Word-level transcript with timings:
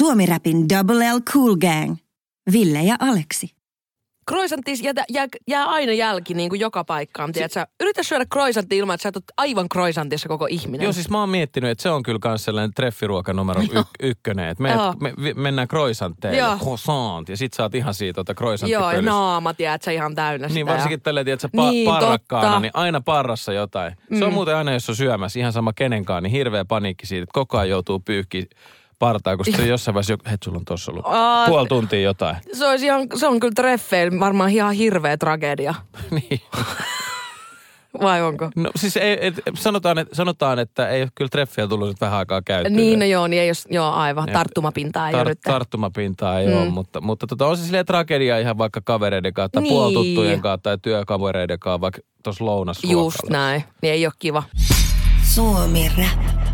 Suomi-räpin 0.00 0.68
Double 0.68 1.12
L 1.12 1.20
Cool 1.32 1.56
Gang. 1.56 1.96
Ville 2.52 2.82
ja 2.82 2.96
Aleksi. 3.00 3.50
Croissantis 4.30 4.82
jää, 4.82 4.94
jää, 5.08 5.26
jää 5.48 5.66
aina 5.66 5.92
jälki 5.92 6.34
niin 6.34 6.48
kuin 6.48 6.60
joka 6.60 6.84
paikkaan. 6.84 7.34
Si- 7.34 7.40
Yritä 7.80 8.02
syödä 8.02 8.24
croissantti 8.32 8.76
ilman, 8.76 8.94
että 8.94 9.02
sä 9.02 9.08
et 9.08 9.24
aivan 9.36 9.68
croissantissa 9.68 10.28
koko 10.28 10.46
ihminen. 10.50 10.84
Joo, 10.84 10.92
siis 10.92 11.10
mä 11.10 11.20
oon 11.20 11.28
miettinyt, 11.28 11.70
että 11.70 11.82
se 11.82 11.90
on 11.90 12.02
kyllä 12.02 12.18
myös 12.24 12.44
sellainen 12.44 12.74
treffiruoka 12.74 13.32
numero 13.32 13.62
y- 13.62 13.66
ykkönen. 14.02 14.48
Että 14.48 14.62
me, 14.62 14.74
me, 15.00 15.12
me, 15.16 15.34
mennään 15.34 15.68
croissantteille, 15.68 16.58
croissant, 16.58 17.28
ja 17.28 17.36
sit 17.36 17.52
saat 17.52 17.74
ihan 17.74 17.94
siitä 17.94 18.24
tota 18.24 18.34
Joo, 18.66 18.90
ja 18.90 19.02
naama, 19.02 19.54
tiedät 19.54 19.82
sä 19.82 19.90
ihan 19.90 20.14
täynnä 20.14 20.46
Niin, 20.46 20.54
sitä 20.54 20.72
varsinkin 20.72 21.02
tälleen, 21.02 21.28
että 21.28 21.42
sä 21.42 21.48
pa- 21.56 21.70
niin, 21.70 21.86
parrakkaana, 21.86 22.46
totta. 22.46 22.60
niin 22.60 22.72
aina 22.74 23.00
parrassa 23.00 23.52
jotain. 23.52 23.96
Mm. 24.10 24.18
Se 24.18 24.24
on 24.24 24.30
mm. 24.30 24.34
muuten 24.34 24.56
aina, 24.56 24.72
jos 24.72 24.88
on 24.88 24.96
syömässä, 24.96 25.38
ihan 25.38 25.52
sama 25.52 25.72
kenenkaan, 25.72 26.22
niin 26.22 26.32
hirveä 26.32 26.64
paniikki 26.64 27.06
siitä, 27.06 27.22
että 27.22 27.34
koko 27.34 27.58
ajan 27.58 27.68
joutuu 27.68 28.00
pyyhkiä 28.00 28.44
partaa, 29.00 29.36
kun 29.36 29.46
se 29.56 29.66
jossain 29.74 29.94
vaiheessa, 29.94 30.16
hei 30.28 30.36
sulla 30.44 30.58
on 30.58 30.64
tossa 30.64 30.92
ollut 30.92 31.04
Aa, 31.06 31.46
puoli 31.46 31.68
tuntia 31.68 32.00
jotain. 32.00 32.36
Se, 32.52 32.66
olisi 32.66 32.86
ihan, 32.86 33.06
se 33.14 33.26
on 33.26 33.40
kyllä 33.40 33.52
treffeillä 33.56 34.20
varmaan 34.20 34.50
ihan 34.50 34.72
hirveä 34.72 35.16
tragedia. 35.16 35.74
niin. 36.10 36.40
Vai 38.02 38.22
onko? 38.22 38.50
No 38.56 38.70
siis 38.76 38.96
ei, 38.96 39.18
et, 39.20 39.34
sanotaan, 39.54 39.98
että, 39.98 40.14
sanotaan, 40.14 40.58
että 40.58 40.88
ei 40.88 41.02
ole 41.02 41.10
kyllä 41.14 41.28
treffiä 41.28 41.66
tullut 41.66 41.88
nyt 41.88 42.00
vähän 42.00 42.18
aikaa 42.18 42.42
käyttöön. 42.42 42.76
Niin, 42.76 42.98
no 42.98 43.04
joo, 43.04 43.26
niin 43.26 43.42
ei 43.42 43.48
jos, 43.48 43.66
joo 43.70 43.90
aivan, 43.90 44.28
tarttumapintaa 44.32 45.08
ei 45.08 45.14
tar- 45.14 45.26
ole. 45.26 45.34
Tarttumapintaa 45.34 46.40
ei 46.40 46.46
mm. 46.46 46.56
ole, 46.56 46.68
mutta, 46.70 47.00
mutta 47.00 47.26
tota, 47.26 47.46
on 47.46 47.56
se 47.56 47.64
silleen 47.64 47.86
tragedia 47.86 48.38
ihan 48.38 48.58
vaikka 48.58 48.80
kavereiden 48.84 49.34
kanssa 49.34 49.52
tai 49.52 49.62
niin. 49.62 49.72
puoltuttujen 49.72 50.40
kanssa 50.40 50.62
tai 50.62 50.78
työkavereiden 50.82 51.58
kanssa 51.58 51.80
vaikka 51.80 52.00
tuossa 52.22 52.44
lounasluokalla. 52.44 53.04
Just 53.04 53.28
näin, 53.28 53.64
niin 53.82 53.92
ei 53.92 54.06
ole 54.06 54.12
kiva. 54.18 54.42
Suomi 55.22 55.90
rap. 55.98 56.49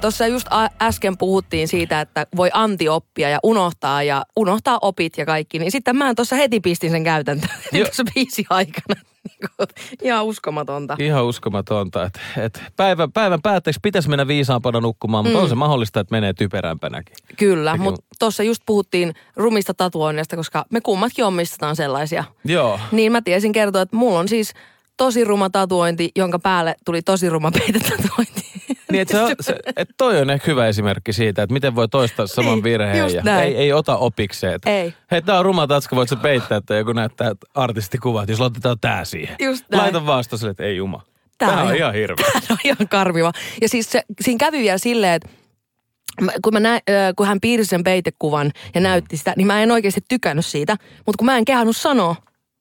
Tuossa 0.00 0.26
just 0.26 0.46
äsken 0.82 1.18
puhuttiin 1.18 1.68
siitä, 1.68 2.00
että 2.00 2.26
voi 2.36 2.50
antioppia 2.52 3.28
ja 3.28 3.38
unohtaa 3.42 4.02
ja 4.02 4.24
unohtaa 4.36 4.78
opit 4.82 5.18
ja 5.18 5.26
kaikki. 5.26 5.58
Niin 5.58 5.70
sitten 5.70 5.96
mä 5.96 6.14
tuossa 6.14 6.36
heti 6.36 6.60
pistin 6.60 6.90
sen 6.90 7.04
käytäntöön 7.04 7.58
tuossa 7.84 8.04
biisi 8.14 8.44
aikana. 8.50 9.00
Ihan 10.02 10.24
uskomatonta. 10.24 10.96
Ihan 10.98 11.24
uskomatonta. 11.24 12.04
Että 12.04 12.20
et 12.36 12.62
päivän, 12.76 13.12
päivän 13.12 13.42
päätteeksi 13.42 13.80
pitäisi 13.82 14.08
mennä 14.08 14.26
viisaampana 14.26 14.80
nukkumaan, 14.80 15.24
mutta 15.24 15.38
mm. 15.38 15.42
on 15.42 15.48
se 15.48 15.54
mahdollista, 15.54 16.00
että 16.00 16.14
menee 16.14 16.32
typerämpänäkin. 16.32 17.16
Kyllä, 17.36 17.76
mutta 17.76 18.06
tuossa 18.18 18.42
just 18.42 18.62
puhuttiin 18.66 19.14
rumista 19.36 19.74
tatuoinnista, 19.74 20.36
koska 20.36 20.64
me 20.70 20.80
kummatkin 20.80 21.24
omistetaan 21.24 21.76
sellaisia. 21.76 22.24
Joo. 22.44 22.80
Niin 22.92 23.12
mä 23.12 23.22
tiesin 23.22 23.52
kertoa, 23.52 23.82
että 23.82 23.96
mulla 23.96 24.18
on 24.18 24.28
siis 24.28 24.54
tosi 24.96 25.24
ruma 25.24 25.50
tatuointi, 25.50 26.10
jonka 26.16 26.38
päälle 26.38 26.74
tuli 26.84 27.02
tosi 27.02 27.28
ruma 27.28 27.50
peitetatuointi. 27.50 28.49
Niin, 28.92 29.00
että 29.00 29.28
se, 29.28 29.34
se, 29.40 29.56
et 29.76 29.88
toi 29.98 30.20
on 30.20 30.30
ehkä 30.30 30.50
hyvä 30.50 30.66
esimerkki 30.66 31.12
siitä, 31.12 31.42
että 31.42 31.52
miten 31.52 31.74
voi 31.74 31.88
toistaa 31.88 32.26
saman 32.26 32.54
niin, 32.54 32.64
virheen 32.64 33.14
ja 33.24 33.42
ei, 33.42 33.56
ei 33.56 33.72
ota 33.72 33.96
opikseen. 33.96 34.60
Ei. 34.66 34.94
Hei, 35.10 35.22
tää 35.22 35.38
on 35.38 35.44
ruma 35.44 35.66
tatska, 35.66 35.96
voit 35.96 36.08
sä 36.08 36.16
peittää, 36.16 36.58
että 36.58 36.74
joku 36.74 36.92
näyttää 36.92 37.32
artistikuvat, 37.54 38.28
jos 38.28 38.40
laitetaan 38.40 38.76
tää 38.80 39.04
siihen. 39.04 39.36
Just 39.40 39.64
näin. 39.70 39.82
Laita 39.82 40.06
vasta 40.06 40.36
sille, 40.36 40.50
että 40.50 40.64
ei 40.64 40.76
juma. 40.76 41.02
Tää, 41.38 41.48
tää 41.48 41.62
on, 41.62 41.76
ihan 41.76 41.94
hirveä. 41.94 42.26
Tää 42.32 42.40
on 42.50 42.58
ihan 42.64 42.88
karmiva. 42.90 43.32
Ja 43.60 43.68
siis 43.68 43.92
se, 43.92 44.02
siinä 44.20 44.38
kävi 44.38 44.58
vielä 44.58 44.78
silleen, 44.78 45.12
että 45.14 45.28
kun, 46.44 46.52
mä 46.52 46.60
nä, 46.60 46.80
kun 47.16 47.26
hän 47.26 47.40
piirsi 47.40 47.68
sen 47.68 47.84
peitekuvan 47.84 48.50
ja 48.74 48.80
näytti 48.80 49.16
sitä, 49.16 49.34
niin 49.36 49.46
mä 49.46 49.62
en 49.62 49.70
oikeasti 49.70 50.00
tykännyt 50.08 50.46
siitä. 50.46 50.76
Mutta 51.06 51.18
kun 51.18 51.26
mä 51.26 51.36
en 51.36 51.44
kehannut 51.44 51.76
sanoa, 51.76 52.16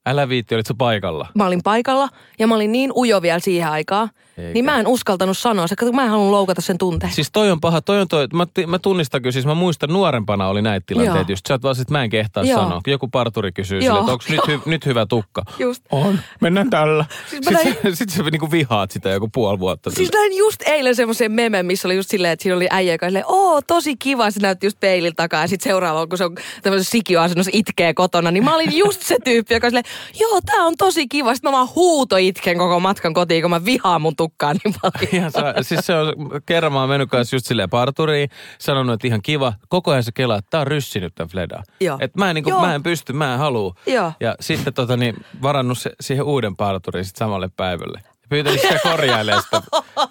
Älä 0.05 0.29
viitti, 0.29 0.55
olit 0.55 0.65
sä 0.65 0.73
paikalla? 0.77 1.27
Mä 1.35 1.45
olin 1.45 1.61
paikalla 1.63 2.09
ja 2.39 2.47
mä 2.47 2.55
olin 2.55 2.71
niin 2.71 2.91
ujo 2.95 3.21
vielä 3.21 3.39
siihen 3.39 3.69
aikaan. 3.69 4.09
Eikä. 4.39 4.53
Niin 4.53 4.65
mä 4.65 4.79
en 4.79 4.87
uskaltanut 4.87 5.37
sanoa 5.37 5.67
se, 5.67 5.75
kun 5.75 5.95
mä 5.95 6.03
en 6.03 6.09
halunnut 6.09 6.31
loukata 6.31 6.61
sen 6.61 6.77
tunteen. 6.77 7.13
Siis 7.13 7.29
toi 7.31 7.51
on 7.51 7.59
paha, 7.61 7.81
toi 7.81 8.01
on 8.01 8.07
toi, 8.07 8.27
mä, 8.33 8.45
mä 8.67 8.79
tunnistan 8.79 9.21
kyllä, 9.21 9.31
siis 9.31 9.45
mä 9.45 9.55
muistan 9.55 9.89
nuorempana 9.89 10.47
oli 10.47 10.61
näitä 10.61 10.83
tilanteita 10.87 11.19
Joo. 11.19 11.25
just. 11.29 11.45
Sä 11.47 11.53
oot 11.53 11.63
vaan 11.63 11.75
sit, 11.75 11.89
mä 11.89 12.03
en 12.03 12.09
kehtaa 12.09 12.43
Joo. 12.43 12.59
sanoa. 12.59 12.81
Joku 12.87 13.07
parturi 13.07 13.51
kysyy 13.51 13.81
sille, 13.81 13.99
että 13.99 14.11
onko 14.11 14.23
nyt, 14.29 14.47
hy, 14.47 14.59
nyt 14.65 14.85
hyvä 14.85 15.05
tukka? 15.05 15.43
Just. 15.59 15.83
On, 15.91 16.19
mennään 16.41 16.69
tällä. 16.69 17.05
Siis 17.29 17.45
Sitten 17.45 17.77
näin... 17.83 17.95
sit 17.95 18.09
sä 18.09 18.23
niinku 18.23 18.51
vihaat 18.51 18.91
sitä 18.91 19.09
joku 19.09 19.29
puoli 19.33 19.59
vuotta. 19.59 19.91
Siis 19.91 20.11
näin 20.13 20.37
just 20.37 20.61
eilen 20.65 20.95
semmoisen 20.95 21.31
meme, 21.31 21.63
missä 21.63 21.87
oli 21.87 21.95
just 21.95 22.09
silleen, 22.09 22.33
että 22.33 22.43
siinä 22.43 22.55
oli 22.55 22.67
äijä, 22.69 22.93
joka 22.93 23.05
oli 23.05 23.21
oo 23.25 23.61
tosi 23.61 23.97
kiva, 23.97 24.31
se 24.31 24.39
näytti 24.39 24.67
just 24.67 24.79
peilin 24.79 25.15
takaa. 25.15 25.41
Ja 25.41 25.47
sitten 25.47 25.69
seuraava, 25.69 26.07
kun 26.07 26.17
se 26.17 26.25
on 26.25 26.35
tämmöisessä 26.63 26.91
sikioasennossa 26.91 27.51
itkee 27.53 27.93
kotona, 27.93 28.31
niin 28.31 28.43
mä 28.43 28.55
olin 28.55 28.77
just 28.77 29.01
se 29.01 29.17
tyyppi, 29.23 29.53
joka 29.53 29.69
silleen, 29.69 29.85
joo, 30.19 30.39
tää 30.45 30.65
on 30.65 30.73
tosi 30.77 31.07
kiva. 31.07 31.35
Sitten 31.35 31.51
mä 31.51 31.57
vaan 31.57 31.69
huuto 31.75 32.17
itken 32.17 32.57
koko 32.57 32.79
matkan 32.79 33.13
kotiin, 33.13 33.41
kun 33.41 33.51
mä 33.51 33.65
vihaan 33.65 34.01
mun 34.01 34.15
tukkaa 34.29 34.53
niin 34.53 34.75
paljon. 34.81 35.09
Ihan 35.17 35.31
sa- 35.31 35.63
siis 35.63 35.85
se 35.85 35.95
on, 35.95 36.13
kerran 36.45 36.73
mä 36.73 36.79
oon 36.79 36.89
mennyt 36.89 37.09
kanssa 37.09 37.35
just 37.35 37.45
silleen 37.45 37.69
parturiin, 37.69 38.29
sanonut, 38.59 38.93
että 38.93 39.07
ihan 39.07 39.21
kiva. 39.21 39.53
Koko 39.69 39.91
ajan 39.91 40.03
se 40.03 40.11
kelaa, 40.11 40.37
että 40.37 40.49
tää 40.49 40.61
on 40.61 40.67
ryssinyt 40.67 41.15
tämän 41.15 41.29
Fleda. 41.29 41.63
Että 41.99 42.19
mä 42.19 42.29
en, 42.29 42.35
niin 42.35 42.43
kuin, 42.43 42.55
mä 42.55 42.75
en 42.75 42.83
pysty, 42.83 43.13
mä 43.13 43.33
en 43.33 43.39
halua. 43.39 43.75
Joo. 43.85 44.11
Ja 44.19 44.35
sitten 44.39 44.73
tota, 44.73 44.97
niin, 44.97 45.15
varannut 45.41 45.77
se, 45.77 45.91
siihen 46.01 46.25
uuden 46.25 46.55
parturiin 46.55 47.05
sit 47.05 47.15
samalle 47.15 47.49
päivälle 47.57 48.01
pyytänyt 48.29 48.61
sitä 48.61 48.79
korjailemaan 48.83 49.43
sitä 49.43 49.61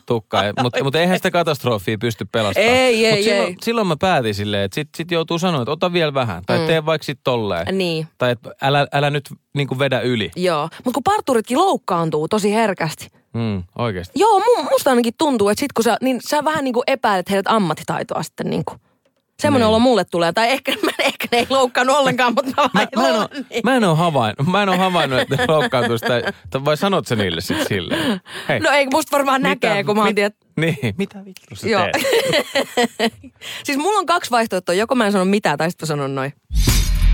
tukkaa. 0.07 0.43
Mutta 0.63 0.85
mut 0.85 0.95
eihän 0.95 1.19
sitä 1.19 1.31
katastrofia 1.31 1.99
pysty 1.99 2.25
pelastamaan. 2.33 2.73
Ei, 2.73 3.07
ei, 3.07 3.17
Mut 3.17 3.25
silloin, 3.25 3.49
ei. 3.49 3.57
silloin 3.63 3.87
mä 3.87 3.97
päätin 3.97 4.35
silleen, 4.35 4.63
että 4.63 4.75
sit, 4.75 4.89
sit 4.97 5.11
joutuu 5.11 5.39
sanoa, 5.39 5.63
että 5.63 5.73
ota 5.73 5.93
vielä 5.93 6.15
vähän. 6.15 6.43
Tai 6.47 6.59
mm. 6.59 6.67
tee 6.67 6.87
vaikka 6.87 7.05
sit 7.05 7.21
tolleen. 7.25 7.79
Niin. 7.79 8.07
Tai 8.19 8.31
että 8.31 8.51
älä, 8.63 8.87
älä 8.93 9.11
nyt 9.11 9.31
niinku 9.55 9.79
vedä 9.79 10.01
yli. 10.01 10.31
Joo, 10.37 10.63
mutta 10.85 10.95
kun 10.95 11.03
parturitkin 11.03 11.59
loukkaantuu 11.59 12.29
tosi 12.29 12.55
herkästi. 12.55 13.09
Mm, 13.35 13.63
oikeasti. 13.79 14.19
Joo, 14.21 14.43
musta 14.71 14.91
ainakin 14.91 15.15
tuntuu, 15.19 15.49
että 15.49 15.61
sit 15.61 15.73
kun 15.73 15.85
sä, 15.85 15.97
niin 16.01 16.21
sä 16.29 16.45
vähän 16.45 16.65
niinku 16.65 16.83
epäilet 16.87 17.31
heidät 17.31 17.47
ammattitaitoa 17.49 18.23
sitten 18.23 18.51
niinku. 18.51 18.73
Semmoinen 19.43 19.67
niin. 19.67 19.69
olo 19.69 19.79
mulle 19.79 20.05
tulee. 20.05 20.33
Tai 20.33 20.51
ehkä, 20.51 20.73
mä, 20.85 20.91
ehkä 20.99 21.29
ne 21.33 21.39
ei 21.39 21.47
loukkaannut 21.51 21.97
ollenkaan, 21.97 22.35
mutta 22.35 22.53
mä, 22.57 22.69
mä, 22.75 23.03
mä, 23.03 23.09
en 23.09 23.15
ole, 23.15 23.29
niin. 23.51 23.61
mä, 23.65 23.77
en 23.77 23.85
ole 23.85 23.97
havainnut, 23.97 24.47
mä 24.47 24.63
en 24.63 24.69
ole 24.69 24.77
havainnut, 24.77 25.21
että 25.21 25.37
ne 25.37 25.45
loukkaantuu 25.49 25.99
sitä. 25.99 26.33
Vai 26.65 26.77
sanot 26.77 27.07
sä 27.07 27.17
niille 27.17 27.41
sitten 27.41 27.67
silleen? 27.69 28.21
Hei, 28.49 28.61
no 28.61 28.71
ei, 28.71 28.87
musta 28.93 29.17
varmaan 29.17 29.43
mitä, 29.43 29.69
näkee, 29.69 29.85
kun 29.85 29.97
mä 29.97 30.05
oon 30.05 30.15
tiedät... 30.15 30.37
Niin, 30.57 30.95
mitä 30.99 31.25
vittu 31.25 31.57
sä 31.57 31.69
Joo. 31.69 31.85
siis 33.65 33.79
mulla 33.79 33.99
on 33.99 34.07
kaksi 34.07 34.31
vaihtoehtoa. 34.31 34.75
Joko 34.75 34.95
mä 34.95 35.07
en 35.07 35.13
sano 35.13 35.25
mitään, 35.25 35.59
tai 35.59 35.71
sitten 35.71 35.87
sanon 35.87 36.15
noin. 36.15 36.33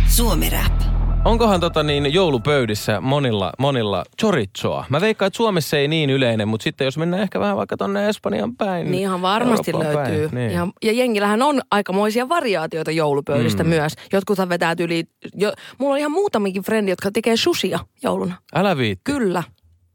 Suomi 0.08 0.50
Rap. 0.50 0.93
Onkohan 1.24 1.60
tota 1.60 1.82
niin 1.82 2.12
joulupöydissä 2.12 3.00
monilla, 3.00 3.52
monilla 3.58 4.04
chorizoa? 4.20 4.84
Mä 4.88 5.00
veikkaan, 5.00 5.26
että 5.26 5.36
Suomessa 5.36 5.76
ei 5.76 5.88
niin 5.88 6.10
yleinen, 6.10 6.48
mutta 6.48 6.64
sitten 6.64 6.84
jos 6.84 6.98
mennään 6.98 7.22
ehkä 7.22 7.40
vähän 7.40 7.56
vaikka 7.56 7.76
tonne 7.76 8.08
Espanjan 8.08 8.56
päin. 8.56 8.90
Niin 8.90 9.02
ihan 9.02 9.22
varmasti 9.22 9.70
Euroopan 9.70 9.96
löytyy. 9.96 10.28
Päin, 10.28 10.34
niin. 10.34 10.52
ja, 10.52 10.68
ja 10.82 10.92
jengillähän 10.92 11.42
on 11.42 11.60
aikamoisia 11.70 12.28
variaatioita 12.28 12.90
joulupöydistä 12.90 13.64
mm. 13.64 13.68
myös. 13.68 13.92
Jotkut 14.12 14.38
vetää 14.48 14.74
yli, 14.80 15.04
jo, 15.34 15.52
mulla 15.78 15.92
on 15.92 15.98
ihan 15.98 16.12
muutamikin 16.12 16.62
frendi, 16.62 16.90
jotka 16.90 17.10
tekee 17.10 17.36
susia 17.36 17.78
jouluna. 18.02 18.34
Älä 18.54 18.76
viitti. 18.76 19.12
Kyllä. 19.12 19.42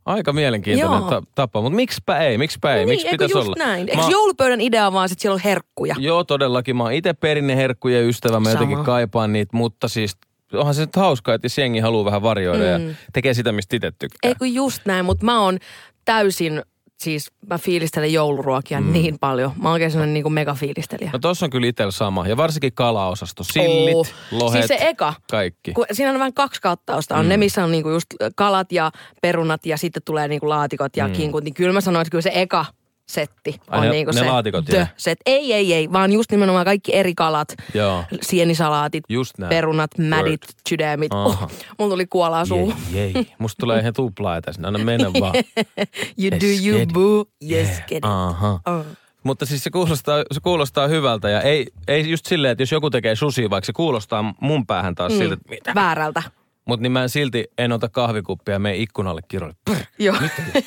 Aika 0.05 0.33
mielenkiintoinen 0.33 1.03
ta- 1.09 1.23
tapa, 1.35 1.61
mutta 1.61 1.75
miksipä 1.75 2.17
ei, 2.17 2.37
miksipä 2.37 2.73
ei, 2.73 2.79
no 2.79 2.89
niin, 2.89 2.89
miksi 2.89 3.07
pitäisi 3.09 3.37
just 3.37 3.47
olla? 3.47 3.55
näin. 3.57 3.89
Eikö 3.89 4.01
mä... 4.01 4.09
joulupöydän 4.09 4.61
idea 4.61 4.93
vaan, 4.93 5.05
että 5.11 5.21
siellä 5.21 5.33
on 5.33 5.41
herkkuja? 5.43 5.95
Joo, 5.99 6.23
todellakin. 6.23 6.75
Mä 6.75 6.83
oon 6.83 6.93
itse 6.93 7.13
perinneherkkujen 7.13 8.07
ystävä, 8.07 8.39
mä 8.39 8.49
Sama. 8.49 8.53
jotenkin 8.53 8.85
kaipaan 8.85 9.33
niitä, 9.33 9.57
mutta 9.57 9.87
siis 9.87 10.17
onhan 10.53 10.75
se 10.75 10.81
nyt 10.81 10.95
hauskaa, 10.95 11.35
että 11.35 11.47
jengi 11.57 11.79
haluaa 11.79 12.05
vähän 12.05 12.21
varjoida 12.21 12.63
mm. 12.63 12.87
ja 12.87 12.95
tekee 13.13 13.33
sitä, 13.33 13.51
mistä 13.51 13.75
itse 13.75 13.91
tykkää. 13.99 14.29
Ei 14.29 14.35
kun 14.35 14.53
just 14.53 14.85
näin, 14.85 15.05
mutta 15.05 15.25
mä 15.25 15.41
oon 15.41 15.57
täysin 16.05 16.61
siis 17.03 17.31
mä 17.49 17.57
fiilistelen 17.57 18.13
jouluruokia 18.13 18.81
mm. 18.81 18.91
niin 18.91 19.19
paljon. 19.19 19.51
Mä 19.61 19.69
oon 19.69 19.73
oikein 19.73 19.91
sellainen 19.91 20.13
niin 20.13 20.33
megafiilistelijä. 20.33 21.09
No 21.13 21.19
tossa 21.19 21.45
on 21.45 21.49
kyllä 21.49 21.67
itsellä 21.67 21.91
sama. 21.91 22.27
Ja 22.27 22.37
varsinkin 22.37 22.73
kalaosasto. 22.73 23.43
Sillit, 23.43 23.95
oh. 23.95 24.07
lohet, 24.31 24.65
Siis 24.65 24.79
se 24.79 24.87
eka. 24.87 25.13
Kaikki. 25.31 25.73
Kun 25.73 25.85
siinä 25.91 26.11
on 26.11 26.19
vain 26.19 26.33
kaksi 26.33 26.61
kattausta. 26.61 27.15
On 27.15 27.25
mm. 27.25 27.29
ne, 27.29 27.37
missä 27.37 27.63
on 27.63 27.71
niinku 27.71 27.89
just 27.89 28.05
kalat 28.35 28.71
ja 28.71 28.91
perunat 29.21 29.65
ja 29.65 29.77
sitten 29.77 30.03
tulee 30.05 30.27
niinku 30.27 30.49
laatikot 30.49 30.97
ja 30.97 31.07
mm. 31.07 31.13
kinkut. 31.13 31.43
Niin 31.43 31.53
kyllä 31.53 31.73
mä 31.73 31.81
sanoin, 31.81 32.01
että 32.01 32.11
kyllä 32.11 32.21
se 32.21 32.31
eka 32.33 32.65
setti 33.09 33.61
on 33.67 33.79
Ai, 33.79 33.89
niinku 33.89 34.11
ne 34.11 34.19
se 34.19 34.25
laatikot 34.25 34.65
the 34.65 34.89
set. 34.97 35.19
Ei, 35.25 35.53
ei, 35.53 35.73
ei, 35.73 35.91
vaan 35.91 36.11
just 36.11 36.31
nimenomaan 36.31 36.65
kaikki 36.65 36.95
eri 36.95 37.15
kalat. 37.15 37.53
Joo. 37.73 38.03
Sienisalaatit, 38.21 39.03
just 39.09 39.33
perunat, 39.49 39.97
mädit, 39.97 40.41
sydämit. 40.69 41.13
Oh, 41.13 41.51
mulla 41.79 41.93
tuli 41.93 42.05
kuolaa 42.05 42.45
suu. 42.45 42.73
Jei, 42.91 43.11
jei. 43.13 43.27
Musta 43.39 43.59
tulee 43.59 43.79
ihan 43.79 43.93
tuplaa 43.93 44.41
tässä. 44.41 44.61
Anna 44.65 44.79
mennä 44.79 45.13
vaan. 45.19 45.33
you 46.21 46.29
yes, 46.31 46.41
do 46.41 46.69
you 46.69 46.85
boo. 46.93 47.25
Yes, 47.51 47.67
yeah. 47.67 47.87
get 47.87 47.97
it. 47.97 48.05
Aha. 48.05 48.59
Oh. 48.65 48.85
Mutta 49.23 49.45
siis 49.45 49.63
se 49.63 49.69
kuulostaa, 49.69 50.23
se 50.31 50.39
kuulostaa 50.39 50.87
hyvältä 50.87 51.29
ja 51.29 51.41
ei, 51.41 51.67
ei 51.87 52.09
just 52.09 52.25
silleen, 52.25 52.51
että 52.51 52.61
jos 52.61 52.71
joku 52.71 52.89
tekee 52.89 53.15
susi, 53.15 53.49
vaikka 53.49 53.65
se 53.65 53.73
kuulostaa 53.73 54.33
mun 54.41 54.65
päähän 54.65 54.95
taas 54.95 55.11
mm. 55.11 55.17
siltä, 55.17 55.33
että 55.33 55.49
mitä? 55.49 55.75
Väärältä. 55.75 56.23
Mutta 56.65 56.81
niin 56.81 56.91
mä 56.91 57.03
en 57.03 57.09
silti 57.09 57.45
en 57.57 57.71
ota 57.71 57.89
kahvikuppia 57.89 58.55
ja 58.55 58.59
mene 58.59 58.75
ikkunalle 58.75 59.21
kirjoille. 59.27 59.55
Joo. 59.99 60.15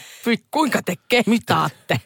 Kuinka 0.50 0.82
te 0.82 0.94
kehtaatte? 1.08 2.00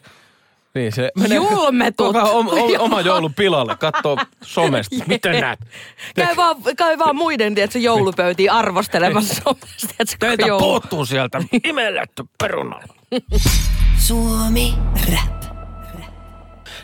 Niin 0.77 0.91
se 0.91 1.11
menee 1.19 1.37
Julmetut. 1.37 2.15
Om, 2.15 2.47
om, 2.47 2.69
oma 2.79 3.01
joulun 3.01 3.33
pilalle, 3.33 3.75
katsoo 3.75 4.17
somesta. 4.43 4.95
Miten 5.07 5.41
näet? 5.41 5.59
Käy 6.15 6.35
vaan, 6.35 6.55
käy 6.77 6.97
vaan 6.97 7.15
muiden, 7.15 7.55
tiedätkö, 7.55 7.79
joulupöytiin 7.79 8.51
arvostelemassa 8.51 9.33
somesta. 9.43 10.17
Teiltä 10.19 10.43
puuttuu 10.59 11.05
sieltä 11.05 11.41
imelletty 11.63 12.23
perunalla. 12.37 12.93
Suomi 13.97 14.73
Rap. 15.13 15.37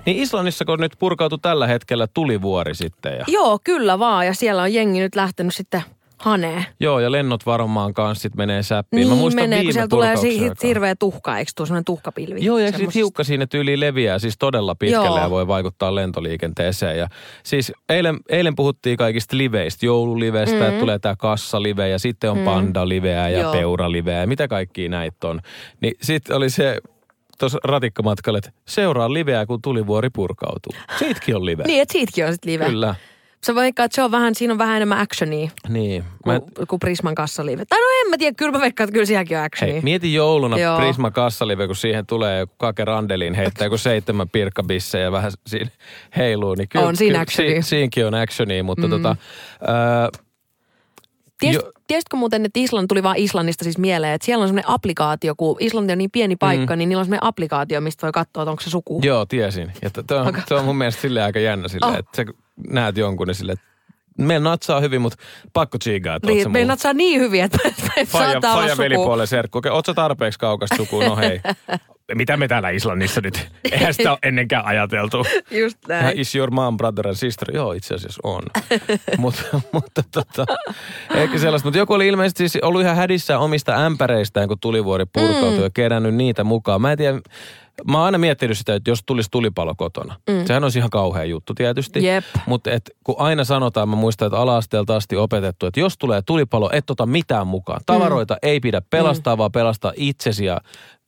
Niin 0.06 0.18
Islannissa, 0.18 0.66
kun 0.66 0.80
nyt 0.80 0.96
purkautui 1.00 1.40
tällä 1.42 1.68
hetkellä 1.68 2.08
tulivuori 2.08 2.76
sitten. 2.76 3.18
Ja... 3.18 3.26
Joo, 3.28 3.60
kyllä 3.64 4.00
vaan. 4.00 4.26
Ja 4.26 4.34
siellä 4.34 4.62
on 4.62 4.74
jengi 4.74 5.00
nyt 5.00 5.16
lähtenyt 5.16 5.56
sitten 5.56 5.84
hanee. 6.24 6.66
Joo, 6.80 7.00
ja 7.00 7.12
lennot 7.12 7.46
varmaan 7.46 7.94
kanssa 7.94 8.22
sitten 8.22 8.38
menee 8.38 8.64
säppiin. 8.64 9.00
Niin 9.00 9.10
Mä 9.10 9.16
muistan 9.16 9.44
menee, 9.44 9.64
kun 9.64 9.74
siellä 9.74 9.88
tulee 9.88 10.18
si- 10.18 10.52
hirveä 10.64 10.96
tuhka, 10.96 11.38
eikö 11.38 11.52
tuo 11.56 11.66
sellainen 11.66 11.86
tuhkapilvi? 11.86 12.46
Joo, 12.46 12.58
ja 12.58 12.68
sitten 12.68 12.88
hiukka 12.96 13.24
siinä 13.24 13.48
tyyli 13.48 13.80
leviää 13.80 14.20
siis 14.20 14.36
todella 14.40 14.76
pitkälle 14.76 15.08
Joo. 15.08 15.18
ja 15.20 15.30
voi 15.30 15.48
vaikuttaa 15.48 15.96
lentoliikenteeseen. 15.96 16.98
Ja 16.98 17.08
siis 17.44 17.72
eilen, 17.90 18.18
eilen 18.30 18.56
puhuttiin 18.56 18.98
kaikista 18.98 19.38
liveistä, 19.38 19.86
joululiveistä, 19.86 20.56
mm-hmm. 20.56 20.68
että 20.68 20.80
tulee 20.80 21.00
tämä 21.00 21.16
kassalive 21.16 21.90
ja 21.90 22.00
sitten 22.00 22.32
on 22.32 22.38
mm. 22.38 22.44
pandaliveä 22.44 23.30
ja 23.30 23.40
Joo. 23.40 23.52
peuraliveä 23.52 24.20
ja 24.22 24.28
mitä 24.28 24.48
kaikkia 24.48 24.90
näitä 24.90 25.28
on. 25.28 25.42
Niin 25.82 25.94
sitten 26.02 26.36
oli 26.36 26.50
se 26.50 26.78
tuossa 27.40 27.60
ratikkamatkalle, 27.64 28.38
että 28.38 28.52
seuraa 28.68 29.14
liveä, 29.14 29.46
kun 29.46 29.62
tulivuori 29.62 30.10
purkautuu. 30.10 30.74
Siitäkin 31.00 31.36
on 31.36 31.46
live. 31.46 31.64
niin, 31.64 31.82
että 31.82 31.92
siitäkin 31.92 32.26
on 32.26 32.32
sitten 32.32 32.54
live. 32.54 32.66
Kyllä. 32.66 32.96
Se 33.44 33.56
vaikka, 33.56 33.84
että 33.84 33.96
se 33.96 34.04
on 34.04 34.12
vähän, 34.12 34.36
siinä 34.36 34.54
on 34.54 34.58
vähän 34.58 34.76
enemmän 34.76 35.00
actionia. 35.00 35.50
Niin. 35.70 36.04
Mä... 36.26 36.40
Kuin, 36.40 36.68
kuin 36.68 36.80
Prisman 36.80 37.16
kassalive. 37.16 37.66
Tai 37.66 37.80
no 37.80 37.86
en 38.06 38.10
mä 38.10 38.18
tiedä, 38.18 38.36
kyllä 38.38 38.52
mä 38.52 38.62
veikkaan, 38.62 38.86
että 38.86 38.94
kyllä 38.94 39.06
sielläkin 39.06 39.38
on 39.38 39.44
actionia. 39.44 39.74
Hei, 39.74 39.82
mieti 39.82 40.14
jouluna 40.14 40.58
Joo. 40.58 40.78
Prisman 40.78 41.14
kassalive, 41.14 41.68
kun 41.68 41.76
siihen 41.76 42.06
tulee 42.06 42.40
joku 42.40 42.54
kake 42.58 42.86
randeliin, 42.86 43.34
heittää 43.34 43.66
joku 43.66 43.78
seitsemän 43.78 44.30
pirkkabisse 44.30 45.00
ja 45.00 45.12
vähän 45.12 45.32
siinä 45.48 45.70
heiluu. 46.18 46.56
Niin 46.56 46.70
kyllä, 46.70 46.86
on 46.86 46.96
siinä 46.96 47.20
actionia. 47.20 47.62
Si, 47.62 47.70
siinäkin 47.70 48.06
on 48.06 48.14
actionia, 48.14 48.64
mutta 48.64 48.88
mm. 48.88 48.90
tota... 48.90 49.10
Äh, 49.10 50.22
Ties, 51.52 51.56
jo. 51.56 51.72
Tiesitkö 51.88 52.18
muuten, 52.18 52.46
että 52.46 52.60
Islanti 52.60 52.88
tuli 52.88 53.04
vaan 53.04 53.18
Islannista 53.18 53.64
siis 53.64 53.78
mieleen, 53.78 54.14
että 54.14 54.26
siellä 54.26 54.42
on 54.42 54.48
semmoinen 54.48 54.70
applikaatio, 54.70 55.36
kun 55.36 55.58
Islanti 55.60 55.92
on 55.92 55.98
niin 55.98 56.12
pieni 56.12 56.36
paikka, 56.36 56.76
mm. 56.76 56.78
niin 56.78 56.90
niillä 56.90 57.02
on 57.02 57.06
semmoinen 57.06 57.28
applikaatio, 57.28 57.82
mistä 57.82 58.08
voi 58.08 58.12
katsoa, 58.12 58.44
että 58.44 58.52
onko 58.52 58.64
se 58.64 58.70
suku. 58.70 59.02
Joo, 59.04 59.26
tiesin. 59.26 59.74
Ja 59.82 59.90
to, 59.90 60.18
on, 60.18 60.34
to 60.50 60.58
on 60.58 60.66
mun 60.66 60.78
mielestä 60.78 61.02
silleen 61.02 61.26
aika 61.26 61.40
jännä 61.40 61.68
silleen, 61.68 61.92
oh. 61.92 62.00
että 62.00 62.16
sä 62.18 62.26
näet 62.70 62.98
jonkun 62.98 63.28
niin 63.28 63.36
silleen, 63.36 63.54
että 63.54 63.73
meillä 64.18 64.50
natsaa 64.50 64.80
hyvin, 64.80 65.02
mutta 65.02 65.24
pakko 65.54 65.78
tsiigaa, 65.78 66.16
että 66.16 66.28
niin, 66.28 66.52
meillä 66.52 66.72
natsaa 66.72 66.94
niin 66.94 67.22
hyvin, 67.22 67.44
että 67.44 67.58
saattaa 68.06 68.56
faija 68.56 68.74
olla 68.74 68.78
velipuolen 68.78 69.28
serkku. 69.28 69.58
Okei, 69.58 69.72
ootko 69.72 69.94
tarpeeksi 69.94 70.40
kaukasta 70.40 70.76
sukuun? 70.76 71.06
No 71.06 71.16
hei. 71.16 71.42
Mitä 72.16 72.38
me 72.38 72.48
täällä 72.48 72.70
Islannissa 72.70 73.22
nyt? 73.22 73.48
Eihän 73.72 73.94
sitä 73.94 74.12
ole 74.12 74.20
ennenkään 74.24 74.66
ajateltu. 74.66 75.26
Just 75.52 75.78
näin. 75.88 76.20
Is 76.20 76.36
your 76.36 76.52
mom, 76.52 76.78
brother 76.78 77.08
and 77.08 77.16
sister? 77.16 77.56
Joo, 77.56 77.74
itse 77.74 77.96
asiassa 77.96 78.20
on. 78.24 78.42
mutta, 79.18 79.42
mutta 79.72 80.04
tota, 80.12 80.46
ehkä 81.16 81.38
sellaista. 81.38 81.68
Mutta 81.68 81.78
joku 81.78 81.94
oli 81.94 82.08
ilmeisesti 82.08 82.50
siis 82.50 82.64
ollut 82.64 82.82
ihan 82.82 82.96
hädissä 82.96 83.40
omista 83.40 83.86
ämpäreistään, 83.86 84.48
kun 84.48 84.60
tulivuori 84.60 85.06
purkautui 85.14 85.58
mm. 85.58 85.64
ja 85.64 85.70
kerännyt 85.70 86.16
niitä 86.16 86.44
mukaan. 86.44 86.82
Mä 86.82 86.92
en 86.92 86.98
tiedä, 86.98 87.20
Mä 87.88 87.98
oon 87.98 88.06
aina 88.06 88.18
miettinyt 88.18 88.58
sitä, 88.58 88.76
että 88.76 88.92
jos 88.92 89.04
tulisi 89.06 89.30
tulipalo 89.32 89.76
kotona. 89.76 90.16
Mm. 90.30 90.46
Sehän 90.46 90.64
olisi 90.64 90.80
ihan 90.80 90.90
kauhea 90.90 91.24
juttu 91.24 91.54
tietysti. 91.54 92.06
Jep. 92.06 92.24
Mutta 92.46 92.70
kun 93.04 93.16
aina 93.18 93.44
sanotaan, 93.44 93.90
mä 93.90 93.96
muistan, 93.96 94.26
että 94.26 94.38
ala-asteelta 94.38 94.96
asti 94.96 95.16
opetettu, 95.16 95.66
että 95.66 95.80
jos 95.80 95.98
tulee 95.98 96.22
tulipalo, 96.22 96.70
et 96.74 96.90
ota 96.90 97.06
mitään 97.06 97.48
mukaan. 97.48 97.82
Tavaroita 97.86 98.34
mm. 98.34 98.40
ei 98.42 98.60
pidä 98.60 98.82
pelastaa, 98.90 99.36
mm. 99.36 99.38
vaan 99.38 99.52
pelastaa 99.52 99.94
itsesi 99.96 100.46
ja 100.46 100.62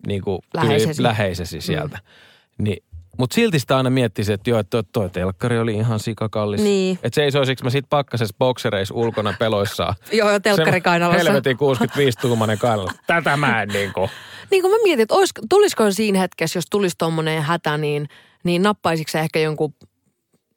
niin 0.08 0.22
kuin 0.22 0.40
läheisesi. 0.54 1.04
läheisesi 1.04 1.62
sieltä. 1.62 1.98
Mm. 1.98 2.64
Niin 2.64 2.84
mutta 3.18 3.34
silti 3.34 3.60
sitä 3.60 3.78
aina 3.78 3.90
miettisi, 3.90 4.34
että 4.34 4.50
joo, 4.50 4.60
että 4.60 4.84
toi 4.84 5.10
telkkari 5.10 5.60
oli 5.60 5.74
ihan 5.74 6.00
sikakallis. 6.00 6.62
Niin. 6.62 7.00
Että 7.04 7.16
seisoisiko 7.16 7.64
mä 7.64 7.70
sit 7.70 7.86
pakkasessa 7.90 8.36
boksereissa 8.40 8.94
ulkona 8.94 9.34
peloissaan. 9.40 9.96
joo, 10.12 10.32
jo 10.32 10.40
telkkari 10.40 10.82
kainalossa. 10.82 11.24
Helvetin 11.24 11.58
65-tuumainen 11.58 12.58
kainalo. 12.58 12.92
Tätä 13.08 13.38
mä 13.38 13.62
en 13.62 13.70
niinku. 13.70 14.10
niin 14.52 14.62
kuin 14.62 14.72
mä 14.72 14.78
mietin, 14.84 15.04
että 15.04 15.16
olis, 15.16 15.30
tulisiko 15.50 15.92
siinä 15.92 16.20
hetkessä, 16.20 16.58
jos 16.58 16.66
tulisi 16.70 16.96
tommonen 16.98 17.42
hätä, 17.42 17.78
niin, 17.78 18.08
niin 18.44 18.62
nappaisiko 18.62 19.12
se 19.12 19.20
ehkä 19.20 19.40
jonkun, 19.40 19.74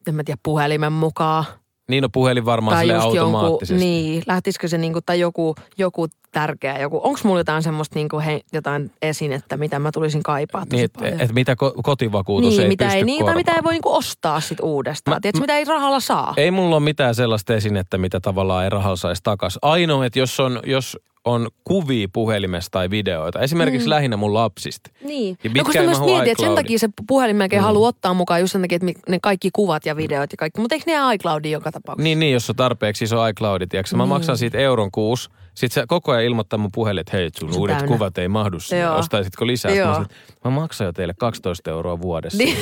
en 0.09 0.15
mä 0.15 0.25
tiedä, 0.25 0.41
puhelimen 0.43 0.93
mukaan. 0.93 1.45
Niin 1.89 2.03
no 2.03 2.09
puhelin 2.09 2.45
varmaan 2.45 2.77
tai 2.77 2.85
sille 2.87 2.99
automaattisesti. 2.99 3.75
Jonkun, 3.75 3.91
niin, 3.91 4.23
lähtisikö 4.27 4.69
se 4.69 4.79
niinku, 4.79 5.01
tai 5.07 5.21
joku, 5.21 5.55
joku 5.79 6.07
tärkeä, 6.33 6.79
joku, 6.79 7.01
onko 7.03 7.21
mulla 7.25 7.41
jotain 7.41 7.63
semmoista 7.63 7.95
niinku 7.95 8.19
he, 8.19 8.41
jotain 8.53 8.91
esinettä, 9.03 9.57
mitä 9.57 9.79
mä 9.79 9.93
tulisin 9.93 10.23
kaipaa 10.23 10.65
Niin, 10.73 10.85
että 10.85 11.09
et 11.19 11.33
mitä 11.33 11.53
ko- 11.53 11.81
kotivakuutus 11.83 12.51
niin, 12.51 12.63
ei 12.63 12.69
mitä 12.69 12.85
pysty 12.85 12.99
ei, 12.99 13.05
niin, 13.05 13.25
tai 13.25 13.35
mitä 13.35 13.53
ei 13.53 13.65
voi 13.65 13.73
niinku 13.73 13.95
ostaa 13.95 14.41
sit 14.41 14.61
uudestaan. 14.61 15.17
Mä, 15.17 15.21
Tiedätkö, 15.21 15.41
mitä 15.41 15.57
ei 15.57 15.65
rahalla 15.65 16.01
saa? 16.01 16.35
Ei 16.37 16.51
mulla 16.51 16.77
ole 16.77 16.85
mitään 16.85 17.15
sellaista 17.15 17.55
esinettä, 17.55 17.99
mitä 17.99 18.21
tavallaan 18.21 18.65
ei 18.65 18.71
rahalla 18.71 18.97
saisi 18.97 19.23
takas. 19.23 19.59
Ainoa, 19.63 20.07
että 20.07 20.19
jos 20.19 20.41
on, 20.41 20.61
jos 20.67 20.99
on 21.25 21.49
kuvia 21.65 22.09
puhelimesta 22.13 22.71
tai 22.71 22.91
videoita. 22.91 23.41
Esimerkiksi 23.41 23.87
mm. 23.87 23.91
lähinnä 23.91 24.17
mun 24.17 24.35
lapsista. 24.35 24.91
Niin. 25.05 25.39
Ja 25.45 25.51
no 25.57 25.65
kun 25.65 25.75
mä 25.77 25.83
myös 25.83 26.01
mietin, 26.01 26.31
että 26.33 26.45
sen 26.45 26.55
takia 26.55 26.79
se 26.79 26.89
puhelin 27.07 27.37
melkein 27.37 27.63
mm. 27.63 27.65
haluaa 27.65 27.89
ottaa 27.89 28.15
mukaan 28.15 28.41
just 28.41 28.53
sen 28.53 28.61
takia, 28.61 28.77
että 28.77 29.01
ne 29.09 29.19
kaikki 29.23 29.51
kuvat 29.53 29.87
ja 29.87 29.97
videot 29.97 30.33
ja 30.33 30.37
kaikki. 30.37 30.61
Mutta 30.61 30.75
eikö 30.75 30.91
ne 30.91 31.15
iCloudin 31.15 31.53
joka 31.53 31.73
tapauksessa? 31.73 32.05
Niin, 32.05 32.21
niin 32.21 32.33
jos 32.33 32.51
on 32.51 32.57
tarpeeksi 32.57 33.05
iso 33.05 33.27
iCloud, 33.27 33.63
tiedätkö? 33.69 33.97
Mä 33.97 34.05
mm. 34.05 34.09
maksan 34.09 34.39
siitä 34.39 34.59
euron 34.59 34.91
kuusi. 34.91 35.31
Sitten 35.59 35.83
se 35.83 35.87
koko 35.87 36.13
ajan 36.13 36.25
ilmoittaa 36.25 36.59
mun 36.59 36.71
puhelle, 36.75 37.01
että 37.01 37.17
hei, 37.17 37.31
sun 37.39 37.57
uudet 37.57 37.79
täynnä. 37.79 37.97
kuvat 37.97 38.19
ei 38.19 38.29
mahdu 38.29 38.61
sinne. 38.61 38.91
Ostaisitko 38.91 39.47
lisää? 39.47 39.75
Joo. 39.75 39.89
Mä, 39.89 39.95
sanoin, 39.95 40.11
mä 40.45 40.51
maksan 40.51 40.85
jo 40.85 40.93
teille 40.93 41.15
12 41.19 41.71
euroa 41.71 42.01
vuodessa. 42.01 42.39
Niin. 42.39 42.57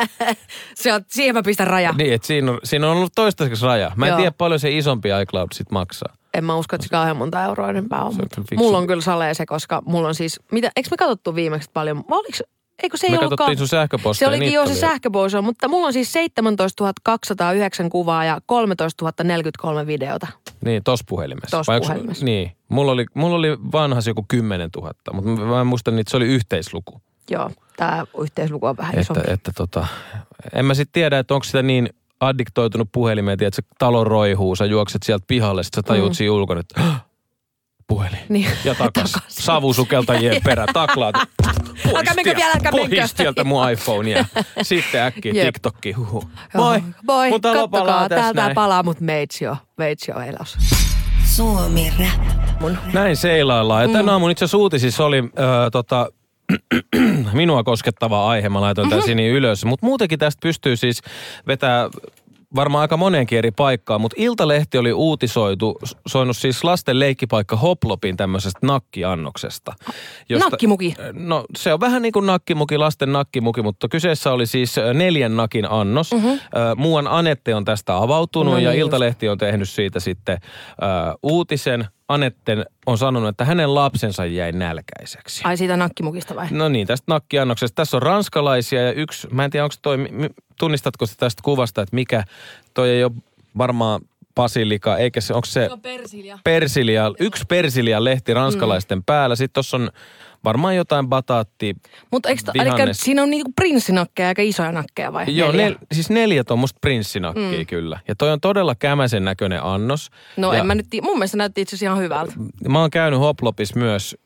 se 0.74 0.92
on, 0.92 1.00
siihen 1.08 1.34
mä 1.34 1.42
pistän 1.42 1.66
raja. 1.66 1.92
Niin, 1.92 2.14
että 2.14 2.26
siinä 2.26 2.52
on, 2.52 2.58
siinä 2.64 2.90
on 2.90 2.96
ollut 2.96 3.12
toistaiseksi 3.14 3.66
raja. 3.66 3.92
Mä 3.96 4.06
en 4.06 4.10
Joo. 4.10 4.16
tiedä 4.16 4.32
paljon 4.38 4.60
se 4.60 4.70
isompi 4.70 5.08
iCloud 5.22 5.48
sit 5.52 5.70
maksaa 5.70 6.16
en 6.34 6.44
mä 6.44 6.56
usko, 6.56 6.76
että 6.76 6.86
se 6.86 6.90
kauhean 6.90 7.16
monta 7.16 7.44
euroa 7.44 7.70
enempää 7.70 8.02
on. 8.02 8.14
on 8.38 8.44
mulla 8.56 8.78
on 8.78 8.86
kyllä 8.86 9.02
salee 9.02 9.34
se, 9.34 9.46
koska 9.46 9.82
mulla 9.86 10.08
on 10.08 10.14
siis, 10.14 10.40
mitä, 10.52 10.70
eikö 10.76 10.88
me 10.90 10.96
katsottu 10.96 11.34
viimeksi 11.34 11.70
paljon, 11.72 12.04
oliko, 12.10 12.38
eikö 12.82 12.96
se 12.96 13.10
me 13.10 13.16
ei 13.16 13.28
katsottiin 13.28 13.58
sun 13.58 13.68
sähköpostia. 13.68 14.28
Se 14.28 14.34
olikin 14.34 14.52
jo 14.52 14.66
se 14.66 14.74
sähköposti, 14.74 15.40
mutta 15.40 15.68
mulla 15.68 15.86
on 15.86 15.92
siis 15.92 16.12
17 16.12 16.92
209 17.02 17.90
kuvaa 17.90 18.24
ja 18.24 18.40
13 18.46 19.12
043 19.24 19.86
videota. 19.86 20.26
Niin, 20.64 20.84
tos 20.84 21.00
puhelimessa. 21.08 21.56
Tos 21.56 21.66
puhelimessa. 21.66 22.24
Niin, 22.24 22.52
mulla 22.68 22.92
oli, 22.92 23.06
mulla 23.14 23.36
oli 23.36 23.58
vanhas 23.72 24.06
joku 24.06 24.24
10 24.28 24.70
000, 24.76 24.92
mutta 25.12 25.30
mä 25.30 25.60
en 25.60 25.66
muista, 25.66 25.90
että 25.90 26.10
se 26.10 26.16
oli 26.16 26.26
yhteisluku. 26.26 27.00
Joo, 27.30 27.50
tämä 27.76 28.04
yhteisluku 28.20 28.66
on 28.66 28.76
vähän 28.76 28.98
isompi. 28.98 29.20
Että, 29.20 29.32
että 29.32 29.52
tota, 29.54 29.86
en 30.52 30.64
mä 30.64 30.74
sitten 30.74 30.92
tiedä, 30.92 31.18
että 31.18 31.34
onko 31.34 31.44
sitä 31.44 31.62
niin 31.62 31.88
addiktoitunut 32.20 32.88
puhelimeen, 32.92 33.38
että 33.40 33.56
se 33.56 33.62
talo 33.78 34.04
roihuu, 34.04 34.56
sä 34.56 34.64
juokset 34.64 35.02
sieltä 35.02 35.24
pihalle, 35.28 35.62
sit 35.62 35.74
sä 35.74 35.82
tajuut 35.82 36.10
mm. 36.10 36.14
siinä 36.14 36.32
ulkona, 36.32 36.60
että 36.60 36.82
puhelin. 37.86 38.18
Niin. 38.28 38.50
Ja 38.64 38.74
takas. 38.74 39.12
takas. 39.12 39.36
Savusukeltajien 39.36 40.42
perä, 40.44 40.66
taklaat. 40.72 41.14
Älkää 41.96 42.14
menkö 42.14 42.34
vielä, 42.36 42.52
älkää 42.54 42.72
menkö. 42.72 43.06
sieltä 43.06 43.44
mun 43.44 43.70
iPhonea. 43.70 44.24
Sitten 44.62 45.02
äkkiä 45.02 45.32
yep. 45.34 45.44
TikTokki. 45.44 45.92
Huhu. 45.92 46.24
Moi. 46.54 46.82
Moi. 47.06 47.30
Mun 47.30 47.40
talo 47.40 47.68
palaa 47.68 48.08
täältä 48.08 48.52
palaa, 48.54 48.82
mut 48.82 49.00
meitsi 49.00 49.44
jo. 49.44 49.56
Meitsi 49.76 50.10
jo 50.10 50.20
elos. 50.20 50.58
Suomi 51.24 51.92
Rap. 51.98 52.32
Näin 52.92 53.16
seilaillaan. 53.16 53.82
Ja 53.82 53.88
tänä 53.88 54.02
mm. 54.02 54.08
aamun 54.08 54.30
itse 54.30 54.44
asiassa 54.44 54.58
uutisissa 54.58 55.04
oli 55.04 55.18
äh, 55.18 55.24
tota, 55.72 56.08
minua 57.32 57.64
koskettava 57.64 58.28
aihe. 58.28 58.48
Mä 58.48 58.60
laitoin 58.60 58.88
mm-hmm. 58.88 59.02
tämän 59.02 59.24
ylös. 59.24 59.64
Mutta 59.64 59.86
muutenkin 59.86 60.18
tästä 60.18 60.40
pystyy 60.42 60.76
siis 60.76 61.02
vetää 61.46 61.88
varmaan 62.54 62.82
aika 62.82 62.96
moneenkin 62.96 63.38
eri 63.38 63.50
paikkaan, 63.50 64.00
mutta 64.00 64.14
Iltalehti 64.18 64.78
oli 64.78 64.92
uutisoitu, 64.92 65.78
soinut 66.06 66.36
siis 66.36 66.64
lasten 66.64 66.98
leikkipaikka 66.98 67.56
Hoplopin 67.56 68.16
tämmöisestä 68.16 68.66
nakkiannoksesta. 68.66 69.72
Josta, 70.28 70.50
nakkimuki? 70.50 70.94
No 71.12 71.44
se 71.56 71.72
on 71.72 71.80
vähän 71.80 72.02
niin 72.02 72.12
kuin 72.12 72.26
nakkimuki, 72.26 72.78
lasten 72.78 73.12
nakkimuki, 73.12 73.62
mutta 73.62 73.88
kyseessä 73.88 74.32
oli 74.32 74.46
siis 74.46 74.76
neljän 74.94 75.36
nakin 75.36 75.70
annos. 75.70 76.12
Mm-hmm. 76.12 76.40
Muuan 76.76 77.06
Anette 77.08 77.54
on 77.54 77.64
tästä 77.64 77.96
avautunut 77.96 78.52
no 78.52 78.56
niin, 78.56 78.64
ja 78.64 78.72
Iltalehti 78.72 79.28
on 79.28 79.38
tehnyt 79.38 79.68
siitä 79.68 80.00
sitten 80.00 80.38
uh, 80.42 81.32
uutisen. 81.32 81.88
Anetten 82.14 82.64
on 82.86 82.98
sanonut, 82.98 83.28
että 83.28 83.44
hänen 83.44 83.74
lapsensa 83.74 84.26
jäi 84.26 84.52
nälkäiseksi. 84.52 85.40
Ai 85.44 85.56
siitä 85.56 85.76
nakkimukista 85.76 86.34
vai? 86.34 86.46
No 86.50 86.68
niin, 86.68 86.86
tästä 86.86 87.04
nakkiannoksesta. 87.08 87.74
Tässä 87.74 87.96
on 87.96 88.02
ranskalaisia 88.02 88.82
ja 88.82 88.92
yksi, 88.92 89.28
mä 89.30 89.44
en 89.44 89.50
tiedä 89.50 89.64
onko 89.64 89.74
toi, 89.82 89.98
tunnistatko 90.58 91.06
se 91.06 91.16
tästä 91.16 91.42
kuvasta, 91.44 91.82
että 91.82 91.94
mikä, 91.94 92.24
toi 92.74 92.90
ei 92.90 93.04
ole 93.04 93.12
varmaan 93.58 94.00
basilika, 94.34 94.96
eikä 94.96 95.20
se, 95.20 95.34
onko 95.34 95.46
se... 95.46 95.66
Se 95.66 95.72
on 95.72 95.80
persilia. 95.80 96.38
Persilia, 96.44 97.12
yksi 97.20 97.44
persilia 97.48 98.04
lehti 98.04 98.34
ranskalaisten 98.34 98.98
mm. 98.98 99.04
päällä. 99.06 99.36
Sitten 99.36 99.54
tuossa 99.54 99.76
on 99.76 99.90
varmaan 100.44 100.76
jotain 100.76 101.08
bataatti. 101.08 101.76
Mutta 102.10 102.28
eikö 102.28 102.42
eli 102.54 102.94
siinä 102.94 103.22
on 103.22 103.30
niinku 103.30 103.52
prinssinakkeja 103.56 104.28
aika 104.28 104.42
isoja 104.42 104.72
nakkeja 104.72 105.12
vai? 105.12 105.36
Joo, 105.36 105.52
neljä? 105.52 105.64
Nel, 105.64 105.76
siis 105.92 106.10
neljä 106.10 106.44
tuommoista 106.44 106.78
prinssinakkia 106.80 107.58
mm. 107.58 107.66
kyllä. 107.66 108.00
Ja 108.08 108.14
toi 108.14 108.32
on 108.32 108.40
todella 108.40 108.74
kämäsen 108.74 109.24
näköinen 109.24 109.62
annos. 109.62 110.10
No 110.36 110.52
ja 110.52 110.60
en 110.60 110.66
mä 110.66 110.74
nyt, 110.74 110.86
mun 111.02 111.18
mielestä 111.18 111.36
näytti 111.36 111.60
itse 111.60 111.76
asiassa 111.76 111.92
ihan 111.92 112.04
hyvältä. 112.04 112.32
Mä 112.68 112.80
oon 112.80 112.90
käynyt 112.90 113.20
Hoplopis 113.20 113.74
myös 113.74 114.16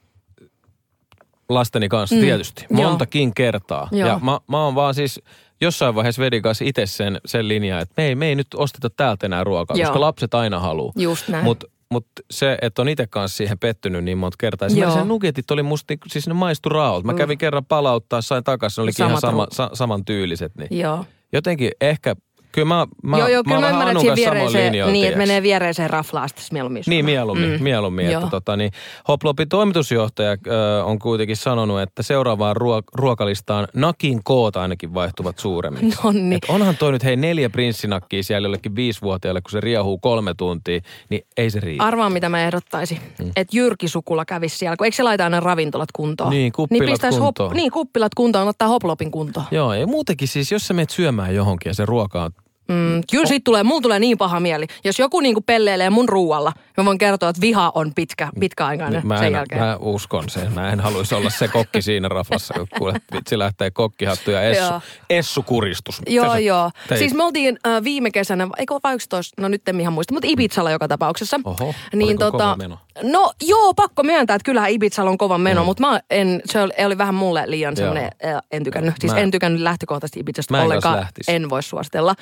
lasteni 1.49 1.89
kanssa 1.89 2.17
mm. 2.17 2.21
tietysti, 2.21 2.67
montakin 2.71 3.29
Joo. 3.29 3.33
kertaa. 3.35 3.89
Joo. 3.93 4.09
Ja 4.09 4.21
mä, 4.23 4.41
mä 4.49 4.65
oon 4.65 4.75
vaan 4.75 4.95
siis 4.95 5.21
jossain 5.61 5.95
vaiheessa 5.95 6.23
vedin 6.23 6.43
kanssa 6.43 6.65
itse 6.65 6.87
sen, 6.87 7.21
sen 7.27 7.49
linjan, 7.49 7.81
että 7.81 7.95
me 7.97 8.07
ei, 8.07 8.15
me 8.15 8.27
ei 8.27 8.35
nyt 8.35 8.47
osteta 8.55 8.91
täältä 8.91 9.27
enää 9.27 9.45
ruokaa, 9.45 9.77
Joo. 9.77 9.87
koska 9.87 10.01
lapset 10.01 10.35
aina 10.35 10.61
haluaa. 10.61 10.93
Just 10.97 11.29
näin. 11.29 11.45
Mutta 11.45 11.67
mutta 11.91 12.23
se, 12.31 12.59
että 12.63 12.83
on 12.83 12.89
itse 12.89 13.07
kanssa 13.07 13.37
siihen 13.37 13.59
pettynyt 13.59 14.05
niin 14.05 14.19
monta 14.19 14.37
kertaa. 14.41 14.67
Esimerkiksi 14.67 15.05
nugetit 15.05 15.51
oli 15.51 15.63
musta, 15.63 15.93
niinku- 15.93 16.09
siis 16.09 16.27
ne 16.27 16.35
maistu 16.35 16.69
raot. 16.69 17.05
Mä 17.05 17.13
mm. 17.13 17.19
kävin 17.19 17.39
kerran 17.39 17.65
palauttaa, 17.65 18.23
sain 18.23 18.45
takaisin, 18.45 18.83
ne 18.83 18.83
olikin 18.83 19.07
ihan 19.07 19.21
sama, 19.21 19.47
sa, 19.53 19.71
saman 19.73 20.05
tyyliset. 20.05 20.53
Niin. 20.57 20.81
Joo. 20.81 21.05
Jotenkin 21.33 21.71
ehkä 21.81 22.17
Kyllä 22.57 22.69
mä, 22.69 22.87
mä, 23.03 23.19
joo, 23.19 23.29
joo, 23.29 23.45
kyllä 23.45 23.61
mä, 23.61 23.67
mä 23.67 23.71
ymmärrän, 23.71 23.97
että 23.97 24.17
viereiseen, 24.17 24.73
niin, 24.73 25.07
että 25.07 25.19
menee 25.19 25.43
viereiseen 25.43 25.91
raflaan 25.91 26.29
sitten 26.29 26.47
mieluummin. 26.53 26.83
Niin, 26.87 27.05
mieluummin, 27.05 27.51
mm. 27.51 27.63
mieluummin 27.63 28.07
että 28.07 28.27
tota, 28.31 28.57
niin, 28.57 28.71
Hoplopin 29.09 29.49
toimitusjohtaja 29.49 30.31
äh, 30.31 30.87
on 30.87 30.99
kuitenkin 30.99 31.37
sanonut, 31.37 31.81
että 31.81 32.03
seuraavaan 32.03 32.57
ruok- 32.57 32.91
ruokalistaan 32.95 33.69
nakin 33.75 34.21
koot 34.25 34.57
ainakin 34.57 34.95
vaihtuvat 34.95 35.39
suuremmin. 35.39 35.93
Nonni. 36.05 36.39
onhan 36.49 36.77
toi 36.77 36.93
nyt, 36.93 37.05
hei 37.05 37.17
neljä 37.17 37.51
prinssinakkia 37.51 38.23
siellä 38.23 38.47
jollekin 38.47 38.77
viisivuotiaalle, 38.77 39.41
kun 39.41 39.51
se 39.51 39.61
riehuu 39.61 39.99
kolme 39.99 40.35
tuntia, 40.35 40.81
niin 41.09 41.27
ei 41.37 41.51
se 41.51 41.61
riitä. 41.61 41.85
Arvaa, 41.85 42.11
mitä 42.11 42.29
mä 42.29 42.45
ehdottaisin. 42.45 42.99
Mm. 43.19 43.31
Että 43.37 43.57
Jyrki 43.57 43.89
Sukula 43.89 44.25
kävisi 44.25 44.59
siellä, 44.59 44.77
kun 44.77 44.85
eikö 44.85 44.97
se 44.97 45.03
laita 45.03 45.25
aina 45.25 45.41
ravintolat 45.41 45.93
kuntoon? 45.93 46.31
Niin, 46.31 46.53
kuppilat 46.53 47.03
niin 47.03 47.21
kuntoon. 47.21 47.49
Hop, 47.49 47.57
niin, 47.57 47.71
kuppilat 47.71 48.15
kuntoon, 48.15 48.49
ottaa 48.49 48.69
hoplopin 48.69 49.11
kuntoon. 49.11 49.47
Joo, 49.51 49.75
ja 49.75 49.87
muutenkin 49.87 50.29
siis, 50.29 50.53
jos 50.53 50.67
sä 50.67 50.75
menet 50.75 50.91
syömään 50.91 51.35
johonkin 51.35 51.71
ja 51.71 51.75
se 51.75 51.87
ruoka 51.87 52.23
on 52.23 52.31
Mm, 52.69 53.03
kyllä 53.11 53.27
siitä 53.27 53.45
tulee, 53.45 53.63
mulla 53.63 53.81
tulee 53.81 53.99
niin 53.99 54.19
paha 54.19 54.41
mieli. 54.41 54.67
Jos 54.85 54.99
joku 54.99 55.21
niinku 55.21 55.41
pelleilee 55.41 55.91
mun 55.91 56.09
ruualla, 56.09 56.53
mä 56.77 56.85
voin 56.85 56.99
kertoa, 56.99 57.29
että 57.29 57.41
viha 57.41 57.73
on 57.75 57.93
pitkä, 57.95 58.29
pitkäaikainen 58.41 59.07
mä 59.07 59.19
sen 59.19 59.33
jälkeen. 59.33 59.61
Mä 59.61 59.77
uskon 59.81 60.29
sen. 60.29 60.53
Mä 60.53 60.71
en 60.71 60.81
haluaisi 60.81 61.15
olla 61.15 61.31
se 61.31 61.49
kokki 61.49 61.83
siinä 61.83 62.09
rafassa, 62.09 62.55
kun 62.55 62.67
kuule, 62.79 63.01
vitsi 63.13 63.39
lähtee 63.39 63.71
kokkihattu 63.71 64.31
ja 64.31 64.43
essu, 64.43 64.75
essu 65.11 65.43
kuristus. 65.43 66.03
Joo, 66.07 66.37
joo. 66.37 66.71
Teit? 66.89 66.99
Siis 66.99 67.15
me 67.15 67.25
oltiin 67.25 67.59
äh, 67.67 67.85
viime 67.85 68.11
kesänä, 68.11 68.49
eikö 68.59 68.75
vai 68.85 68.95
11, 68.95 69.43
no 69.43 69.49
nyt 69.49 69.69
en 69.69 69.81
ihan 69.81 69.93
muista, 69.93 70.15
mutta 70.15 70.29
Ibizalla 70.31 70.71
joka 70.71 70.89
tapauksessa. 70.89 71.41
Oho, 71.45 71.75
niin, 71.95 72.19
tota, 72.19 72.57
meno? 72.57 72.79
No 73.03 73.33
joo, 73.43 73.75
pakko 73.75 74.03
myöntää, 74.03 74.37
että 74.37 74.45
kyllähän 74.45 74.71
Ibizalla 74.71 75.11
on 75.11 75.19
kova 75.19 75.39
meno, 75.39 75.63
mm. 75.63 75.67
mutta 75.67 75.87
mä 75.87 76.01
en, 76.11 76.43
se 76.45 76.63
oli, 76.63 76.73
oli 76.87 76.99
vähän 76.99 77.15
mulle 77.15 77.43
liian 77.47 77.77
semmoinen, 77.77 78.11
en 78.51 78.65
tykännyt. 78.65 78.95
Siis 79.01 79.13
mä, 79.13 79.19
en 79.19 79.31
tykännyt 79.31 79.61
lähtökohtaisesti 79.61 80.21
Ibizasta 80.21 80.63
ollenkaan. 80.63 81.07
En 81.29 81.51
voi 81.51 81.63
suositella 81.63 82.15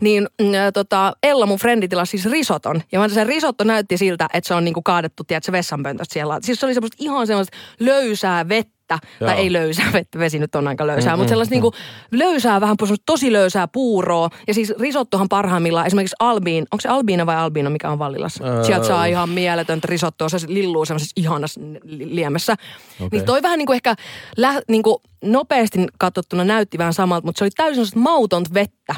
niin 0.00 0.28
äh, 0.40 0.72
tota, 0.74 1.12
Ella 1.22 1.46
mun 1.46 1.58
frendi 1.58 1.88
tilasi 1.88 2.10
siis 2.10 2.32
risoton. 2.32 2.82
Ja 2.92 3.08
se 3.08 3.24
risotto 3.24 3.64
näytti 3.64 3.97
siltä, 3.98 4.28
että 4.34 4.48
se 4.48 4.54
on 4.54 4.64
niinku 4.64 4.82
kaadettu, 4.82 5.24
tiedätkö, 5.24 5.52
vessanpöntöstä 5.52 6.12
siellä. 6.12 6.38
Siis 6.42 6.60
se 6.60 6.66
oli 6.66 6.74
semmoista 6.74 6.96
ihan 7.00 7.26
semmoista 7.26 7.56
löysää 7.80 8.48
vettä 8.48 8.98
Joo. 9.20 9.30
tai 9.30 9.38
ei 9.38 9.52
löysää 9.52 9.92
vettä, 9.92 10.18
vesi 10.18 10.38
nyt 10.38 10.54
on 10.54 10.68
aika 10.68 10.86
löysää, 10.86 11.12
mm-hmm. 11.12 11.20
mutta 11.20 11.28
sellaista 11.28 11.54
mm. 11.54 11.56
niinku 11.56 11.72
löysää, 12.10 12.60
vähän 12.60 12.76
tosi 13.06 13.32
löysää 13.32 13.68
puuroa. 13.68 14.30
Ja 14.46 14.54
siis 14.54 14.74
risottohan 14.80 15.28
parhaimmillaan, 15.28 15.86
esimerkiksi 15.86 16.16
Albiin, 16.20 16.66
onko 16.72 16.80
se 16.80 16.88
Albiina 16.88 17.26
vai 17.26 17.36
Albino, 17.36 17.70
mikä 17.70 17.90
on 17.90 17.98
Vallilassa? 17.98 18.44
Öö. 18.44 18.64
Sieltä 18.64 18.86
saa 18.86 19.06
ihan 19.06 19.28
mieletöntä 19.28 19.88
risottoa, 19.90 20.28
se 20.28 20.38
lilluu 20.46 20.84
semmoisessa 20.84 21.12
ihanassa 21.16 21.60
liemessä. 21.84 22.52
Okay. 22.52 23.08
Niin 23.12 23.24
toi 23.24 23.42
vähän 23.42 23.58
niinku 23.58 23.72
ehkä 23.72 23.94
lä, 24.36 24.62
niinku 24.68 25.02
nopeasti 25.24 25.86
katsottuna 25.98 26.44
näytti 26.44 26.78
vähän 26.78 26.94
samalta, 26.94 27.26
mutta 27.26 27.38
se 27.38 27.44
oli 27.44 27.50
täysin 27.50 28.00
mautonta 28.00 28.54
vettä. 28.54 28.94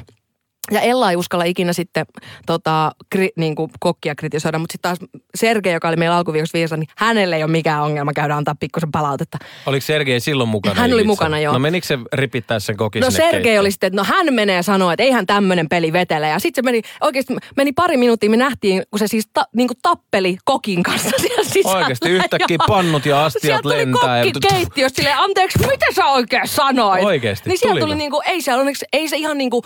Ja 0.71 0.81
Ella 0.81 1.11
ei 1.11 1.17
uskalla 1.17 1.45
ikinä 1.45 1.73
sitten 1.73 2.07
tota, 2.47 2.93
kri, 3.11 3.29
niin 3.37 3.55
kuin 3.55 3.71
kokkia 3.81 4.15
kritisoida, 4.15 4.59
mutta 4.59 4.73
sitten 4.73 4.97
taas 4.97 5.11
Sergei, 5.35 5.73
joka 5.73 5.89
oli 5.89 5.97
meillä 5.97 6.17
alkuviikossa 6.17 6.57
viikossa, 6.59 6.77
niin 6.77 6.89
hänelle 6.97 7.37
ei 7.37 7.43
ole 7.43 7.51
mikään 7.51 7.83
ongelma 7.83 8.13
käydä 8.13 8.37
antaa 8.37 8.55
pikkusen 8.61 8.91
palautetta. 8.93 9.39
Oliko 9.67 9.87
Sergei 9.87 10.21
silloin 10.21 10.49
mukana? 10.49 10.81
Hän 10.81 10.93
oli 10.93 11.05
mukana, 11.05 11.41
joo. 11.41 11.53
No 11.53 11.59
menikö 11.59 11.87
se 11.87 11.99
ripittää 12.13 12.59
sen 12.59 12.77
kokin 12.77 13.01
No 13.01 13.11
Sergei 13.11 13.31
keittiin? 13.33 13.61
oli 13.61 13.71
sitten, 13.71 13.87
että 13.87 13.97
no 13.97 14.05
hän 14.05 14.35
menee 14.35 14.63
sanoa, 14.63 14.93
että 14.93 15.03
eihän 15.03 15.27
tämmöinen 15.27 15.69
peli 15.69 15.93
vetele. 15.93 16.29
Ja 16.29 16.39
sitten 16.39 16.63
se 16.63 16.71
meni, 16.71 16.83
oikeasti 17.01 17.37
meni 17.57 17.73
pari 17.73 17.97
minuuttia, 17.97 18.31
me 18.31 18.37
nähtiin, 18.37 18.83
kun 18.91 18.99
se 18.99 19.07
siis 19.07 19.29
ta, 19.33 19.45
niin 19.57 19.69
kuin 19.69 19.79
tappeli 19.83 20.37
kokin 20.45 20.83
kanssa 20.83 21.11
siellä 21.23 21.45
sisällä. 21.45 21.79
Oikeasti 21.79 22.09
yhtäkkiä 22.11 22.57
ja 22.61 22.65
pannut 22.69 23.07
ja 23.07 23.25
astiat 23.25 23.65
lentää. 23.65 24.23
Sieltä 24.23 24.41
tuli 24.41 24.53
keittiöstä 24.53 24.97
silleen, 24.97 25.19
anteeksi, 25.19 25.59
mitä 25.59 25.87
sä 25.95 26.07
oikein 26.07 26.49
sanoit? 26.49 27.05
Oikeasti, 27.05 27.49
Niin 27.49 27.59
sieltä 27.59 27.81
tuli 27.81 27.95
niin 27.95 28.11
kuin, 28.11 28.23
ei 28.27 28.43
se, 28.43 28.55
onneksi, 28.55 28.85
ei 28.93 29.09
se 29.09 29.17
ihan 29.17 29.39
niin 29.39 29.51
kuin 29.51 29.63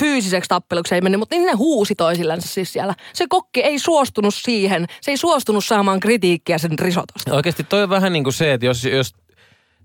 fyysiseksi 0.00 0.47
tappeluksi 0.48 0.94
ei 0.94 1.00
mennyt, 1.00 1.18
mutta 1.18 1.36
niin 1.36 1.46
ne 1.46 1.52
huusi 1.52 1.94
toisillensa 1.94 2.48
siis 2.48 2.72
siellä. 2.72 2.94
Se 3.12 3.26
kokki 3.28 3.60
ei 3.62 3.78
suostunut 3.78 4.34
siihen, 4.34 4.86
se 5.00 5.10
ei 5.10 5.16
suostunut 5.16 5.64
saamaan 5.64 6.00
kritiikkiä 6.00 6.58
sen 6.58 6.78
risotosta. 6.78 7.34
Oikeasti 7.34 7.64
toi 7.64 7.82
on 7.82 7.90
vähän 7.90 8.12
niin 8.12 8.24
kuin 8.24 8.34
se, 8.34 8.52
että 8.52 8.66
jos, 8.66 8.84
jos 8.84 9.14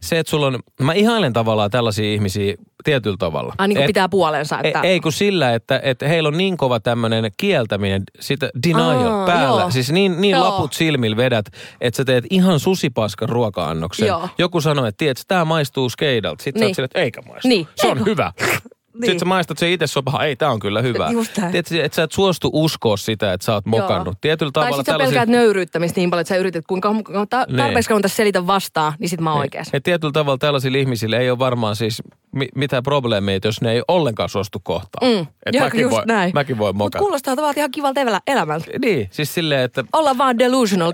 se, 0.04 0.20
että 0.20 0.30
sulla 0.30 0.48
on, 0.48 0.60
mä 0.82 0.94
ihailen 0.94 1.34
tavallaan 1.34 1.72
tällaisia 1.72 2.14
ihmisiä 2.14 2.56
tietyllä 2.84 3.18
tavalla. 3.20 3.54
Ai 3.58 3.68
niin 3.68 3.76
kuin 3.76 3.84
et, 3.84 3.88
pitää 3.88 4.10
puolensa. 4.10 4.60
Että... 4.64 4.82
Ei, 4.82 4.90
ei 4.90 5.00
kun 5.00 5.14
sillä, 5.14 5.54
että, 5.54 5.80
että 5.84 6.08
heillä 6.08 6.28
on 6.28 6.38
niin 6.38 6.58
kova 6.58 6.80
tämmöinen 6.80 7.32
kieltäminen, 7.38 8.04
sitä 8.20 8.50
denial 8.68 9.12
Aa, 9.12 9.26
päällä. 9.26 9.62
Joo. 9.62 9.72
Siis 9.72 9.92
niin, 9.92 10.22
niin 10.22 10.32
joo. 10.32 10.44
laput 10.44 10.74
silmillä 10.74 11.18
vedät, 11.18 11.46
että 11.82 11.98
sä 11.98 12.06
teet 12.06 12.26
ihan 12.30 12.60
susipaskan 12.60 13.30
ruoka-annoksen. 13.30 14.08
Joo. 14.08 14.30
Joku 14.38 14.62
sanoo, 14.62 14.86
että 14.86 14.98
tiedät, 14.98 15.24
tämä 15.28 15.46
maistuu 15.46 15.90
skeidalta. 15.90 16.44
Sitten 16.44 16.60
niin. 16.60 16.64
sä 16.64 16.66
oot 16.66 16.70
niin. 16.70 16.76
sille, 16.76 16.86
että 16.86 17.00
eikä 17.00 17.22
maistu. 17.22 17.48
Niin. 17.48 17.68
Se 17.76 17.88
on 17.88 18.06
hyvä. 18.06 18.34
Niin. 18.94 19.06
Sitten 19.06 19.20
sä 19.20 19.26
maistat 19.26 19.58
se 19.58 19.72
itse 19.72 19.88
sopaha, 19.88 20.24
ei 20.26 20.36
tää 20.36 20.52
on 20.52 20.60
kyllä 20.60 20.82
hyvä. 20.82 21.10
Just 21.12 21.34
Tiedätkö, 21.34 21.84
että 21.86 21.96
sä 21.96 22.04
et 22.04 22.12
suostu 22.12 22.50
uskoa 22.54 22.98
sitä, 22.98 23.34
että 23.34 23.46
sä 23.46 23.54
oot 23.54 23.66
mokannut. 23.66 24.08
Joo. 24.08 24.20
Tietyllä 24.22 24.52
tavalla 24.52 24.76
tai 24.76 24.86
sit 24.86 24.86
sä 24.86 24.98
pelkäät 24.98 25.30
nöyryyttämistä 25.30 26.00
niin 26.00 26.10
paljon, 26.10 26.22
että 26.22 26.34
sä 26.34 26.40
yrität, 26.40 26.66
kuinka 26.68 26.96
ta- 27.30 27.46
niin. 27.48 27.58
tarpeeksi 27.58 27.88
kauan 27.88 28.02
tässä 28.02 28.16
selitä 28.16 28.48
vastaan, 28.48 28.94
niin 29.00 29.10
sit 29.10 29.22
mä 29.22 29.30
oon 29.30 29.38
niin. 29.38 29.42
oikeassa. 29.46 29.76
Ja 29.76 29.82
tietyllä 29.82 30.12
tavalla 30.12 30.38
tällaisilla 30.38 30.78
ihmisillä 30.78 31.18
ei 31.18 31.30
ole 31.30 31.40
varmaan 31.40 31.76
siis 31.76 32.04
mi- 32.32 32.50
mitään 32.56 32.84
probleemia, 32.84 33.40
jos 33.44 33.62
ne 33.62 33.72
ei 33.72 33.82
ollenkaan 33.88 34.30
suostu 34.30 34.60
kohtaan. 34.64 35.12
Mm. 35.12 35.28
Että 35.46 35.64
mäkin, 35.64 35.82
just 35.82 35.96
voi, 35.96 36.06
näin. 36.06 36.32
mäkin 36.34 36.58
voi 36.58 36.74
mokata. 36.74 36.84
Mutta 36.84 37.00
kuulostaa 37.00 37.36
tavallaan 37.36 37.58
ihan 37.58 37.72
kivalta 37.72 38.02
elämältä. 38.28 38.66
Niin, 38.82 39.08
siis 39.12 39.34
silleen, 39.34 39.62
että... 39.62 39.84
Olla 39.94 40.18
vaan 40.18 40.40
delusional 40.40 40.92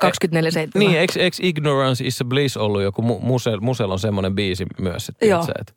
24-7. 0.76 0.80
Niin, 0.80 0.98
eikö, 0.98 1.20
eikö 1.20 1.38
Ignorance 1.42 2.06
is 2.06 2.22
a 2.22 2.26
Bliss 2.26 2.58
ollut 2.58 2.82
joku, 2.82 3.02
mu- 3.02 3.26
Musel, 3.26 3.60
Musel 3.60 3.92
on 3.92 4.00
semmoinen 4.00 4.36
biisi 4.36 4.66
myös, 4.82 5.10
että, 5.10 5.26
Joo. 5.26 5.46
että 5.60 5.74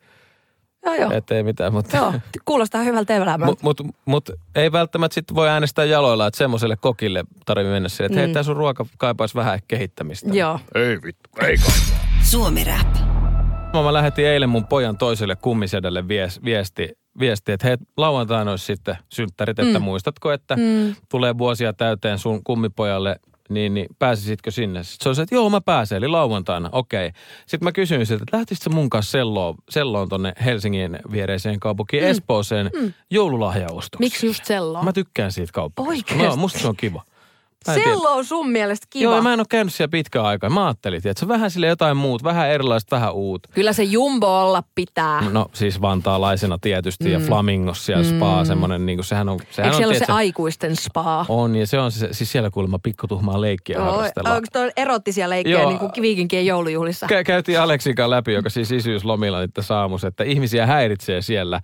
Joo, 0.84 0.94
joo. 0.94 1.10
Että 1.10 1.34
ei 1.34 1.42
mitään, 1.42 1.72
mutta... 1.72 1.96
Joo, 1.96 2.12
kuulostaa 2.44 2.82
hyvältä 2.82 3.14
elämältä. 3.16 3.44
Mutta 3.44 3.64
mut, 3.64 3.80
mut, 4.04 4.30
ei 4.54 4.72
välttämättä 4.72 5.14
sitten 5.14 5.34
voi 5.34 5.48
äänestää 5.48 5.84
jaloilla, 5.84 6.26
että 6.26 6.38
semmoiselle 6.38 6.76
kokille 6.76 7.24
tarvii 7.46 7.70
mennä 7.70 7.88
siihen, 7.88 8.06
että 8.06 8.18
mm. 8.18 8.24
hei, 8.24 8.32
tämä 8.32 8.42
sun 8.42 8.56
ruoka 8.56 8.86
kaipaisi 8.98 9.34
vähän 9.34 9.58
kehittämistä. 9.68 10.28
Joo. 10.32 10.60
Ei 10.74 11.02
vittu, 11.02 11.30
ei 11.40 11.56
kaipaa. 11.56 11.74
Suomi 12.22 12.64
Rap. 12.64 12.94
Mä 13.72 13.92
lähetin 13.92 14.26
eilen 14.26 14.48
mun 14.48 14.66
pojan 14.66 14.98
toiselle 14.98 15.36
kummisedälle 15.36 16.08
viesti, 16.44 16.98
viesti, 17.18 17.52
että 17.52 17.66
hei, 17.66 17.76
lauantaina 17.96 18.50
olisi 18.50 18.64
sitten 18.64 18.98
synttärit, 19.08 19.58
että 19.58 19.78
mm. 19.78 19.84
muistatko, 19.84 20.32
että 20.32 20.56
mm. 20.56 20.94
tulee 21.08 21.38
vuosia 21.38 21.72
täyteen 21.72 22.18
sun 22.18 22.44
kummipojalle 22.44 23.16
niin, 23.54 23.74
niin 23.74 23.86
pääsisitkö 23.98 24.50
sinne? 24.50 24.82
Sitten 24.82 25.04
se 25.04 25.08
oli 25.08 25.16
se, 25.16 25.22
että 25.22 25.34
joo 25.34 25.50
mä 25.50 25.60
pääsen, 25.60 25.98
eli 25.98 26.08
lauantaina, 26.08 26.68
okei. 26.72 27.06
Okay. 27.06 27.20
Sitten 27.46 27.66
mä 27.66 27.72
kysyin 27.72 28.06
siltä, 28.06 28.22
että 28.22 28.36
lähtisitkö 28.36 28.70
mun 28.70 28.90
kanssa 28.90 29.10
selloon, 29.10 29.54
selloon 29.70 30.08
tonne 30.08 30.32
Helsingin 30.44 30.98
viereiseen 31.12 31.60
kaupunkiin 31.60 32.02
mm. 32.02 32.10
Espooseen 32.10 32.70
mm. 32.80 32.92
joululahjaustoksi. 33.10 34.04
Miksi 34.04 34.26
just 34.26 34.44
selloon? 34.44 34.84
Mä 34.84 34.92
tykkään 34.92 35.32
siitä 35.32 35.52
kaupungista. 35.52 36.14
Oikeasti? 36.14 36.36
No, 36.36 36.36
musta 36.36 36.58
se 36.58 36.68
on 36.68 36.76
kiva. 36.76 37.02
Sello 37.64 38.12
on 38.12 38.24
sun 38.24 38.50
mielestä 38.50 38.86
kiva. 38.90 39.12
Joo, 39.12 39.22
mä 39.22 39.32
en 39.32 39.40
ole 39.40 39.46
käynyt 39.50 39.74
siellä 39.74 39.90
pitkään 39.90 40.24
aikaa. 40.24 40.50
Mä 40.50 40.66
ajattelin, 40.66 40.96
että 40.96 41.12
se 41.16 41.24
on 41.24 41.28
vähän 41.28 41.50
sille 41.50 41.66
jotain 41.66 41.96
muut, 41.96 42.24
vähän 42.24 42.50
erilaista, 42.50 42.96
vähän 42.96 43.14
uut. 43.14 43.46
Kyllä 43.54 43.72
se 43.72 43.82
jumbo 43.82 44.40
olla 44.40 44.62
pitää. 44.74 45.30
No 45.30 45.46
siis 45.52 45.80
vantaalaisena 45.80 46.58
tietysti 46.60 47.04
mm. 47.04 47.10
ja 47.10 47.20
Flamingos 47.20 47.86
siellä 47.86 48.04
mm. 48.04 48.16
spa, 48.16 48.44
semmoinen, 48.44 48.86
niin 48.86 48.98
kuin, 48.98 49.04
sehän 49.04 49.28
on... 49.28 49.38
Sehän 49.50 49.66
Eikö 49.66 49.76
on, 49.76 49.76
siellä 49.76 49.92
tiedätkö, 49.92 50.12
se 50.12 50.16
aikuisten 50.16 50.76
spa? 50.76 51.26
On, 51.28 51.56
ja 51.56 51.66
se 51.66 51.78
on 51.78 51.92
siis, 51.92 52.18
siis 52.18 52.32
siellä 52.32 52.50
kuulemma 52.50 52.78
pikkutuhmaa 52.82 53.40
leikkiä 53.40 53.78
oh, 53.78 53.84
harrastellaan. 53.84 54.36
Onko 54.36 54.48
tuo 54.52 54.70
erottisia 54.76 55.30
leikkejä 55.30 55.60
Joo. 55.60 55.68
niin 55.68 55.78
kuin 55.78 55.90
viikinkien 56.02 56.46
joulujuhlissa? 56.46 57.06
Kä- 57.06 57.24
käytiin 57.24 57.60
Aleksin 57.60 57.94
kanssa 57.94 58.10
läpi, 58.10 58.32
joka 58.32 58.50
siis 58.50 58.72
isyyslomilla 58.72 59.40
nyt 59.40 59.50
saamus, 59.60 60.04
että 60.04 60.24
ihmisiä 60.24 60.66
häiritsee 60.66 61.22
siellä 61.22 61.60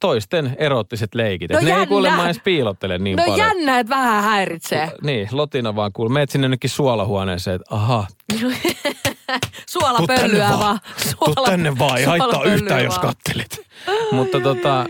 toisten 0.00 0.56
erottiset 0.58 1.14
leikit. 1.14 1.50
No 1.50 1.60
ne 1.60 1.80
ei 1.80 1.86
kuulemma 1.86 2.24
edes 2.24 2.40
piilottele 2.44 2.98
niin 2.98 3.16
no 3.16 3.24
paljon. 3.24 3.38
No 3.38 3.54
jännä, 3.54 3.78
että 3.78 3.90
vähän 3.90 4.22
häiritsee. 4.22 4.90
Niin, 5.02 5.28
Lotina 5.32 5.76
vaan 5.76 5.92
kuulee. 5.92 6.12
Meet 6.12 6.30
sinne 6.30 6.48
nytkin 6.48 6.70
suolahuoneeseen, 6.70 7.56
että 7.56 7.74
aha. 7.74 8.06
Suolapölyä 9.68 10.48
vaan. 10.48 10.60
vaan. 10.60 10.78
Suola, 10.96 11.34
Tuu 11.34 11.44
tänne 11.44 11.78
vaan, 11.78 11.98
ei 11.98 12.04
haittaa 12.04 12.44
yhtään, 12.44 12.84
jos 12.84 12.98
kattelit. 12.98 13.66
Mutta 14.12 14.40
tota, 14.40 14.80
äh, 14.80 14.86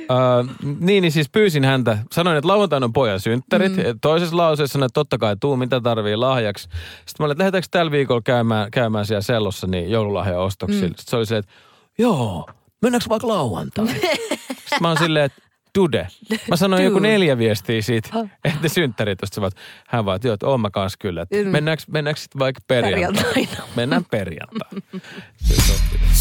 niin, 0.81 1.03
niin 1.03 1.13
siis 1.13 1.29
pyysin 1.31 1.65
häntä. 1.65 1.99
Sanoin, 2.13 2.37
että 2.37 2.49
lauantaina 2.49 2.85
on 2.85 2.93
pojan 2.93 3.21
synttärit. 3.21 3.77
Mm. 3.77 3.83
Toisessa 4.01 4.37
lauseessa 4.37 4.73
sanoin, 4.73 4.87
että 4.87 4.95
totta 4.95 5.19
kai 5.19 5.37
tuu, 5.41 5.57
mitä 5.57 5.81
tarvii 5.81 6.17
lahjaksi. 6.17 6.63
Sitten 6.63 7.15
mä 7.19 7.25
olin, 7.25 7.33
että 7.33 7.43
lähdetäänkö 7.43 7.69
tällä 7.71 7.91
viikolla 7.93 8.23
käymään, 8.25 8.71
käymään 8.71 9.07
siellä 9.07 9.23
sellossa 9.23 9.67
niin 9.67 9.91
joululahjaostoksilla. 9.91 10.83
Mm. 10.83 10.89
Sitten 10.89 11.11
se 11.11 11.17
oli 11.17 11.27
se, 11.27 11.37
että 11.37 11.53
joo, 11.99 12.47
mennäänkö 12.83 13.09
vaikka 13.09 13.29
lauantaina? 13.29 13.93
Sitten 14.77 14.85
mä 14.85 14.89
oon 14.89 14.99
silleen, 14.99 15.25
että 15.25 15.43
Dude. 15.79 16.09
Mä 16.49 16.57
sanoin 16.57 16.85
joku 16.85 16.99
neljä 16.99 17.39
viestiä 17.39 17.83
siitä, 17.83 18.09
että 18.45 18.59
ne 18.63 18.69
synttärit, 18.69 19.19
josta 19.23 19.51
hän 19.89 20.05
vaan, 20.05 20.17
että 20.17 20.29
joo, 20.29 20.35
että 20.35 20.47
oon 20.47 20.61
mä 20.61 20.71
kans 20.71 20.97
kyllä. 20.97 21.23
Että 21.23 21.37
mm. 21.37 21.49
mennäänkö, 21.49 21.83
mennäänkö 21.91 22.21
sitten 22.21 22.39
vaikka 22.39 22.61
perjantaina? 22.69 23.63
Mennään 23.77 24.05
perjantaina. 24.11 24.81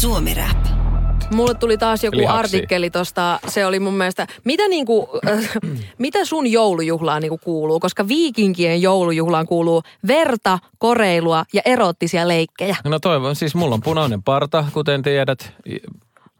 Suomi 0.00 0.34
Rap. 0.34 0.66
Mulle 1.34 1.54
tuli 1.54 1.78
taas 1.78 2.04
joku 2.04 2.16
Lihaksi. 2.16 2.38
artikkeli 2.38 2.90
tosta, 2.90 3.38
se 3.48 3.66
oli 3.66 3.80
mun 3.80 3.94
mielestä, 3.94 4.26
mitä, 4.44 4.68
niinku, 4.68 5.08
äh, 5.28 5.48
mitä 5.98 6.24
sun 6.24 6.46
joulujuhlaan 6.46 7.22
niinku 7.22 7.38
kuuluu? 7.38 7.80
Koska 7.80 8.08
viikinkien 8.08 8.82
joulujuhlaan 8.82 9.46
kuuluu 9.46 9.82
verta, 10.06 10.58
koreilua 10.78 11.44
ja 11.52 11.62
erottisia 11.64 12.28
leikkejä. 12.28 12.76
No 12.84 12.98
toivon, 12.98 13.36
siis 13.36 13.54
mulla 13.54 13.74
on 13.74 13.82
punainen 13.82 14.22
parta, 14.22 14.64
kuten 14.72 15.02
tiedät. 15.02 15.52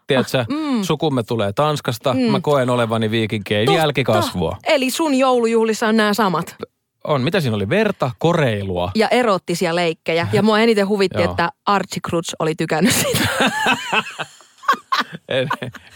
Tiedätkö, 0.06 0.44
mm. 0.48 0.82
sukumme 0.82 1.22
tulee 1.22 1.52
Tanskasta, 1.52 2.14
mm. 2.14 2.20
mä 2.20 2.40
koen 2.40 2.70
olevani 2.70 3.10
viikinkien 3.10 3.72
jälkikasvua. 3.74 4.56
Eli 4.64 4.90
sun 4.90 5.14
joulujuhlissa 5.14 5.88
on 5.88 5.96
nämä 5.96 6.14
samat? 6.14 6.56
On. 7.04 7.22
Mitä 7.22 7.40
siinä 7.40 7.56
oli? 7.56 7.68
Verta, 7.68 8.10
koreilua. 8.18 8.90
Ja 8.94 9.08
erottisia 9.08 9.74
leikkejä. 9.74 10.28
Ja 10.32 10.42
mua 10.46 10.58
eniten 10.58 10.88
huvitti, 10.88 11.22
että 11.22 11.50
Archie 11.66 12.00
Cruz 12.08 12.32
oli 12.38 12.54
tykännyt 12.54 12.94
siitä. 12.94 13.28
ei, 15.28 15.46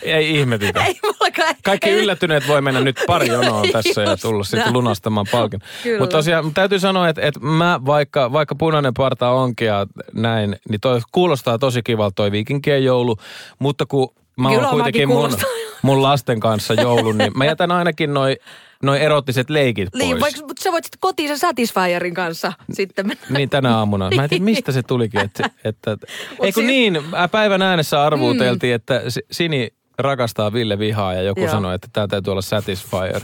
ei 0.02 0.38
ihmetytä. 0.38 0.84
Ei 0.84 0.94
mullakaan. 1.02 1.54
Kaikki 1.64 1.90
ei. 1.90 1.96
yllättyneet 1.96 2.48
voi 2.48 2.62
mennä 2.62 2.80
nyt 2.80 3.00
pari 3.06 3.28
jonoa 3.28 3.62
tässä 3.72 4.02
ja 4.02 4.16
tulla 4.16 4.44
sitten 4.44 4.72
lunastamaan 4.72 5.26
palkin. 5.32 5.60
Mutta 5.98 6.16
tosiaan 6.16 6.54
täytyy 6.54 6.78
sanoa, 6.78 7.08
että, 7.08 7.22
että 7.22 7.40
mä 7.40 7.80
vaikka, 7.86 8.32
vaikka 8.32 8.54
punainen 8.54 8.94
parta 8.94 9.30
onkin 9.30 9.66
ja 9.66 9.86
näin, 10.12 10.56
niin 10.68 10.80
toi 10.80 11.00
kuulostaa 11.12 11.58
tosi 11.58 11.82
kivalta 11.82 12.14
toi 12.14 12.32
viikinkien 12.32 12.84
joulu. 12.84 13.16
Mutta 13.58 13.86
kun 13.86 14.14
mä 14.36 14.48
oon 14.48 14.66
kuitenkin 14.66 15.08
mun, 15.08 15.36
mun 15.82 16.02
lasten 16.02 16.40
kanssa 16.40 16.74
joulun, 16.74 17.18
niin 17.18 17.32
mä 17.38 17.44
jätän 17.44 17.72
ainakin 17.72 18.14
noin 18.14 18.36
noin 18.82 19.02
erottiset 19.02 19.50
leikit 19.50 19.88
niin, 19.94 19.98
pois. 19.98 20.08
Niin, 20.08 20.20
vaikka 20.20 20.46
mutta 20.46 20.62
sä 20.62 20.72
voit 20.72 20.84
sitten 20.84 20.98
kotiin 21.00 21.28
sen 21.28 21.38
Satisfyerin 21.38 22.14
kanssa 22.14 22.52
sitten 22.72 23.06
mennä. 23.06 23.26
Niin, 23.30 23.50
tänä 23.50 23.76
aamuna. 23.76 24.10
Mä 24.16 24.22
en 24.22 24.28
tiedä, 24.28 24.44
mistä 24.44 24.72
se 24.72 24.82
tulikin. 24.82 25.20
Että, 25.20 25.50
että, 25.64 25.96
ei 26.42 26.52
kun 26.52 26.66
niin, 26.66 27.02
päivän 27.30 27.62
äänessä 27.62 28.04
arvuuteltiin, 28.04 28.72
mm. 28.72 28.74
että 28.74 29.02
Sini 29.30 29.70
rakastaa 29.98 30.52
Ville 30.52 30.78
vihaa 30.78 31.14
ja 31.14 31.22
joku 31.22 31.40
Joo. 31.40 31.50
sanoi, 31.50 31.74
että 31.74 31.88
tämä 31.92 32.08
täytyy 32.08 32.30
olla 32.30 32.42
Satisfyer. 32.42 33.22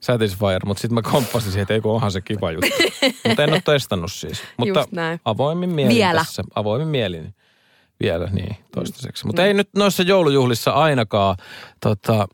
Satisfyer, 0.00 0.66
mutta 0.66 0.80
sitten 0.80 0.94
mä 0.94 1.02
komppasin 1.02 1.52
siihen, 1.52 1.62
että 1.62 1.74
ei 1.74 1.80
onhan 1.84 2.12
se 2.12 2.20
kiva 2.20 2.52
juttu. 2.52 2.70
mutta 3.28 3.44
en 3.44 3.52
ole 3.52 3.62
testannut 3.64 4.12
siis. 4.12 4.42
Mutta 4.56 4.86
avoimin 5.24 5.70
mielin 5.70 5.96
Vielä. 5.96 6.18
tässä. 6.18 6.44
Avoimin 6.54 6.88
mielin 6.88 7.34
vielä, 8.04 8.28
niin 8.32 8.56
toistaiseksi. 8.74 9.26
Mutta 9.26 9.42
mm. 9.42 9.46
ei 9.46 9.54
nyt 9.54 9.68
noissa 9.76 10.02
joulujuhlissa 10.02 10.70
ainakaan 10.70 11.36
tota, 11.80 12.28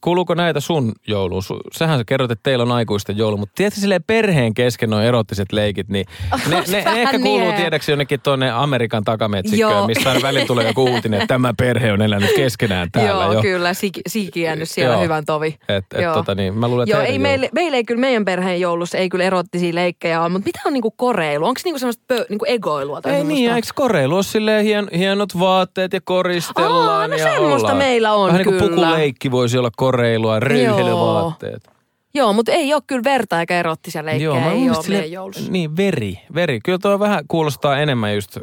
Kuuluuko 0.00 0.34
näitä 0.34 0.60
sun 0.60 0.92
jouluun? 1.08 1.42
Sähän 1.78 1.98
sä 1.98 2.04
kerrot, 2.04 2.30
että 2.30 2.42
teillä 2.42 2.62
on 2.62 2.72
aikuisten 2.72 3.16
joulu, 3.16 3.36
mutta 3.36 3.52
tiedätkö 3.56 3.80
silleen 3.80 4.04
perheen 4.06 4.54
kesken 4.54 4.90
noin 4.90 5.06
erottiset 5.06 5.52
leikit, 5.52 5.88
niin 5.88 6.06
ne, 6.50 6.62
ne, 6.68 6.82
ne 6.84 7.02
ehkä 7.02 7.18
kuuluu 7.18 7.52
tiedäksi 7.52 7.92
jonnekin 7.92 8.20
tuonne 8.20 8.50
Amerikan 8.50 9.04
takametsikköön, 9.04 9.86
missä 9.86 10.08
aina 10.08 10.22
välillä 10.22 10.46
tulee 10.46 10.66
joku 10.66 10.84
uutinen, 10.84 11.20
että 11.20 11.34
tämä 11.34 11.54
perhe 11.58 11.92
on 11.92 12.02
elänyt 12.02 12.30
keskenään 12.36 12.88
täällä 12.92 13.24
Joo, 13.24 13.32
jo. 13.32 13.42
kyllä, 13.42 13.74
Siki, 14.08 14.42
jäänyt 14.42 14.68
siellä 14.68 14.94
Joo. 14.94 15.02
hyvän 15.02 15.24
tovi. 15.24 15.56
Et, 15.68 15.84
et, 15.94 16.02
Joo. 16.02 16.14
Tota 16.14 16.34
niin, 16.34 16.54
mä 16.54 16.68
luulen, 16.68 16.88
Joo, 16.88 17.00
ei 17.00 17.18
meille, 17.18 17.48
meille, 17.52 17.76
ei 17.76 17.84
kyllä 17.84 18.00
meidän 18.00 18.24
perheen 18.24 18.60
joulussa 18.60 18.98
ei 18.98 19.08
kyllä 19.08 19.24
erottisia 19.24 19.74
leikkejä 19.74 20.20
ole, 20.20 20.28
mutta 20.28 20.46
mitä 20.46 20.60
on 20.66 20.72
niinku 20.72 20.90
koreilu? 20.90 21.46
Onko 21.46 21.60
niinku 21.64 21.78
semmoista 21.78 22.04
pö, 22.08 22.26
niinku 22.28 22.44
egoilua 22.48 23.00
tai 23.00 23.12
Ei 23.12 23.18
semmoista? 23.18 23.40
niin, 23.40 23.52
eikö 23.54 23.68
koreilu 23.74 24.14
ole 24.14 24.22
silleen 24.22 24.64
hien, 24.64 24.88
hienot 24.96 25.38
vaatteet 25.38 25.92
ja 25.92 26.00
koristellaan 26.04 27.00
Aa, 27.00 27.08
no 27.08 27.16
ja 27.16 27.24
semmoista 27.24 27.56
ollaan. 27.66 27.76
meillä 27.76 28.12
on 28.12 28.28
Vähän 28.28 28.44
kyllä. 28.44 28.60
niin 28.60 28.70
kuin 28.70 28.70
pukuleikki 28.80 29.30
voisi 29.30 29.58
olla 29.58 29.70
koreilua, 29.88 30.40
röyhelyvaatteet. 30.40 31.70
Joo, 32.14 32.32
mutta 32.32 32.52
ei 32.52 32.74
ole 32.74 32.82
kyllä 32.86 33.04
verta 33.04 33.40
eikä 33.40 33.58
erottisia 33.58 34.04
leikkejä, 34.04 34.24
Joo, 34.24 34.40
mä 34.40 34.52
ei 34.52 34.70
ole 34.70 34.82
sille, 34.82 35.06
joulussa. 35.06 35.52
Niin, 35.52 35.76
veri, 35.76 36.20
veri. 36.34 36.60
Kyllä 36.64 36.78
tuo 36.78 36.98
vähän 36.98 37.24
kuulostaa 37.28 37.78
enemmän 37.78 38.14
just 38.14 38.38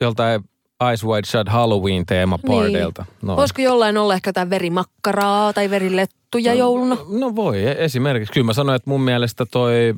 joltain 0.00 0.44
Ice 0.92 1.06
White 1.06 1.28
Shut 1.28 1.48
Halloween 1.48 2.06
teemapardeilta. 2.06 3.04
Niin. 3.08 3.28
No. 3.28 3.36
Voisiko 3.36 3.62
jollain 3.62 3.98
olla 3.98 4.14
ehkä 4.14 4.28
jotain 4.28 4.50
verimakkaraa 4.50 5.52
tai 5.52 5.70
verilettuja 5.70 6.52
no, 6.52 6.58
jouluna? 6.58 6.96
No 7.08 7.36
voi, 7.36 7.66
e- 7.66 7.76
esimerkiksi. 7.78 8.32
Kyllä 8.32 8.44
mä 8.44 8.52
sanoin, 8.52 8.76
että 8.76 8.90
mun 8.90 9.00
mielestä 9.00 9.46
toi 9.46 9.94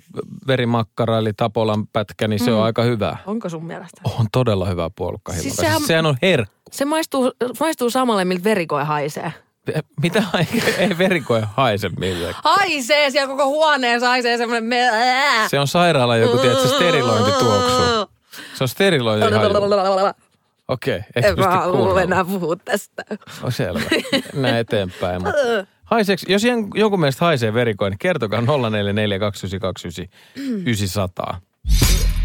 verimakkara 0.46 1.18
eli 1.18 1.32
Tapolan 1.32 1.87
pätkä, 1.87 2.28
niin 2.28 2.38
se 2.38 2.50
mm. 2.50 2.56
on 2.56 2.62
aika 2.62 2.82
hyvä. 2.82 3.16
Onko 3.26 3.49
sun 3.49 3.64
mielestä? 3.64 4.00
On 4.18 4.26
todella 4.32 4.66
hyvä 4.66 4.90
puolukka. 4.96 5.32
Siis 5.32 5.56
sehän, 5.56 5.76
siis 5.76 5.87
sehän 5.87 6.06
on 6.06 6.16
herkku. 6.23 6.54
Se 6.73 6.84
maistuu, 6.84 7.32
maistuu 7.61 7.90
samalle, 7.90 8.25
miltä 8.25 8.44
verikoe 8.44 8.84
haisee. 8.84 9.32
Mitä? 10.02 10.23
Ei 10.78 10.99
verikoe 10.99 11.49
haise 11.56 11.88
millään. 11.88 12.35
Haisee, 12.44 13.11
siellä 13.11 13.28
koko 13.28 13.47
huoneessa 13.47 14.09
haisee 14.09 14.37
semmoinen... 14.37 14.64
Me- 14.64 14.90
se 15.49 15.61
on 15.61 15.68
sairaala 15.68 16.16
joku, 16.16 16.38
tiedätkö, 16.38 16.69
sterilointituoksu. 16.69 18.10
Se 18.54 18.65
on 18.65 18.69
sterilointi. 18.69 19.26
Okei. 20.69 20.99
Okay, 20.99 21.30
en 21.30 21.38
mä 21.38 21.47
halua 21.47 22.02
enää 22.02 22.25
puhua 22.25 22.56
tästä. 22.56 23.02
On 23.43 23.52
selvä. 23.52 23.80
Näin 24.34 24.56
eteenpäin. 24.65 25.23
Mutta 25.23 25.38
haiseeksi, 25.84 26.32
jos 26.32 26.43
joku 26.75 26.97
mielestä 26.97 27.25
haisee 27.25 27.54
verikoin, 27.54 27.91
niin 27.91 27.99
kertokaa 27.99 28.41
044299 28.41 29.93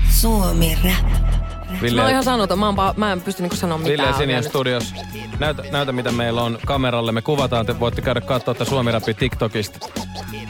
Suomi 0.10 0.78
Rap. 0.84 1.59
Ville, 1.82 1.96
mä 1.96 2.02
oon 2.02 2.12
ihan 2.12 2.24
sanoton, 2.24 2.60
mä, 2.60 2.66
oon, 2.66 2.76
mä 2.98 3.12
en 3.12 3.22
pysty 3.22 3.42
niinku 3.42 3.56
sanoa 3.56 3.78
mitään. 3.78 3.98
Ville 3.98 4.18
Sinien 4.18 4.44
studios. 4.44 4.94
Näytä, 5.40 5.64
näytä, 5.72 5.92
mitä 5.92 6.12
meillä 6.12 6.42
on 6.42 6.60
kameralle. 6.66 7.12
Me 7.12 7.22
kuvataan, 7.22 7.66
te 7.66 7.80
voitte 7.80 8.02
käydä 8.02 8.22
katsoa 8.22 8.52
että 8.52 8.66
Suomi 8.66 8.92
Rapi 8.92 9.14
TikTokista, 9.14 9.88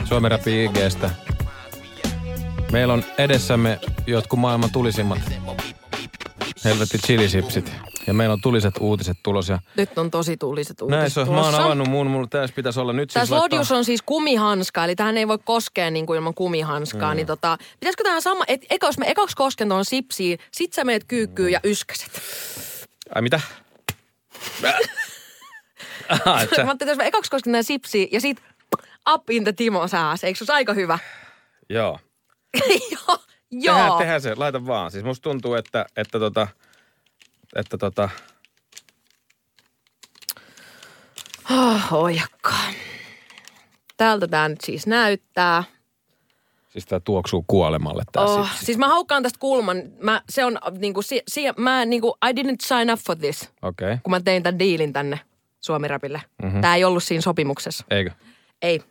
Suomi 0.03 0.29
Rapi 0.29 0.65
IGstä. 0.65 1.09
Meillä 2.71 2.93
on 2.93 3.03
edessämme 3.17 3.79
jotkut 4.07 4.39
maailman 4.39 4.71
tulisimmat 4.71 5.19
helvetti 6.65 6.97
chilisipsit. 6.97 7.88
Ja 8.09 8.13
meillä 8.13 8.33
on 8.33 8.41
tuliset 8.41 8.73
uutiset 8.79 9.17
tulos. 9.23 9.49
Ja 9.49 9.59
nyt 9.77 9.97
on 9.97 10.11
tosi 10.11 10.37
tuliset 10.37 10.81
uutiset 10.81 10.99
Näin 10.99 11.11
se 11.11 11.19
on. 11.19 11.29
Mä 11.29 11.41
oon 11.41 11.55
avannut 11.55 11.87
mun, 11.87 12.07
mulla 12.07 12.27
tässä 12.27 12.55
pitäisi 12.55 12.79
olla 12.79 12.93
nyt 12.93 13.09
Tämä 13.13 13.25
siis 13.25 13.39
laittaa... 13.39 13.77
on 13.77 13.85
siis 13.85 14.01
kumihanska, 14.01 14.83
eli 14.83 14.95
tähän 14.95 15.17
ei 15.17 15.27
voi 15.27 15.37
koskea 15.45 15.91
niin 15.91 16.05
kuin 16.05 16.17
ilman 16.17 16.33
kumihanskaa. 16.33 17.13
Mm. 17.13 17.15
Niin 17.15 17.27
tota, 17.27 17.57
pitäisikö 17.79 18.03
tähän 18.03 18.21
sama, 18.21 18.43
että 18.47 18.67
ekos 18.69 18.97
me 18.97 19.09
ekaks 19.09 19.35
kosken 19.35 19.69
tuon 19.69 19.85
sipsiin, 19.85 20.39
sit 20.51 20.73
sä 20.73 20.83
meet 20.83 21.03
kyykkyyn 21.03 21.51
ja 21.51 21.59
yskäset. 21.63 22.21
Ai 23.15 23.21
mitä? 23.21 23.41
Aha, 26.09 26.39
sä... 26.55 26.63
Mä 26.63 26.69
ajattelin, 26.69 26.91
että 26.91 27.03
ekaks 27.03 27.29
kosken 27.29 27.53
tähän 27.53 27.63
sipsiin 27.63 28.09
ja 28.11 28.21
sit 28.21 28.41
up 29.13 29.29
in 29.29 29.43
the 29.43 29.53
Timo 29.53 29.87
sääs. 29.87 30.23
Eikö 30.23 30.45
se 30.45 30.53
aika 30.53 30.73
hyvä? 30.73 30.99
Joo. 31.69 31.99
Joo. 32.91 33.19
Joo. 33.51 33.75
Tehdään, 33.75 33.97
tehdään 33.97 34.21
se, 34.21 34.35
laita 34.35 34.65
vaan. 34.65 34.91
Siis 34.91 35.03
musta 35.03 35.23
tuntuu, 35.23 35.53
että, 35.53 35.85
että 35.97 36.19
tota, 36.19 36.47
että 37.55 37.77
tota... 37.77 38.09
Oh, 41.51 41.93
ojakka. 41.93 42.53
Täältä 43.97 44.27
tämä 44.27 44.49
nyt 44.49 44.61
siis 44.61 44.87
näyttää. 44.87 45.63
Siis 46.69 46.85
tämä 46.85 46.99
tuoksuu 46.99 47.45
kuolemalle 47.47 48.03
tää 48.11 48.23
oh, 48.23 48.49
Siis 48.55 48.77
mä 48.77 48.87
haukkaan 48.87 49.23
tästä 49.23 49.39
kulman. 49.39 49.77
Mä, 50.01 50.21
se 50.29 50.45
on 50.45 50.59
niinku, 50.77 51.01
si, 51.01 51.23
si, 51.27 51.43
mä 51.57 51.85
niinku, 51.85 52.17
I 52.29 52.31
didn't 52.31 52.57
sign 52.61 52.91
up 52.93 52.99
for 52.99 53.15
this. 53.15 53.49
Okei. 53.61 53.87
Okay. 53.87 53.97
Kun 54.03 54.11
mä 54.11 54.19
tein 54.19 54.43
tämän 54.43 54.59
diilin 54.59 54.93
tänne 54.93 55.19
Suomirapille. 55.61 56.21
Mm-hmm. 56.43 56.61
Tää 56.61 56.75
ei 56.75 56.83
ollut 56.83 57.03
siinä 57.03 57.21
sopimuksessa. 57.21 57.85
Eikö? 57.89 58.11
Ei. 58.61 58.83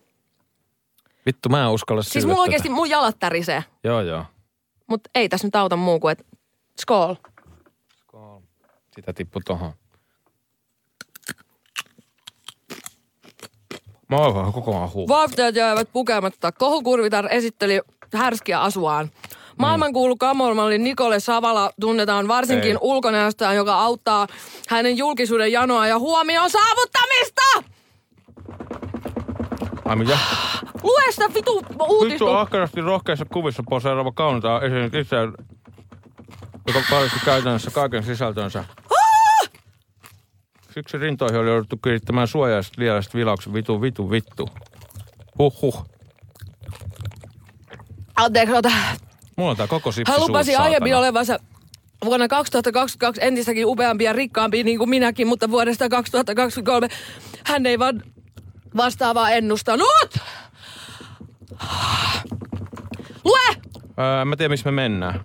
Vittu, 1.27 1.49
mä 1.49 1.63
en 1.63 1.71
uskalla 1.71 2.03
Siis 2.03 2.27
mulla 2.27 2.43
oikeasti 2.43 2.69
mun 2.69 2.91
jalat 2.91 3.17
tärisee. 3.19 3.65
Joo, 3.85 4.01
joo. 4.01 4.25
Mut 4.87 5.01
ei 5.15 5.29
tässä 5.29 5.47
nyt 5.47 5.57
auta 5.57 5.77
muu 5.77 6.01
kuin, 6.01 6.13
että 6.13 6.25
skool. 6.81 7.15
Sitä 8.99 9.13
tippu 9.13 9.41
tohon. 9.45 9.73
Mä 14.09 14.17
oon 14.17 14.53
kokonaan 14.53 14.93
huu. 14.93 15.09
Vaatteet 15.09 15.55
jäivät 15.55 15.89
pukematta. 15.93 16.53
Kohukurvitar 16.53 17.29
esitteli 17.31 17.81
härskiä 18.15 18.61
asuaan. 18.61 19.11
Maailmankuulu 19.59 20.17
kamormalli 20.17 20.79
Nikole 20.79 21.21
Savala 21.21 21.71
tunnetaan 21.81 22.29
varsinkin 22.29 22.71
Ei. 22.71 22.79
ulkonäöstään, 22.81 23.57
joka 23.57 23.75
auttaa 23.75 24.27
hänen 24.69 24.97
julkisuuden 24.97 25.53
janoa 25.53 25.87
ja 25.87 25.99
huomioon 25.99 26.51
saavuttamista! 26.51 27.43
Ai 29.85 29.97
mitä? 29.97 30.19
Lue 30.83 31.03
sitä 31.11 31.35
vitu 31.35 31.63
uutista. 31.89 32.09
Vittu 32.09 32.27
ahkerasti 32.27 32.81
rohkeissa 32.81 33.25
kuvissa 33.33 33.63
poseeraava 33.71 34.13
kaunitaan 34.13 34.65
esiin 34.65 35.01
itse, 35.01 35.17
joka 36.67 36.83
paljasti 36.91 37.21
käytännössä 37.25 37.71
kaiken 37.71 38.03
sisältönsä. 38.03 38.65
Siksi 40.79 40.99
rintoihin 40.99 41.41
oli 41.41 41.49
jouduttu 41.49 41.77
kirittämään 41.77 42.29
suojaiset 42.29 42.77
lieläiset 42.77 43.15
vilaukset 43.15 43.53
vitu, 43.53 43.83
vitu, 43.83 44.11
vittu. 44.11 44.49
Huh, 45.39 45.63
huh. 45.63 45.87
Anteeksi, 48.17 48.55
ota. 48.55 48.71
Mulla 49.37 49.51
on 49.51 49.57
tää 49.57 49.67
koko 49.67 49.93
sipsi 49.93 50.13
Hän 50.13 50.21
lupasi 50.21 50.57
aiemmin 50.57 50.97
olevansa 50.97 51.39
vuonna 52.05 52.29
2022 52.29 53.21
entistäkin 53.25 53.67
upeampi 53.67 54.05
ja 54.05 54.13
rikkaampi 54.13 54.63
niin 54.63 54.79
kuin 54.79 54.91
minäkin, 54.91 55.27
mutta 55.27 55.51
vuodesta 55.51 55.89
2023 55.89 56.89
hän 57.45 57.67
ei 57.67 57.79
vaan 57.79 58.03
vastaavaa 58.77 59.31
ennustanut. 59.31 60.19
Lue! 63.25 63.57
Öö, 63.99 64.25
mä 64.25 64.37
tiedän, 64.37 64.51
missä 64.51 64.71
me 64.71 64.83
mennään. 64.83 65.21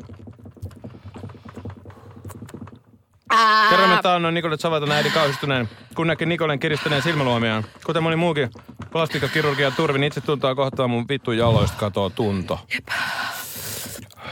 Kerromme 3.69 3.99
taannoin 4.03 4.33
Nikolet 4.33 4.59
Savaton 4.59 4.91
äidin 4.91 5.11
kauhistuneen, 5.11 5.69
kun 5.95 6.07
näki 6.07 6.25
Nikolen 6.25 6.59
kiristäneen 6.59 7.01
silmäluomiaan. 7.01 7.63
Kuten 7.85 8.03
moni 8.03 8.15
muukin 8.15 8.49
plastikkakirurgia 8.91 9.71
turvin 9.71 10.03
itse 10.03 10.21
tuntoa 10.21 10.55
kohtaa 10.55 10.87
mun 10.87 11.05
vittu 11.09 11.31
jaloista 11.31 11.77
katoo 11.77 12.09
tunto. 12.09 12.59
Jep. 12.73 12.87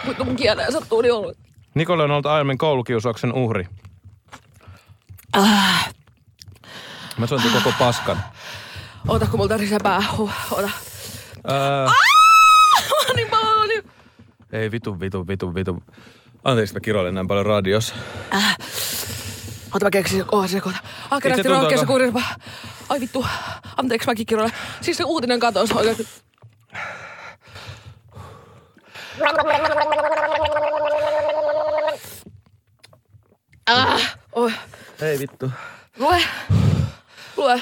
Mutta 0.06 0.24
mun 0.24 0.36
kieleen 0.36 0.72
sattuu 0.72 1.02
niin 1.02 1.14
ollut. 1.14 1.38
Nikole 1.74 2.04
on 2.04 2.12
ollut 2.12 2.26
aiemmin 2.26 2.58
koulukiusauksen 2.58 3.34
uhri. 3.34 3.68
Ah. 5.34 5.90
Mä 7.18 7.28
soitin 7.28 7.52
koko 7.52 7.74
paskan. 7.80 8.24
Ota, 9.08 9.26
kun 9.28 9.40
multa 9.40 9.58
risee 9.58 9.80
pää. 9.84 10.04
Huh, 10.18 10.32
ota. 10.52 10.70
Ää... 11.48 11.84
Ah! 11.84 11.94
niin 13.16 13.30
paljon. 13.30 13.84
Ei 14.52 14.72
vitu, 14.72 15.00
vitu, 15.00 15.28
vitu, 15.28 15.56
vitu. 15.56 15.84
Anteeksi, 16.44 16.74
mä 16.74 16.80
kiroilen 16.80 17.14
näin 17.14 17.28
paljon 17.28 17.46
radiossa. 17.46 17.96
Äh. 18.34 18.58
Ota 19.74 19.86
mä 19.86 19.90
keksin, 19.90 20.26
oh 20.32 20.50
se 20.50 20.62
kohta. 20.62 20.80
Ahkeratti 21.12 21.48
rohkeassa 21.48 21.86
kuurin. 21.86 22.14
Ai 22.90 23.00
vittu, 23.00 23.26
anteeksi 23.78 24.08
mäkin 24.08 24.26
kiroilen. 24.26 24.54
Siis 24.82 24.98
se 24.98 25.04
uutinen 25.04 25.40
katosi 25.40 25.74
oikeasti. 25.74 26.08
Ah, 33.68 34.18
oi. 34.32 34.52
Ei 35.02 35.20
vittu. 35.20 35.52
Lue. 36.00 36.24
Lue. 37.38 37.62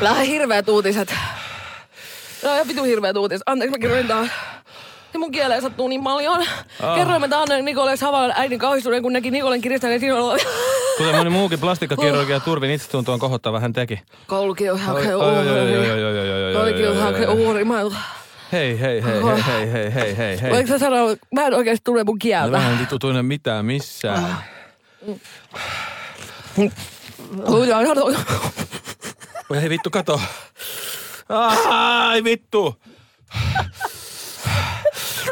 Lähde 0.00 0.26
hirveät 0.26 0.68
uutiset. 0.68 1.14
Ihan 2.42 2.68
vitu 2.68 2.84
hirveät 2.84 3.16
uutiset. 3.16 3.42
Anteeksi, 3.46 3.70
mä 3.70 3.78
kirjoitin 3.78 4.08
taas. 4.08 4.28
Ja 5.12 5.18
mun 5.18 5.32
kieleen 5.32 5.62
sattuu 5.62 5.88
niin 5.88 6.04
paljon. 6.04 6.40
Oh. 6.82 6.94
Kerroimme 6.94 7.28
taanne 7.28 7.62
Nikole 7.62 7.96
Savalan 7.96 8.32
äidin 8.36 8.58
kauhistuneen, 8.58 9.02
kun 9.02 9.12
näki 9.12 9.30
Nikolen 9.30 9.60
kiristäneen 9.60 10.00
sinulla. 10.00 10.36
Kuten 10.98 11.16
moni 11.16 11.30
muukin 11.30 11.60
plastikkakirurgia 11.60 12.40
Turvin 12.40 12.70
itsetunto 12.70 13.12
on 13.12 13.18
kohottava, 13.18 13.60
hän 13.60 13.72
teki. 13.72 14.00
Koulukiusauksen 14.26 15.16
uhri. 15.16 16.54
Koulukiusauksen 16.54 17.28
uhri. 17.28 17.64
Hei, 18.52 18.80
hei, 18.80 19.02
hei, 19.04 19.22
hei, 19.22 19.42
hei, 19.46 19.72
hei, 19.72 19.94
hei, 19.94 20.16
hei, 20.16 20.40
hei. 20.40 20.50
Voinko 20.50 20.68
sä 20.68 20.78
sanoa, 20.78 21.16
mä 21.34 21.46
en 21.46 21.54
oikeasti 21.54 21.84
tule 21.84 22.04
mun 22.04 22.18
kieltä. 22.18 22.58
Mä 22.58 22.70
en 22.70 22.88
tunne 23.00 23.22
mitään 23.22 23.66
missään. 23.66 24.36
Hei 29.60 29.70
vittu, 29.70 29.90
kato. 29.90 30.20
Ai 31.68 32.24
vittu. 32.24 32.76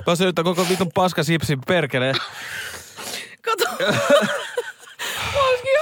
Mä 0.07 0.17
syytän 0.17 0.45
koko 0.45 0.69
vitun 0.69 0.91
paska 0.95 1.23
sipsin 1.23 1.61
perkeleen. 1.67 2.15
Kato. 3.43 3.65
Mä 5.35 5.41
olisikin 5.49 5.81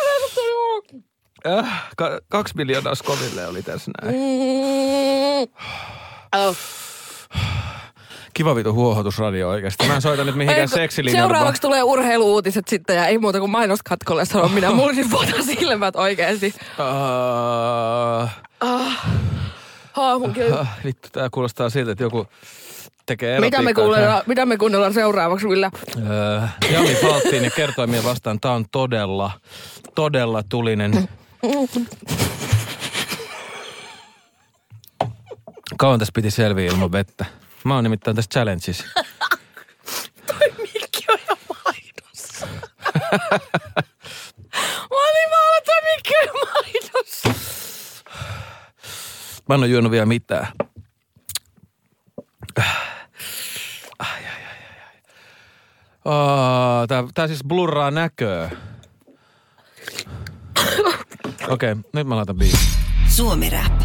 äh, 1.46 1.84
ka- 1.96 2.20
kaksi 2.28 2.56
miljoonaa 2.56 2.94
skoville 2.94 3.46
oli 3.46 3.62
tässä 3.62 3.90
näin. 4.02 4.14
Mm. 4.14 5.48
Oh. 6.36 6.56
Kiva 8.34 8.54
vitu 8.54 8.72
huohotusradio 8.72 9.48
oikeasti. 9.48 9.86
Mä 9.86 9.94
en 9.94 10.02
soita 10.02 10.24
nyt 10.24 10.34
mihinkään 10.34 10.68
seksilinjalle. 10.68 11.28
Seuraavaksi 11.28 11.62
tulee 11.62 11.82
urheiluutiset 11.82 12.68
sitten 12.68 12.96
ja 12.96 13.06
ei 13.06 13.18
muuta 13.18 13.38
kuin 13.38 13.50
mainoskatkolle 13.50 14.24
sanon 14.24 14.50
minä. 14.50 14.70
Mulla 14.70 14.94
siis 14.94 15.10
vuotaa 15.10 15.42
silmät 15.42 15.96
oikeasti. 15.96 16.54
Uh, 16.78 18.28
uh. 18.64 18.92
Oh, 19.96 20.20
mun 20.20 20.34
uh, 20.60 20.66
vittu, 20.84 21.08
tää 21.12 21.28
kuulostaa 21.30 21.70
siltä, 21.70 21.92
että 21.92 22.04
joku 22.04 22.26
tekee 23.08 23.40
mitä 23.40 23.62
me, 23.62 23.74
kuunnellaan, 23.74 24.22
mitä 24.26 24.46
me 24.46 24.56
kuunnellaan 24.56 24.94
seuraavaksi, 24.94 25.48
Ville? 25.48 25.70
Öö, 26.10 26.40
Jami 26.72 26.94
Falttiin 26.94 27.44
ja 27.44 27.50
kertoimia 27.50 28.04
vastaan. 28.04 28.40
Tää 28.40 28.52
on 28.52 28.64
todella, 28.72 29.30
todella 29.94 30.42
tulinen. 30.48 31.08
Kauan 35.78 35.98
tässä 35.98 36.12
piti 36.14 36.30
selviä 36.30 36.66
ilman 36.66 36.92
vettä. 36.92 37.24
Mä 37.64 37.74
oon 37.74 37.84
nimittäin 37.84 38.16
tässä 38.16 38.30
challengeissa. 38.30 38.84
Toi 40.26 40.52
mikki 40.58 41.04
on 41.08 41.18
jo 41.28 41.36
maidossa. 41.64 42.46
Mä 44.90 44.96
olin 45.08 45.30
vaan, 45.30 45.58
että 45.58 45.72
mikki 45.96 46.14
on 46.16 46.48
maidossa. 46.54 47.28
Mä 49.48 49.54
en 49.54 49.60
oo 49.60 49.66
juonut 49.66 49.92
vielä 49.92 50.06
mitään. 50.06 50.46
Oh, 56.08 56.88
tää, 56.88 57.04
tää 57.14 57.26
siis 57.26 57.44
blurraa 57.48 57.90
näköä. 57.90 58.50
Okei, 61.48 61.72
okay, 61.72 61.82
nyt 61.92 62.06
mä 62.06 62.16
laitan 62.16 62.36
biisi. 62.36 62.78
Suomi 63.08 63.50
Rap. 63.50 63.82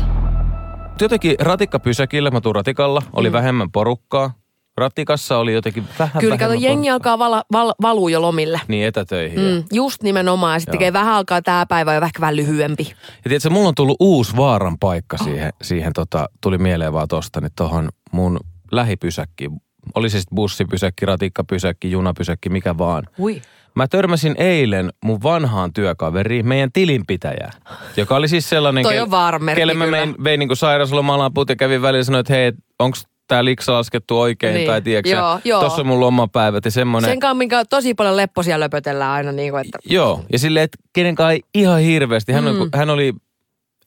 Jotenkin 1.02 1.36
ratikkapysäkillä, 1.40 2.32
mä 2.32 2.42
tuun 2.42 2.56
ratikalla, 2.56 3.02
oli 3.14 3.30
mm. 3.30 3.34
vähemmän 3.34 3.72
porukkaa. 3.72 4.34
Ratikassa 4.78 5.38
oli 5.38 5.54
jotenkin 5.54 5.84
vähän 6.00 6.20
Kyllä, 6.20 6.38
kato, 6.38 6.54
jengi 6.54 6.90
alkaa 6.90 7.20
vala, 7.20 7.44
val, 7.52 7.74
valuu 7.82 8.08
jo 8.08 8.22
lomille. 8.22 8.62
Niin, 8.68 8.88
etätöihin. 8.88 9.40
Mm, 9.40 9.64
just 9.72 10.04
nimenomaan. 10.04 10.56
Ja 10.56 10.60
sitten 10.60 10.72
tekee 10.72 10.94
vähän 10.94 11.14
alkaa 11.14 11.42
tää 11.42 11.66
päivä 11.66 11.94
jo 11.94 12.02
vähän, 12.02 12.12
vähän 12.20 12.36
lyhyempi. 12.36 12.88
Ja 13.08 13.24
tiedätkö, 13.24 13.50
mulla 13.50 13.68
on 13.68 13.76
tullut 13.76 13.98
uusi 14.00 14.36
vaaran 14.38 14.80
paikka 14.80 15.18
oh. 15.22 15.26
siihen, 15.26 15.54
siihen 15.62 15.94
tota, 15.94 16.30
tuli 16.42 16.58
mieleen 16.58 16.94
vaan 16.94 17.08
tosta, 17.08 17.42
niin 17.42 17.52
tohon 17.56 17.90
mun 18.12 18.40
lähipysäkkiin 18.72 19.52
oli 19.96 20.10
se 20.10 20.20
sitten 20.20 20.36
bussipysäkki, 20.36 21.06
ratikkapysäkki, 21.06 21.92
junapysäkki, 21.92 22.50
mikä 22.50 22.78
vaan. 22.78 23.04
Ui. 23.20 23.42
Mä 23.76 23.88
törmäsin 23.88 24.36
eilen 24.38 24.90
mun 25.04 25.24
vanhaan 25.24 25.74
työkaveriin, 25.74 26.48
meidän 26.48 26.72
tilinpitäjää, 26.72 27.52
joka 27.98 28.16
oli 28.16 28.28
siis 28.28 28.50
sellainen, 28.50 28.84
Toi 28.94 29.00
on 29.00 29.12
kelle 29.56 29.74
mä 29.74 29.92
vein, 29.92 30.16
vein 30.24 30.40
niin 30.40 30.58
sairauslomalaan 30.58 31.32
ja 31.50 31.56
kävin 31.56 31.82
välillä 31.82 32.04
sanoin, 32.04 32.20
että 32.20 32.34
hei, 32.34 32.52
onko 32.80 32.98
tämä 33.28 33.46
liksa 33.46 33.74
laskettu 33.74 34.20
oikein 34.20 34.54
niin. 34.54 34.68
tai 34.68 34.82
tiedätkö 34.82 35.10
joo, 35.10 35.40
joo. 35.44 35.62
tossa 35.62 35.82
on 35.82 35.88
mun 35.88 36.00
lomapäivät 36.00 36.66
ja 36.66 36.72
semmoinen. 36.72 37.12
Sen 37.12 37.20
kanssa, 37.20 37.34
minkä 37.34 37.66
tosi 37.66 37.94
paljon 37.94 38.18
lepposia 38.18 38.60
löpötellään 38.60 39.12
aina 39.12 39.32
niin 39.32 39.52
kuin, 39.52 39.66
että... 39.66 39.80
Joo, 39.86 40.24
ja 40.32 40.40
silleen, 40.40 40.64
että 40.64 40.78
kenenkaan 40.94 41.32
ei 41.32 41.42
ihan 41.54 41.80
hirveästi. 41.80 42.32
Hän, 42.32 42.44
mm. 42.44 42.62
on, 42.62 42.70
hän 42.76 42.90
oli 42.90 43.14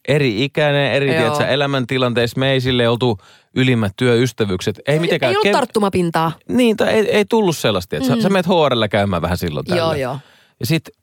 eri 0.09 0.45
ikäinen, 0.45 0.92
eri 0.92 1.07
tiedätkö, 1.11 1.47
elämäntilanteissa. 1.47 2.40
Me 2.40 2.53
ei 2.53 2.61
sille 2.61 2.88
oltu 2.88 3.19
ylimmät 3.55 3.92
työystävyykset. 3.97 4.81
Ei, 4.87 4.99
mitenkään 4.99 5.31
ei 5.31 5.37
ollut 5.37 5.42
kev... 5.42 5.53
tarttumapintaa. 5.53 6.33
Niin, 6.49 6.77
tai 6.77 6.88
ei, 6.88 7.11
ei 7.11 7.25
tullut 7.25 7.57
sellaista. 7.57 7.97
Että 7.97 8.09
mm. 8.09 8.16
sä, 8.16 8.23
sä 8.23 8.29
menet 8.29 8.47
HRllä 8.47 8.88
käymään 8.88 9.23
vähän 9.23 9.38
silloin 9.38 9.66
tällä. 9.66 9.83
Joo, 9.83 9.95
joo. 9.95 10.19
Ja 10.61 10.66
sitten 10.66 10.95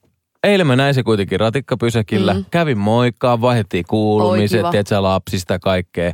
eilen 0.43 0.67
mä 0.67 0.75
näin 0.75 0.93
se 0.93 1.03
kuitenkin 1.03 1.39
ratikkapysäkillä. 1.39 2.33
Mm. 2.33 2.45
Kävin 2.51 2.77
moikkaa, 2.77 3.41
vaihdettiin 3.41 3.85
kuulumiset, 3.87 4.69
tiedätkö, 4.71 5.01
lapsista 5.01 5.59
kaikkea. 5.59 6.07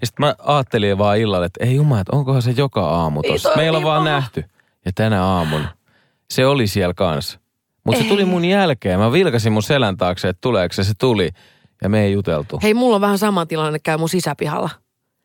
Ja 0.00 0.06
sitten 0.06 0.26
mä 0.26 0.34
ajattelin 0.38 0.98
vaan 0.98 1.18
illalla, 1.18 1.46
että 1.46 1.64
ei 1.64 1.74
jumala, 1.74 2.00
että 2.00 2.16
onkohan 2.16 2.42
se 2.42 2.54
joka 2.56 2.88
aamu 2.88 3.22
tossa. 3.22 3.56
Meillä 3.56 3.78
on 3.78 3.84
vaan 3.84 4.04
nähty. 4.04 4.44
Ja 4.84 4.92
tänä 4.94 5.24
aamun 5.24 5.66
se 6.32 6.46
oli 6.46 6.66
siellä 6.66 6.94
kanssa. 6.94 7.38
Mutta 7.84 8.02
se 8.02 8.08
tuli 8.08 8.24
mun 8.24 8.44
jälkeen. 8.44 8.98
Mä 8.98 9.12
vilkasin 9.12 9.52
mun 9.52 9.62
selän 9.62 9.96
taakse, 9.96 10.28
että 10.28 10.40
tuleeko 10.40 10.72
se. 10.72 10.84
Se 10.84 10.92
tuli. 10.98 11.30
Ja 11.82 11.88
me 11.88 12.04
ei 12.04 12.12
juteltu. 12.12 12.60
Hei, 12.62 12.74
mulla 12.74 12.94
on 12.94 13.00
vähän 13.00 13.18
sama 13.18 13.46
tilanne, 13.46 13.78
käy 13.78 13.96
mun 13.96 14.08
sisäpihalla. 14.08 14.70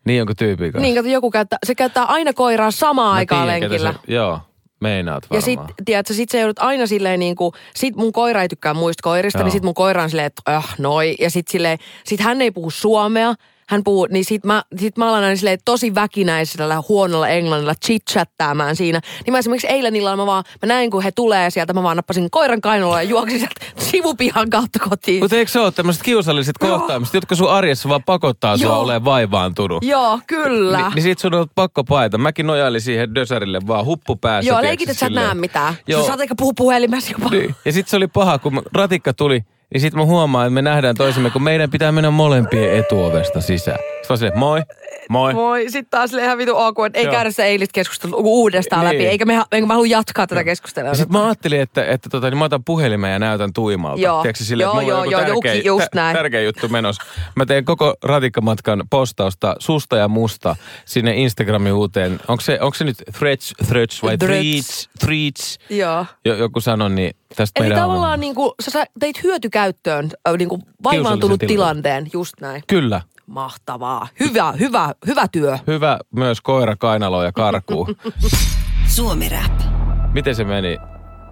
Niin, 0.05 0.21
onko 0.21 0.33
tyyppi 0.37 0.71
kanssa? 0.71 0.81
Niin, 0.81 0.95
kato, 0.95 1.07
joku 1.07 1.31
käyttää, 1.31 1.59
se 1.65 1.75
käyttää 1.75 2.03
aina 2.03 2.33
koiraa 2.33 2.71
samaan 2.71 3.13
aikaan 3.15 3.47
lenkillä. 3.47 3.93
Se, 3.93 4.13
joo. 4.13 4.39
Meinaat 4.81 5.23
varmaan. 5.29 5.37
Ja 5.37 5.41
sit, 5.41 5.59
tiedätkö, 5.85 6.13
sit 6.13 6.29
sä 6.29 6.37
joudut 6.37 6.59
aina 6.59 6.87
silleen 6.87 7.19
niin 7.19 7.35
kuin, 7.35 7.51
sit 7.75 7.95
mun 7.95 8.13
koira 8.13 8.41
ei 8.41 8.47
tykkää 8.47 8.73
muista 8.73 9.03
koirista, 9.03 9.37
niin 9.37 9.41
Joo. 9.41 9.45
niin 9.45 9.51
sit 9.51 9.63
mun 9.63 9.73
koira 9.73 10.03
on 10.03 10.09
silleen, 10.09 10.25
että 10.25 10.55
äh, 10.55 10.75
noi. 10.77 11.15
Ja 11.19 11.29
sit 11.29 11.47
silleen, 11.47 11.77
sit 12.03 12.19
hän 12.19 12.41
ei 12.41 12.51
puhu 12.51 12.69
suomea, 12.69 13.35
hän 13.69 13.84
puhuu, 13.84 14.08
niin 14.12 14.25
sit 14.25 14.43
mä, 14.43 14.63
sit 14.77 14.97
mä 14.97 15.10
alan 15.10 15.23
aina 15.23 15.38
tosi 15.65 15.95
väkinäisellä 15.95 16.84
huonolla 16.89 17.27
englannilla 17.27 17.73
chit-chattaamaan 17.86 18.75
siinä. 18.75 19.01
Niin 19.25 19.32
mä 19.32 19.38
esimerkiksi 19.38 19.67
eilen 19.67 19.95
illalla 19.95 20.17
mä 20.17 20.25
vaan, 20.25 20.43
mä 20.62 20.67
näin 20.67 20.91
kun 20.91 21.03
he 21.03 21.12
tulee 21.12 21.49
sieltä, 21.49 21.73
mä 21.73 21.84
vaan 21.84 21.97
nappasin 21.97 22.32
koiran 22.32 22.62
kainaloa 22.62 23.01
ja 23.01 23.10
juoksin 23.10 23.39
sieltä 23.39 23.65
sivupihan 23.77 24.49
kautta 24.49 24.80
kotiin. 24.80 25.23
Mutta 25.23 25.36
eikö 25.36 25.51
se 25.51 25.60
ole 25.60 25.71
tämmöiset 25.71 26.03
kiusalliset 26.03 26.58
kohtaamiset, 26.58 27.13
jotka 27.13 27.36
sun 27.36 27.51
arjessa 27.51 27.89
vaan 27.89 28.03
pakottaa 28.03 28.58
sua 28.58 28.77
olemaan 28.77 29.06
vaivaantunut? 29.06 29.84
Joo, 29.84 30.19
kyllä. 30.27 30.77
Ni, 30.77 30.95
niin 30.95 31.03
sit 31.03 31.19
sun 31.19 31.34
on 31.34 31.47
pakko 31.56 31.84
paeta. 31.84 32.17
Mäkin 32.17 32.47
nojailin 32.47 32.82
siihen 32.82 33.15
dösärille 33.15 33.60
vaan 33.67 33.86
huppu 33.86 34.15
päässä. 34.15 34.51
Joo, 34.51 34.62
leikit, 34.62 34.89
että 34.89 34.99
sä 34.99 35.06
et 35.06 35.13
näe 35.13 35.34
mitään. 35.34 35.73
Joo. 35.88 36.01
Sä 36.01 36.08
saat 36.08 36.19
eikä 36.19 36.36
puhu 36.38 36.53
puhelimessa 36.53 37.12
jopa. 37.12 37.30
Niin. 37.30 37.56
Ja 37.65 37.71
sit 37.71 37.88
se 37.88 37.97
oli 37.97 38.08
paha, 38.08 38.39
kun 38.39 38.62
ratikka 38.73 39.13
tuli, 39.13 39.41
niin 39.73 39.82
sitten 39.82 39.99
mä 39.99 40.06
huomaan, 40.06 40.47
että 40.47 40.53
me 40.53 40.62
nähdään 40.62 40.95
toisemme, 40.95 41.30
kun 41.30 41.43
meidän 41.43 41.71
pitää 41.71 41.91
mennä 41.91 42.12
molempien 42.12 42.73
etuovesta 42.73 43.41
sisään. 43.41 43.80
Sitten 44.08 44.32
mä 44.34 44.39
moi. 44.39 44.62
Moi. 45.09 45.33
Moi. 45.33 45.63
Sitten 45.69 45.89
taas 45.89 46.13
ihan 46.13 46.37
vitu 46.37 46.55
ok, 46.55 46.77
että 46.85 46.99
ei 46.99 47.05
Joo. 47.05 47.13
käydä 47.13 47.31
se 47.31 47.45
eilistä 47.45 47.73
keskustelua 47.73 48.17
uudestaan 48.17 48.85
niin. 48.85 48.93
läpi, 48.93 49.07
eikä 49.07 49.25
me, 49.25 49.41
eikä 49.51 49.67
mä 49.67 49.73
halua 49.73 49.87
jatkaa 49.87 50.27
tätä 50.27 50.43
keskustelua. 50.43 50.93
Sitten 50.93 51.17
mä 51.17 51.25
ajattelin, 51.25 51.61
että, 51.61 51.85
että 51.85 52.09
tota, 52.09 52.29
niin 52.29 52.37
mä 52.37 52.45
otan 52.45 52.63
puhelimen 52.63 53.11
ja 53.11 53.19
näytän 53.19 53.53
tuimalta. 53.53 54.01
Joo, 54.01 54.21
Tiedätkö, 54.21 54.43
sille, 54.43 54.63
joo, 54.63 54.79
että 54.79 54.91
joo, 54.91 55.03
joo, 55.03 55.21
tärkeä, 55.21 55.53
just 55.53 55.87
näin. 55.95 56.17
tärkeä 56.17 56.41
juttu 56.41 56.67
menossa. 56.67 57.03
Mä 57.35 57.45
teen 57.45 57.65
koko 57.65 57.95
ratikkamatkan 58.03 58.83
postausta 58.89 59.55
susta 59.59 59.97
ja 59.97 60.07
musta 60.07 60.55
sinne 60.85 61.15
Instagramin 61.15 61.73
uuteen. 61.73 62.19
Onko 62.27 62.41
se, 62.41 62.59
onko 62.61 62.75
se 62.75 62.83
nyt 62.83 62.97
threads, 63.19 63.53
threads 63.67 64.03
vai 64.03 64.17
threads, 64.17 64.89
threads? 64.99 65.59
Joo. 65.69 66.05
Joku 66.25 66.61
sanoi, 66.61 66.89
niin 66.89 67.15
tästä 67.35 67.63
Eli 67.63 67.75
tavallaan 67.75 68.19
niin 68.19 68.35
kuin, 68.35 68.51
sä 68.61 68.85
teit 68.99 69.23
hyötykäyttöön 69.23 70.09
niin 70.37 70.49
kuin 70.49 70.61
vaivaantunut 70.83 71.39
tilanteen, 71.47 72.07
just 72.13 72.33
näin. 72.41 72.63
Kyllä. 72.67 73.01
Mahtavaa. 73.27 74.07
Hyvä, 74.19 74.51
hyvä, 74.51 74.93
hyvä 75.07 75.27
työ. 75.31 75.57
Hyvä 75.67 75.99
myös 76.15 76.41
koira 76.41 76.75
kainalo 76.75 77.23
ja 77.23 77.31
karkuu. 77.31 77.87
Suomi 78.95 79.29
Rap. 79.29 79.61
Miten 80.13 80.35
se 80.35 80.43
meni? 80.43 80.77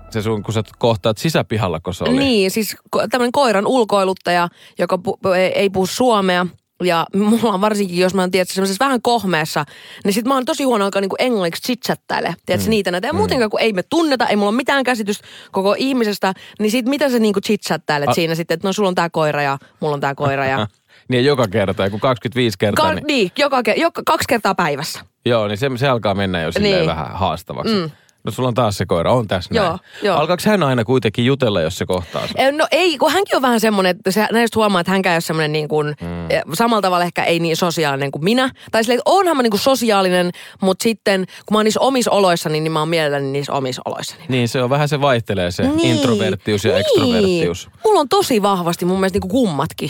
Se 0.10 0.22
sun, 0.22 0.44
kun 0.44 0.54
sä 0.54 0.64
kohtaat 0.80 1.18
sisäpihalla, 1.18 1.80
kun 1.80 1.94
se 1.94 2.04
oli? 2.04 2.18
Niin, 2.18 2.52
siis 2.52 2.78
tämmöinen 3.12 3.32
koiran 3.32 3.68
ulkoiluttaja, 3.68 4.48
joka 4.80 5.00
pu- 5.08 5.34
ei, 5.34 5.52
ei 5.60 5.70
puhu 5.70 5.86
suomea. 5.86 6.46
Ja 6.84 7.06
mulla 7.16 7.54
on 7.54 7.62
varsinkin, 7.62 7.98
jos 7.98 8.14
mä 8.14 8.22
oon 8.22 8.32
tietysti 8.32 8.56
semmoisessa 8.56 8.86
vähän 8.86 9.02
kohmeessa, 9.02 9.66
niin 10.04 10.14
sit 10.14 10.26
mä 10.26 10.34
oon 10.34 10.46
tosi 10.46 10.64
huono 10.64 10.86
alkaa 10.86 11.02
niinku 11.02 11.16
englanniksi 11.20 11.64
chitchattaile. 11.64 12.36
Tiedätkö 12.46 12.68
mm. 12.68 12.70
niitä 12.70 12.92
näitä. 12.92 13.08
Ja 13.08 13.14
mm. 13.14 13.18
muutenkaan, 13.18 13.50
kun 13.50 13.62
ei 13.62 13.74
me 13.74 13.84
tunneta, 13.84 14.28
ei 14.28 14.36
mulla 14.36 14.50
ole 14.50 14.56
mitään 14.56 14.84
käsitystä 14.84 15.28
koko 15.52 15.76
ihmisestä, 15.78 16.34
niin 16.60 16.72
sit 16.72 16.86
mitä 16.86 17.10
sä 17.10 17.20
niinku 17.20 17.42
chitchattailet 17.42 18.10
A- 18.10 18.14
siinä 18.14 18.36
sitten, 18.36 18.56
että 18.56 18.68
no 18.68 18.74
sulla 18.74 18.90
on 18.90 18.96
tää 18.96 19.10
koira 19.10 19.42
ja 19.42 19.58
mulla 19.80 19.94
on 19.94 20.02
tää 20.02 20.16
koira 20.16 20.46
ja... 20.46 20.68
niin 21.10 21.26
joka 21.26 21.48
kerta, 21.48 21.90
kun 21.90 22.00
25 22.00 22.58
kertaa. 22.58 22.86
Ka- 22.86 22.94
niin, 22.94 23.08
niin 23.08 23.32
joka, 23.38 23.62
joka, 23.78 24.02
kaksi 24.06 24.26
kertaa 24.28 24.56
päivässä. 24.56 25.00
Joo, 25.26 25.48
niin 25.48 25.58
se, 25.58 25.70
se 25.76 25.88
alkaa 25.88 26.14
mennä 26.14 26.42
jo 26.42 26.52
silleen 26.52 26.76
niin. 26.76 26.88
vähän 26.88 27.12
haastavaksi. 27.12 27.74
Mm. 27.74 27.92
No 28.26 28.32
sulla 28.32 28.48
on 28.48 28.54
taas 28.54 28.78
se 28.78 28.86
koira, 28.86 29.14
on 29.14 29.28
tässä 29.28 29.54
näin. 29.54 29.66
Joo, 29.66 29.78
joo. 30.04 30.18
Alkaako 30.18 30.44
hän 30.46 30.64
aina 30.64 30.86
kuitenkin 30.86 31.26
jutella, 31.26 31.62
jos 31.62 31.78
se 31.78 31.86
kohtaa 31.86 32.28
sen? 32.28 32.58
No 32.58 32.68
ei, 32.72 32.98
kun 32.98 33.12
hänkin 33.12 33.36
on 33.36 33.42
vähän 33.42 33.60
semmoinen, 33.60 33.90
että 33.90 34.12
se, 34.12 34.28
näistä 34.32 34.60
huomaa, 34.60 34.82
että 34.82 34.92
hänkään 34.92 35.14
ei 35.14 35.16
ole 35.16 35.22
semmoinen 35.22 35.52
niin 35.52 35.68
kuin, 35.68 35.96
mm. 36.02 36.26
Eh, 36.30 36.42
samalla 36.54 36.82
tavalla 36.82 37.06
ehkä 37.06 37.24
ei 37.24 37.40
niin 37.40 37.58
sosiaalinen 37.58 38.12
kuin 38.12 38.24
minä. 38.24 38.50
Tai 38.72 38.84
silleen, 38.84 39.00
että 39.00 39.12
onhan 39.12 39.38
mä 39.38 39.44
niin 39.44 39.52
kuin 39.52 39.62
sosiaalinen, 39.62 40.32
mutta 40.62 40.84
sitten 40.84 41.26
kun 41.46 41.56
mä 41.56 41.58
oon 41.58 41.66
niissä 41.66 41.80
omissa 41.80 42.12
oloissa, 42.12 42.50
niin 42.50 42.72
mä 42.72 42.80
oon 42.80 42.90
mielelläni 42.90 43.32
niissä 43.32 43.54
omissa 43.54 43.82
oloissa. 43.86 44.16
Niin, 44.28 44.48
se 44.48 44.64
on 44.64 44.70
vähän 44.70 44.90
se 44.90 45.02
vaihtelee 45.02 45.52
se 45.52 45.64
niin. 45.64 45.96
introverttius 45.96 46.66
ja 46.66 46.72
niin. 46.72 46.82
ekstroverttius. 46.82 47.70
Mulla 47.84 48.00
on 48.00 48.10
tosi 48.10 48.42
vahvasti 48.42 48.86
mun 48.86 49.00
mielestä 49.00 49.16
niin 49.16 49.22
kuin 49.22 49.32
kummatkin. 49.32 49.90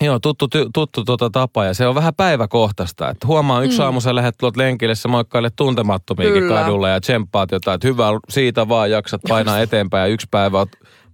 Joo, 0.00 0.18
tuttu, 0.18 0.48
tuttu 0.74 1.04
tuota 1.04 1.30
tapa 1.30 1.64
ja 1.64 1.74
se 1.74 1.86
on 1.86 1.94
vähän 1.94 2.14
päiväkohtaista. 2.14 3.10
Että 3.10 3.26
huomaa 3.26 3.62
yksi 3.62 3.78
mm. 3.78 3.84
aamu 3.84 4.00
sä 4.00 4.14
lähdet 4.14 4.34
tuolta 4.38 4.60
lenkille, 4.60 4.94
sä 4.94 5.08
moikkaille 5.08 5.50
tuntemattomiinkin 5.56 6.42
Kyllä. 6.42 6.60
kadulla 6.60 6.88
ja 6.88 7.00
tsemppaat 7.00 7.50
jotain, 7.50 7.74
että 7.74 7.88
hyvä 7.88 8.06
siitä 8.28 8.68
vaan 8.68 8.90
jaksat 8.90 9.20
painaa 9.28 9.60
eteenpäin 9.60 10.00
ja 10.00 10.06
yksi 10.14 10.26
päivä 10.30 10.58
oot 10.58 10.68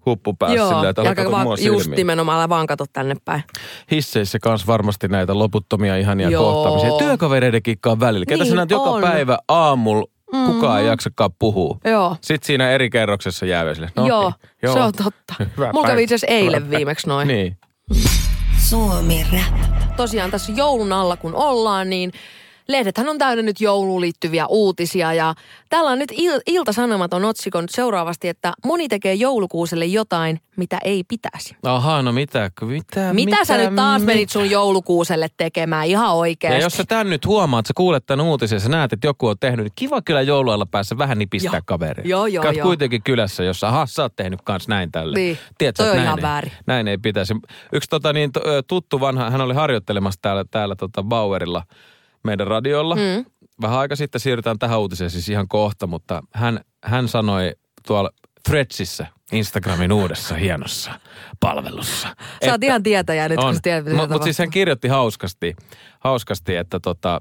huppu 0.06 0.34
päässä 0.34 0.56
Joo, 0.56 0.68
silleen, 0.68 0.90
että 0.90 1.22
ja 1.22 1.30
vaan, 1.30 1.46
just 1.64 1.90
nimenomaan 1.90 2.48
vaan 2.48 2.66
katot 2.66 2.90
tänne 2.92 3.16
päin. 3.24 3.44
Hisseissä 3.90 4.38
kans 4.38 4.66
varmasti 4.66 5.08
näitä 5.08 5.38
loputtomia 5.38 5.96
ihania 5.96 6.30
Joo. 6.30 6.52
kohtaamisia. 6.52 6.98
Työkavereidenkin 6.98 7.78
välillä. 8.00 8.26
Ketä 8.26 8.44
niin, 8.44 8.50
sä 8.50 8.56
näet 8.56 8.70
joka 8.70 9.00
päivä 9.00 9.38
aamulla 9.48 10.14
Mm-hmm. 10.32 10.52
Kukaan 10.52 10.80
ei 10.80 10.86
jaksakaan 10.86 11.30
puhua. 11.38 11.78
Joo. 11.84 12.16
Sitten 12.20 12.46
siinä 12.46 12.70
eri 12.70 12.90
kerroksessa 12.90 13.46
jää 13.46 13.74
sille. 13.74 13.90
No, 13.96 14.06
joo, 14.06 14.22
niin, 14.22 14.34
joo, 14.62 14.74
se 14.74 14.80
on 14.80 14.92
totta. 14.92 15.34
Mulla 15.72 15.88
kävi 15.88 16.02
itse 16.02 16.14
asiassa 16.14 16.34
eilen 16.34 16.70
viimeksi 16.70 17.08
noin. 17.08 17.28
Niin. 17.28 17.56
Suomi 18.70 19.26
Rap. 19.32 19.96
Tosiaan 19.96 20.30
tässä 20.30 20.52
joulun 20.52 20.92
alla 20.92 21.16
kun 21.16 21.34
ollaan, 21.34 21.90
niin 21.90 22.12
lehdethän 22.68 23.08
on 23.08 23.18
täynnä 23.18 23.42
nyt 23.42 23.60
jouluun 23.60 24.00
liittyviä 24.00 24.46
uutisia 24.46 25.14
ja 25.14 25.34
täällä 25.68 25.90
on 25.90 25.98
nyt 25.98 26.12
il- 26.12 26.42
Ilta-Sanomat 26.46 27.14
on 27.14 27.24
otsikon 27.24 27.64
seuraavasti, 27.68 28.28
että 28.28 28.52
moni 28.64 28.88
tekee 28.88 29.14
joulukuuselle 29.14 29.86
jotain, 29.86 30.40
mitä 30.56 30.78
ei 30.84 31.04
pitäisi. 31.08 31.56
Aha, 31.62 32.02
no 32.02 32.12
mitä? 32.12 32.50
Mitä, 32.60 32.66
mitä, 32.66 33.14
mitä 33.14 33.44
sä 33.44 33.56
nyt 33.56 33.74
taas 33.74 34.00
mit... 34.00 34.06
menit 34.06 34.30
sun 34.30 34.50
joulukuuselle 34.50 35.28
tekemään 35.36 35.86
ihan 35.86 36.14
oikeasti? 36.14 36.58
Ja 36.58 36.62
jos 36.62 36.76
sä 36.76 36.84
tän 36.88 37.10
nyt 37.10 37.26
huomaat, 37.26 37.66
sä 37.66 37.72
kuulet 37.76 38.06
tämän 38.06 38.26
uutisen, 38.26 38.60
sä 38.60 38.68
näet, 38.68 38.92
että 38.92 39.06
joku 39.06 39.26
on 39.26 39.36
tehnyt, 39.40 39.64
niin 39.64 39.72
kiva 39.76 40.02
kyllä 40.02 40.22
joulualla 40.22 40.66
päässä 40.66 40.98
vähän 40.98 41.18
nipistää 41.18 41.60
kaveria. 41.66 42.08
Joo, 42.08 42.26
joo, 42.26 42.42
Käyt 42.42 42.56
joo. 42.56 42.66
kuitenkin 42.66 43.02
kylässä, 43.02 43.44
jossa 43.44 43.68
aha, 43.68 43.86
sä 43.86 44.02
oot 44.02 44.16
tehnyt 44.16 44.40
kans 44.42 44.68
näin 44.68 44.92
tälle. 44.92 45.18
Niin, 45.18 45.38
Tiedätkö, 45.58 45.82
toi 45.82 45.90
on 45.90 45.96
näin 45.96 46.06
ihan 46.06 46.18
ei, 46.18 46.22
väärin. 46.22 46.52
Näin 46.66 46.88
ei 46.88 46.98
pitäisi. 46.98 47.34
Yksi 47.72 47.90
tota 47.90 48.12
niin, 48.12 48.30
tuttu 48.66 49.00
vanha, 49.00 49.30
hän 49.30 49.40
oli 49.40 49.54
harjoittelemassa 49.54 50.20
täällä, 50.22 50.44
täällä 50.50 50.76
tota 50.76 51.02
Bauerilla– 51.02 51.62
meidän 52.24 52.46
radiolla. 52.46 52.96
Mm. 52.96 53.24
Vähän 53.60 53.78
aika 53.78 53.96
sitten 53.96 54.20
siirrytään 54.20 54.58
tähän 54.58 54.80
uutiseen 54.80 55.10
siis 55.10 55.28
ihan 55.28 55.48
kohta, 55.48 55.86
mutta 55.86 56.22
hän, 56.34 56.60
hän 56.84 57.08
sanoi 57.08 57.52
tuolla 57.86 58.10
Threadsissa, 58.48 59.06
Instagramin 59.32 59.92
uudessa 59.92 60.34
hienossa 60.34 61.00
palvelussa. 61.40 62.16
Sä 62.44 62.52
oot 62.52 62.64
ihan 62.64 62.82
tietäjä 62.82 63.28
nyt, 63.28 63.38
on. 63.38 63.52
kun 63.52 63.62
tiedät, 63.62 63.84
Mutta 63.84 64.14
mut 64.14 64.22
siis 64.22 64.38
hän 64.38 64.50
kirjoitti 64.50 64.88
hauskasti, 64.88 65.56
hauskasti 66.00 66.56
että 66.56 66.80
tota, 66.80 67.20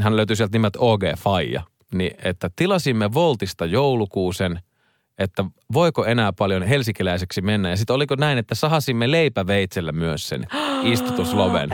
hän 0.00 0.16
löytyi 0.16 0.36
sieltä 0.36 0.52
nimet 0.58 0.76
OG 0.78 1.02
Faija. 1.18 1.62
Niin, 1.94 2.16
että 2.22 2.50
tilasimme 2.56 3.14
Voltista 3.14 3.66
joulukuusen– 3.66 4.60
että 5.18 5.44
voiko 5.72 6.04
enää 6.04 6.32
paljon 6.32 6.62
helsikiläiseksi 6.62 7.42
mennä. 7.42 7.70
Ja 7.70 7.76
sitten 7.76 7.96
oliko 7.96 8.14
näin, 8.14 8.38
että 8.38 8.54
sahasimme 8.54 9.10
leipäveitsellä 9.10 9.92
myös 9.92 10.28
sen 10.28 10.46
istutusloven. 10.92 11.70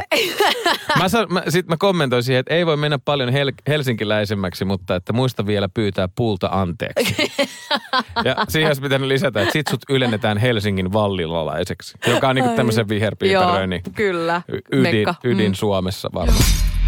mä, 0.98 1.04
mä, 1.28 1.42
sitten 1.48 1.72
mä 1.72 1.76
kommentoin 1.76 2.22
siihen, 2.22 2.40
että 2.40 2.54
ei 2.54 2.66
voi 2.66 2.76
mennä 2.76 2.98
paljon 3.04 3.32
hel, 3.32 3.52
helsinkiläisemmäksi, 3.68 4.64
mutta 4.64 4.96
että 4.96 5.12
muista 5.12 5.46
vielä 5.46 5.68
pyytää 5.74 6.08
puulta 6.16 6.48
anteeksi. 6.52 7.14
ja 8.24 8.36
siihen 8.48 8.68
olisi 8.68 8.82
pitänyt 8.82 9.08
lisätä, 9.08 9.40
että 9.40 9.52
sit 9.52 9.66
sut 9.70 9.82
ylennetään 9.88 10.38
Helsingin 10.38 10.92
vallilalaiseksi, 10.92 11.98
joka 12.06 12.28
on 12.28 12.34
niinku 12.34 12.56
tämmöisen 12.56 12.88
viherpiiperöinnin 12.88 13.82
kyllä. 13.94 14.42
ydin, 14.72 15.06
ydin 15.24 15.50
mm. 15.50 15.54
Suomessa 15.54 16.10
varmaan. 16.14 16.44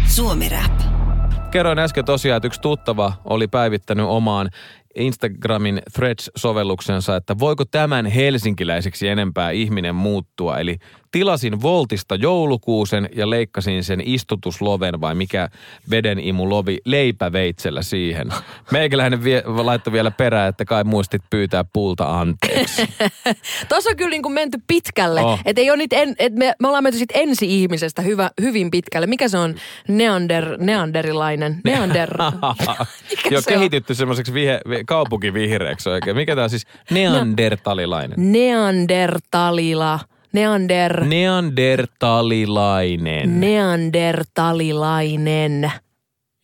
Suomi 0.07 0.49
Rap. 0.49 1.03
Kerroin 1.51 1.79
äsken 1.79 2.05
tosiaan, 2.05 2.37
että 2.37 2.47
yksi 2.47 2.61
tuttava 2.61 3.13
oli 3.25 3.47
päivittänyt 3.47 4.05
omaan 4.05 4.49
Instagramin 4.95 5.81
Threads-sovelluksensa, 5.93 7.15
että 7.15 7.39
voiko 7.39 7.65
tämän 7.65 8.05
helsinkiläiseksi 8.05 9.07
enempää 9.07 9.51
ihminen 9.51 9.95
muuttua. 9.95 10.57
Eli 10.57 10.77
tilasin 11.13 11.61
Voltista 11.61 12.15
joulukuusen 12.15 13.09
ja 13.15 13.29
leikkasin 13.29 13.83
sen 13.83 14.01
istutusloven 14.05 15.01
vai 15.01 15.15
mikä 15.15 15.49
vedenimulovi 15.89 16.77
leipäveitsellä 16.85 17.81
siihen. 17.81 18.27
Meikäläinen 18.71 19.23
vie, 19.23 19.43
laittoi 19.45 19.93
vielä 19.93 20.11
perään, 20.11 20.49
että 20.49 20.65
kai 20.65 20.83
muistit 20.83 21.21
pyytää 21.29 21.63
puulta 21.73 22.19
anteeksi. 22.19 22.89
Tuossa 23.69 23.89
on 23.89 23.95
kyllä 23.97 24.09
niin 24.09 24.21
kuin 24.21 24.33
menty 24.33 24.57
pitkälle. 24.67 25.21
Oh. 25.21 25.39
Et 25.45 25.57
ei 25.57 25.71
ole 25.71 25.83
en, 25.91 26.15
et 26.19 26.33
me, 26.33 26.53
me 26.59 26.67
ollaan 26.67 26.83
menty 26.83 26.99
sit 26.99 27.11
ensi-ihmisestä 27.13 28.01
hyvä, 28.01 28.29
hyvin 28.41 28.71
pitkälle. 28.71 29.07
Mikä 29.07 29.27
se 29.27 29.37
on 29.37 29.55
neander, 29.87 30.57
neanderilainen? 30.57 31.61
Neander... 31.63 32.17
Joo, 33.31 33.41
kehitytty 33.47 33.95
semmoiseksi 33.95 34.33
vihe, 34.33 34.61
kaupunkivihreäksi 34.85 35.89
oikein. 35.89 36.15
Mikä 36.15 36.35
tämä 36.35 36.43
on 36.43 36.49
siis 36.49 36.67
neandertalilainen? 36.91 38.31
Neandertalila. 38.31 39.99
Neander... 40.33 41.05
Neandertalilainen. 41.05 43.39
Neandertalilainen. 43.39 45.71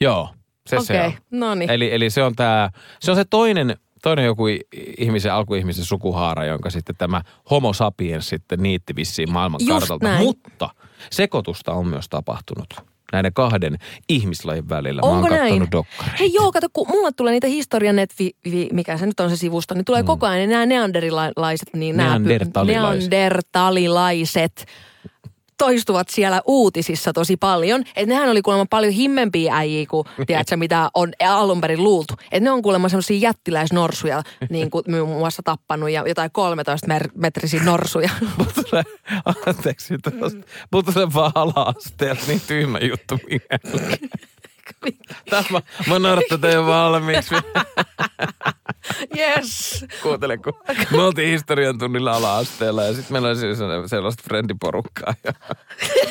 Joo, 0.02 0.30
se 0.68 0.76
okay. 0.76 0.86
se 0.86 1.04
on. 1.04 1.14
No 1.32 1.56
niin. 1.56 1.72
Eli, 1.72 1.94
eli 1.94 2.10
se 2.10 2.24
on 2.24 2.36
tämä, 2.36 2.70
se 3.00 3.12
on 3.12 3.18
se 3.18 3.26
toinen, 3.30 3.78
toinen 4.04 4.26
joku 4.26 4.44
ihmisen, 4.98 5.34
alkuihmisen 5.34 5.86
sukuhaara, 5.86 6.46
jonka 6.46 6.70
sitten 6.70 6.96
tämä 6.98 7.22
homo 7.50 7.74
sapiens 7.74 8.30
sitten 8.30 8.60
niitti 8.60 8.96
vissiin 8.96 9.32
maailman 9.32 9.62
kartalta. 9.68 10.18
Mutta 10.18 10.70
sekoitusta 11.12 11.74
on 11.74 11.88
myös 11.88 12.10
tapahtunut 12.10 12.89
näiden 13.12 13.34
kahden 13.34 13.78
ihmislajin 14.10 14.70
välillä. 14.70 15.02
Onko 15.02 15.28
Mä 15.28 15.36
näin? 15.36 15.68
dokkareita. 15.72 16.18
Hei 16.20 16.34
joo, 16.34 16.52
kato, 16.52 16.68
kun 16.74 16.88
mulla 16.90 17.12
tulee 17.12 17.32
niitä 17.32 17.48
historianet, 17.48 18.14
mikä 18.72 18.98
se 18.98 19.06
nyt 19.06 19.20
on 19.20 19.30
se 19.30 19.36
sivusto, 19.36 19.74
niin 19.74 19.86
tulee 19.86 20.02
mm. 20.02 20.08
koko 20.08 20.26
ajan 20.26 20.50
nämä 20.50 20.66
neanderilaiset, 20.66 21.70
niin 21.74 21.98
nämä 21.98 22.10
neandertalilaiset 22.10 24.66
toistuvat 25.60 26.10
siellä 26.10 26.42
uutisissa 26.46 27.14
tosi 27.14 27.38
paljon. 27.38 27.82
Että 27.82 28.06
nehän 28.06 28.30
oli 28.30 28.42
kuulemma 28.42 28.66
paljon 28.70 28.94
himmempiä 28.94 29.56
äijiä 29.56 29.86
kuin, 29.90 30.08
tiedätkö, 30.28 30.58
mitä 30.58 30.90
on 30.94 31.12
alun 31.30 31.62
perin 31.62 31.84
luultu. 31.84 32.14
Että 32.24 32.40
ne 32.40 32.52
on 32.52 32.62
kuulemma 32.62 32.90
semmoisia 32.90 33.18
jättiläisnorsuja, 33.18 34.24
niin 34.50 34.70
kuin 34.70 34.84
muun 34.88 35.18
muassa 35.18 35.44
tappanut 35.44 35.90
ja 35.90 36.04
jotain 36.08 36.32
13 36.32 36.88
mer- 36.88 37.10
metrisiä 37.16 37.64
norsuja. 37.64 38.10
Mutta 38.38 38.62
anteeksi, 39.46 39.94
mutta 40.72 40.92
se 40.92 41.14
vaan 41.14 41.32
ala-asteella 41.36 42.22
niin 42.28 42.42
tyhmä 42.48 42.80
juttu 42.80 43.20
Tämä, 45.30 45.44
mä 46.00 46.18
tätä 46.30 46.48
jo 46.48 46.66
valmiiksi. 46.66 47.36
Yes. 49.18 49.86
Kuuntele, 50.04 50.38
kun 50.38 50.54
me 50.92 51.02
oltiin 51.02 51.30
historian 51.30 51.78
tunnilla 51.78 52.12
ala-asteella 52.12 52.84
ja 52.84 52.94
sitten 52.94 53.14
meillä 53.14 53.28
oli 53.28 53.36
siis 53.36 53.58
sellaista 53.86 54.24
frendiporukkaa. 54.24 55.14
Ja 55.24 55.34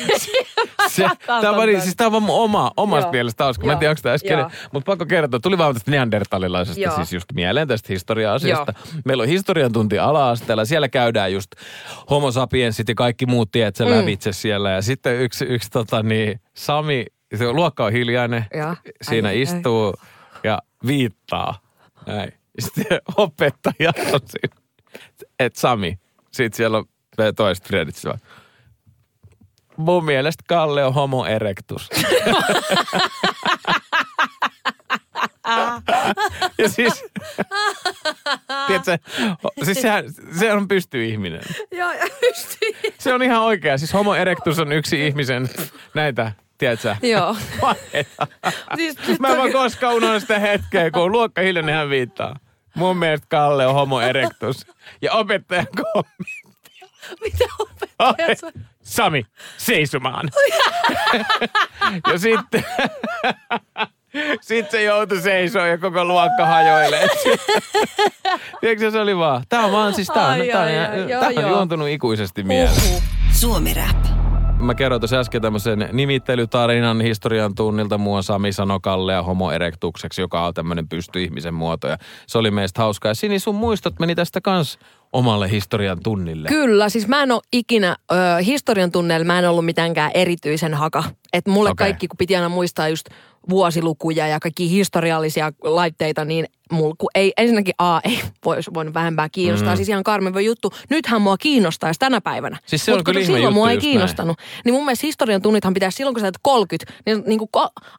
se, 0.89 1.09
tämä 1.27 1.49
on, 1.49 1.81
siis 1.81 1.95
tämä 1.95 2.07
on 2.07 2.11
vaan 2.11 2.23
oma, 2.29 2.71
omasta 2.77 3.05
Joo. 3.07 3.11
mielestä 3.11 3.43
hauska. 3.43 3.65
Mä 3.65 3.71
en 3.71 3.77
tiedä, 3.77 3.91
onko 3.91 4.01
tämä 4.01 4.13
äsken. 4.13 4.39
Mutta 4.71 4.85
pakko 4.85 5.05
kertoa. 5.05 5.39
Tuli 5.39 5.57
vaan 5.57 5.73
tästä 5.73 5.91
neandertalilaisesta 5.91 6.81
Joo. 6.81 6.95
siis 6.95 7.13
just 7.13 7.33
mieleen 7.33 7.67
tästä 7.67 7.93
historia-asiasta. 7.93 8.73
Joo. 8.77 9.01
Meillä 9.05 9.21
on 9.21 9.29
historian 9.29 9.71
tunti 9.71 9.99
ala-asteella. 9.99 10.65
Siellä 10.65 10.89
käydään 10.89 11.33
just 11.33 11.51
homo 12.09 12.31
sapiensit 12.31 12.89
ja 12.89 12.95
kaikki 12.95 13.25
muut 13.25 13.51
tiet 13.51 13.75
se 13.75 13.85
mm. 13.85 13.91
lävitse 13.91 14.33
siellä. 14.33 14.71
Ja 14.71 14.81
sitten 14.81 15.21
yksi, 15.21 15.45
yksi 15.45 15.69
tota 15.71 16.03
niin, 16.03 16.41
Sami, 16.53 17.05
se 17.35 17.51
luokka 17.51 17.85
on 17.85 17.91
hiljainen. 17.91 18.45
Ja. 18.53 18.75
Siinä 19.01 19.27
ai, 19.27 19.41
istuu 19.41 19.85
ai. 19.85 19.93
ja 20.43 20.61
viittaa. 20.87 21.59
Näin. 22.05 22.33
Sitten 22.59 22.99
opettaja 23.17 23.91
on 24.13 24.19
siinä. 24.25 24.55
että 25.39 25.59
Sami, 25.59 25.99
sitten 26.31 26.57
siellä 26.57 26.77
on 26.77 26.85
toiset 27.35 27.67
Fredit 27.67 27.95
Mun 29.77 30.05
mielestä 30.05 30.43
Kalle 30.47 30.85
on 30.85 30.93
homo 30.93 31.25
erectus. 31.25 31.89
ja 36.57 36.69
siis, 36.69 37.05
tiedätkö, 38.67 38.97
siis 39.63 39.81
sehän, 39.81 40.03
se 40.39 40.53
on 40.53 40.67
pysty 40.67 41.05
ihminen. 41.05 41.41
Joo, 41.71 41.91
pystyy. 42.19 42.69
Se 42.97 43.13
on 43.13 43.23
ihan 43.23 43.41
oikea. 43.41 43.77
Siis 43.77 43.93
homo 43.93 44.15
erectus 44.15 44.59
on 44.59 44.71
yksi 44.71 45.07
ihmisen 45.07 45.49
näitä 45.93 46.31
tiedätkö? 46.59 46.95
Joo. 47.01 47.35
siis, 48.75 49.19
Mä 49.19 49.27
en 49.27 49.37
vaan 49.37 49.51
koskaan 49.51 49.95
unohda 49.95 50.19
sitä 50.19 50.39
hetkeä, 50.39 50.91
kun 50.91 51.11
luokka 51.11 51.41
hiljainen 51.41 51.75
hän 51.75 51.89
viittaa. 51.89 52.35
Mun 52.75 52.97
mielestä 52.97 53.27
Kalle 53.29 53.67
on 53.67 53.73
homo 53.73 54.01
erectus. 54.01 54.67
Ja 55.01 55.13
opettaja 55.13 55.65
kommentti. 55.65 56.39
Mitä 57.21 57.45
opettaja 57.59 58.51
Sami, 58.83 59.25
seisomaan. 59.57 60.29
ja 62.11 62.19
sitten... 62.19 62.65
Sitten 64.41 64.71
se 64.71 64.83
joutui 64.83 65.21
seisoo 65.21 65.65
ja 65.65 65.77
koko 65.77 66.05
luokka 66.05 66.45
hajoilee. 66.45 67.07
Tiedätkö 68.61 68.91
se 68.91 68.99
oli 68.99 69.17
vaan? 69.17 69.43
Tää 69.49 69.65
on 69.65 69.71
vaan 69.71 69.93
siis, 69.93 70.07
tää 70.07 70.25
on, 70.25 70.31
ai, 70.31 70.47
tää 70.47 70.61
on, 70.61 70.67
ai, 70.67 70.77
ai, 70.77 71.07
tää 71.19 71.29
on, 71.29 71.45
on 71.45 71.49
juontunut 71.51 71.87
ikuisesti 71.87 72.43
mieleen. 72.43 72.81
Suomi 73.31 73.73
Rap 73.73 74.18
mä 74.59 74.75
kerroin 74.75 75.01
tuossa 75.01 75.19
äsken 75.19 75.41
tämmöisen 75.41 75.89
nimittelytarinan 75.91 77.01
historian 77.01 77.55
tunnilta. 77.55 77.97
Mua 77.97 78.21
Sami 78.21 78.51
sanoi 78.51 78.79
Kallea 78.81 79.23
homo 79.23 79.51
erectukseksi, 79.51 80.21
joka 80.21 80.45
on 80.45 80.53
tämmöinen 80.53 80.89
pysty-ihmisen 80.89 81.53
muoto. 81.53 81.87
Ja 81.87 81.97
se 82.27 82.37
oli 82.37 82.51
meistä 82.51 82.81
hauskaa. 82.81 83.09
Ja 83.09 83.15
Sini, 83.15 83.39
sun 83.39 83.55
muistot 83.55 83.99
meni 83.99 84.15
tästä 84.15 84.41
kans 84.41 84.79
omalle 85.13 85.51
historian 85.51 85.99
tunnille. 86.03 86.47
Kyllä, 86.47 86.89
siis 86.89 87.07
mä 87.07 87.23
en 87.23 87.31
ole 87.31 87.41
ikinä, 87.53 87.95
ö, 88.11 88.15
historian 88.45 88.91
tunneilla 88.91 89.25
mä 89.25 89.39
en 89.39 89.49
ollut 89.49 89.65
mitenkään 89.65 90.11
erityisen 90.13 90.73
haka. 90.73 91.03
Että 91.33 91.51
mulle 91.51 91.69
okay. 91.69 91.87
kaikki, 91.87 92.07
kun 92.07 92.17
piti 92.17 92.35
aina 92.35 92.49
muistaa 92.49 92.89
just 92.89 93.09
vuosilukuja 93.49 94.27
ja 94.27 94.39
kaikki 94.39 94.69
historiallisia 94.69 95.51
laitteita, 95.63 96.25
niin 96.25 96.45
mulla 96.71 96.95
ei, 97.15 97.33
ensinnäkin 97.37 97.73
A 97.77 97.99
ei 98.03 98.21
voisi 98.45 98.71
voinut 98.73 98.93
vähempää 98.93 99.29
kiinnostaa. 99.29 99.73
Mm. 99.73 99.77
Siis 99.77 99.89
ihan 99.89 100.03
karmiva 100.03 100.41
juttu. 100.41 100.71
Nythän 100.89 101.21
mua 101.21 101.37
kiinnostaisi 101.37 101.99
tänä 101.99 102.21
päivänä. 102.21 102.57
Siis 102.65 102.85
se 102.85 102.93
on 102.93 103.03
kyllä 103.03 103.23
silloin 103.23 103.53
mua 103.53 103.71
ei 103.71 103.77
kiinnostanut. 103.77 104.37
Näin. 104.37 104.61
Niin 104.65 104.73
mun 104.73 104.85
mielestä 104.85 105.07
historian 105.07 105.41
tunnithan 105.41 105.73
pitäisi 105.73 105.95
silloin, 105.95 106.15
kun 106.15 106.21
sä 106.21 106.31
30, 106.41 106.93
niin, 107.05 107.23
niin 107.25 107.39
kuin, 107.39 107.49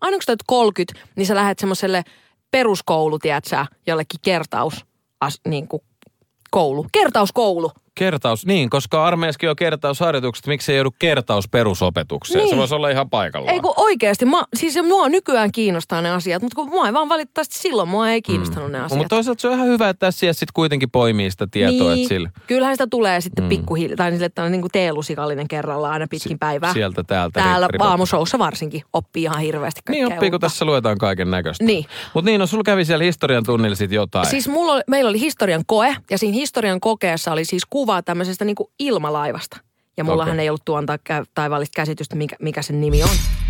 aina 0.00 0.16
kun 0.16 0.22
sä 0.26 0.36
30, 0.46 1.08
niin 1.16 1.26
sä 1.26 1.34
lähdet 1.34 1.58
semmoiselle 1.58 2.04
peruskoulu, 2.50 3.18
tiedätkö, 3.18 3.66
jollekin 3.86 4.20
kertaus, 4.22 4.84
as, 5.20 5.40
niin 5.48 5.68
kuin 5.68 5.82
koulu. 6.50 6.86
Kertauskoulu. 6.92 7.72
Kertaus, 7.94 8.46
niin, 8.46 8.70
koska 8.70 9.04
armeijaskin 9.04 9.50
on 9.50 9.56
kertausharjoitukset, 9.56 10.46
miksi 10.46 10.72
ei 10.72 10.78
joudu 10.78 10.90
kertaus 10.98 11.48
perusopetukseen? 11.48 12.38
Niin. 12.38 12.50
Se 12.50 12.56
voisi 12.56 12.74
olla 12.74 12.88
ihan 12.88 13.10
paikallaan. 13.10 13.54
Ei 13.54 13.60
kun 13.60 13.74
oikeasti, 13.76 14.24
mä, 14.24 14.42
siis 14.56 14.78
mua 14.82 15.08
nykyään 15.08 15.52
kiinnostaa 15.52 16.02
ne 16.02 16.10
asiat, 16.10 16.42
mutta 16.42 16.56
kun 16.56 16.68
mua 16.68 16.86
ei 16.86 16.92
vaan 16.92 17.08
valitettavasti 17.08 17.58
silloin 17.58 17.88
mua 17.88 18.10
ei 18.10 18.22
kiinnostanut 18.22 18.68
mm. 18.68 18.72
ne 18.72 18.78
asiat. 18.78 18.98
Mutta 18.98 19.16
toisaalta 19.16 19.40
se 19.40 19.48
on 19.48 19.54
ihan 19.54 19.66
hyvä, 19.66 19.88
että 19.88 20.06
tässä 20.06 20.32
sitten 20.32 20.52
kuitenkin 20.54 20.90
poimii 20.90 21.30
sitä 21.30 21.46
tietoa. 21.50 21.94
Niin. 21.94 22.08
Sillä... 22.08 22.30
Kyllähän 22.46 22.74
sitä 22.74 22.86
tulee 22.86 23.20
sitten 23.20 23.44
mm. 23.44 23.48
pikkuhiljaa, 23.48 23.96
tai 23.96 24.12
sille, 24.12 24.26
että 24.26 24.42
on 24.42 24.52
niin 24.52 24.60
kuin 24.60 24.70
teelusikallinen 24.70 25.48
kerralla 25.48 25.90
aina 25.90 26.06
pitkin 26.10 26.32
si- 26.32 26.38
päivää. 26.40 26.72
Sieltä 26.72 27.04
täältä. 27.04 27.40
Täällä 27.40 27.68
aamusoussa 27.78 28.38
varsinkin 28.38 28.82
oppii 28.92 29.22
ihan 29.22 29.40
hirveästi 29.40 29.80
Niin 29.88 30.12
oppii, 30.12 30.30
kun 30.30 30.40
tässä 30.40 30.64
luetaan 30.64 30.98
kaiken 30.98 31.30
näköistä. 31.30 31.64
Niin. 31.64 31.84
Mutta 32.14 32.30
niin, 32.30 32.40
no 32.40 32.46
sulla 32.46 32.64
kävi 32.64 32.84
siellä 32.84 33.04
historian 33.04 33.44
tunnilla 33.44 33.76
sitten 33.76 33.96
jotain. 33.96 34.26
Siis 34.26 34.48
mulla 34.48 34.72
oli, 34.72 34.82
meillä 34.86 35.08
oli 35.08 35.20
historian 35.20 35.62
koe, 35.66 35.96
ja 36.10 36.18
siinä 36.18 36.34
historian 36.34 36.80
kokeessa 36.80 37.32
oli 37.32 37.44
siis 37.44 37.62
kuva 37.80 38.02
tämmöisestä 38.02 38.44
niin 38.44 38.56
kuin 38.56 38.70
ilmalaivasta. 38.78 39.56
Ja 39.96 40.04
mullahan 40.04 40.32
okay. 40.32 40.42
ei 40.42 40.48
ollut 40.48 40.64
tuonta 40.64 40.98
taivaallista 41.34 41.76
käsitystä, 41.76 42.16
mikä, 42.16 42.36
mikä 42.40 42.62
sen 42.62 42.80
nimi 42.80 43.02
on. 43.02 43.08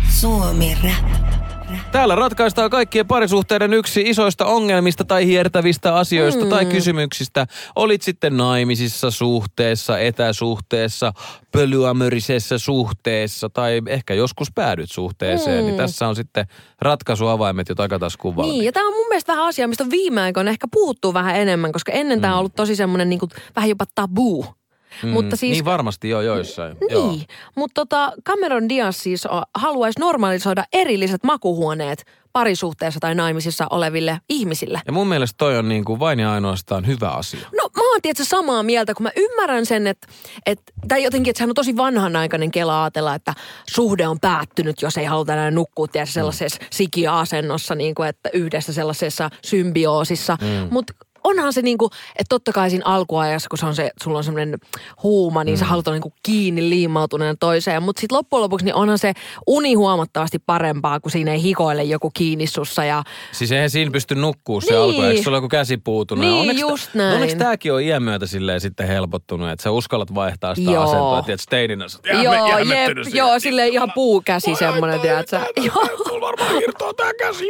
Suomi 0.09 0.77
Rap. 0.83 1.60
Täällä 1.91 2.15
ratkaistaan 2.15 2.69
kaikkien 2.69 3.07
parisuhteiden 3.07 3.73
yksi 3.73 4.01
isoista 4.05 4.45
ongelmista 4.45 5.05
tai 5.05 5.25
hiertävistä 5.25 5.95
asioista 5.95 6.43
mm. 6.43 6.49
tai 6.49 6.65
kysymyksistä. 6.65 7.47
Olit 7.75 8.01
sitten 8.01 8.37
naimisissa 8.37 9.11
suhteessa, 9.11 9.99
etäsuhteessa, 9.99 11.13
pölyamörisessä 11.51 12.57
suhteessa 12.57 13.49
tai 13.49 13.81
ehkä 13.87 14.13
joskus 14.13 14.51
päädyt 14.55 14.91
suhteeseen. 14.91 15.63
Mm. 15.63 15.65
Niin 15.65 15.77
tässä 15.77 16.07
on 16.07 16.15
sitten 16.15 16.45
ratkaisuavaimet 16.81 17.69
jo 17.69 17.75
takataskuun 17.75 18.35
valmiin. 18.35 18.53
Niin, 18.53 18.65
ja 18.65 18.71
tämä 18.71 18.87
on 18.87 18.93
mun 18.93 19.07
mielestä 19.07 19.33
vähän 19.33 19.47
asia, 19.47 19.67
mistä 19.67 19.85
viime 19.89 20.21
aikoina 20.21 20.51
ehkä 20.51 20.67
puhuttuu 20.71 21.13
vähän 21.13 21.35
enemmän, 21.35 21.71
koska 21.71 21.91
ennen 21.91 22.19
mm. 22.19 22.21
tämä 22.21 22.33
on 22.33 22.39
ollut 22.39 22.55
tosi 22.55 22.75
semmoinen 22.75 23.09
niin 23.09 23.19
vähän 23.55 23.69
jopa 23.69 23.85
tabuu. 23.95 24.60
Mm, 25.03 25.09
mutta 25.09 25.35
siis, 25.35 25.57
niin 25.57 25.65
varmasti 25.65 26.09
jo 26.09 26.21
joissain. 26.21 26.77
Niin, 26.79 26.91
Joo. 26.91 27.17
mutta 27.55 27.81
tota, 27.81 28.13
Cameron 28.25 28.69
Diaz 28.69 28.97
siis 28.97 29.27
haluaisi 29.55 29.99
normalisoida 29.99 30.63
erilliset 30.73 31.23
makuhuoneet 31.23 32.05
parisuhteessa 32.33 32.99
tai 32.99 33.15
naimisissa 33.15 33.67
oleville 33.69 34.21
ihmisille. 34.29 34.81
Ja 34.85 34.93
mun 34.93 35.07
mielestä 35.07 35.35
toi 35.37 35.57
on 35.57 35.69
niin 35.69 35.85
kuin 35.85 35.99
vain 35.99 36.19
ja 36.19 36.33
ainoastaan 36.33 36.87
hyvä 36.87 37.09
asia. 37.09 37.39
No 37.39 37.69
mä 37.75 37.91
oon 37.91 38.01
tietysti 38.01 38.29
samaa 38.29 38.63
mieltä, 38.63 38.93
kun 38.93 39.03
mä 39.03 39.11
ymmärrän 39.15 39.65
sen, 39.65 39.87
että, 39.87 40.07
että 40.45 40.73
tai 40.87 41.03
jotenkin, 41.03 41.31
että 41.31 41.37
sehän 41.37 41.49
on 41.49 41.55
tosi 41.55 41.77
vanhanaikainen 41.77 42.51
kela 42.51 42.83
ajatella, 42.83 43.15
että 43.15 43.33
suhde 43.69 44.07
on 44.07 44.19
päättynyt, 44.19 44.81
jos 44.81 44.97
ei 44.97 45.05
haluta 45.05 45.33
enää 45.33 45.51
nukkua 45.51 45.87
tietysti 45.87 46.13
sellaisessa 46.13 46.59
mm. 46.61 46.67
sikiä-asennossa, 46.71 47.75
niin 47.75 47.95
kuin, 47.95 48.09
että 48.09 48.29
yhdessä 48.33 48.73
sellaisessa 48.73 49.29
symbioosissa. 49.45 50.37
Mm. 50.41 50.67
Mutta 50.71 50.93
onhan 51.23 51.53
se 51.53 51.61
niinku, 51.61 51.89
että 52.09 52.29
totta 52.29 52.51
kai 52.51 52.69
siinä 52.69 52.85
alkuajassa, 52.85 53.49
kun 53.49 53.57
se 53.57 53.65
on 53.65 53.75
se, 53.75 53.91
sulla 54.03 54.17
on 54.17 54.23
semmoinen 54.23 54.57
huuma, 55.03 55.43
niin 55.43 55.55
mm. 55.55 55.59
sä 55.59 55.65
haluat 55.65 55.87
olla 55.87 55.95
niinku 55.95 56.13
kiinni 56.23 56.69
liimautuneen 56.69 57.37
toiseen. 57.37 57.83
Mutta 57.83 57.99
sitten 57.99 58.17
loppujen 58.17 58.41
lopuksi 58.41 58.65
niin 58.65 58.75
onhan 58.75 58.97
se 58.97 59.13
uni 59.47 59.73
huomattavasti 59.73 60.39
parempaa, 60.39 60.99
kun 60.99 61.11
siinä 61.11 61.33
ei 61.33 61.41
hikoile 61.41 61.83
joku 61.83 62.11
kiinni 62.13 62.47
sussa. 62.47 62.85
Ja... 62.85 63.03
Siis 63.31 63.51
eihän 63.51 63.69
siinä 63.69 63.91
pysty 63.91 64.15
nukkuu 64.15 64.61
se 64.61 64.71
niin. 64.71 64.81
alku, 64.81 65.01
eikö 65.01 65.23
sulla 65.23 65.37
joku 65.37 65.49
käsi 65.49 65.77
puutunut? 65.77 66.25
Niin, 66.25 66.39
onneksi, 66.39 66.61
just 66.61 66.93
näin. 66.93 67.15
Onneksi 67.15 67.37
tämäkin 67.37 67.73
on 67.73 67.81
iän 67.81 68.03
myötä 68.03 68.25
silleen 68.25 68.61
sitten 68.61 68.87
helpottunut, 68.87 69.49
että 69.49 69.63
sä 69.63 69.71
uskallat 69.71 70.15
vaihtaa 70.15 70.55
sitä 70.55 70.71
joo. 70.71 70.83
asentoa. 70.83 71.19
Että 71.19 71.37
steininä 71.37 71.87
sä 71.87 71.99
joo, 72.23 72.57
jep, 72.57 73.13
joo, 73.13 73.39
sille 73.39 73.67
ihan 73.67 73.91
puukäsi 73.95 74.55
semmoinen, 74.55 74.99
tiedätkö? 74.99 75.39
Joo. 75.55 75.87
Mulla 76.09 76.27
varmaan 76.27 76.55
irtoaa 76.63 76.93
tää 76.93 77.13
käsi, 77.13 77.45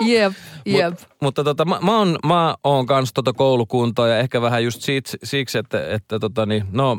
Jep. 0.00 0.32
Jep. 0.66 0.90
Mut, 0.90 1.08
mutta 1.20 1.44
tota, 1.44 1.64
mä, 1.64 1.78
mä, 1.82 1.98
oon, 1.98 2.18
mä 2.26 2.54
oon 2.64 2.86
kans 2.86 3.12
tota 3.12 3.32
koulukuntoa 3.32 4.08
ja 4.08 4.18
ehkä 4.18 4.42
vähän 4.42 4.64
just 4.64 4.82
siksi, 4.82 5.18
siksi 5.24 5.58
että, 5.58 5.88
että 5.88 6.18
tota 6.18 6.46
niin, 6.46 6.64
no 6.72 6.98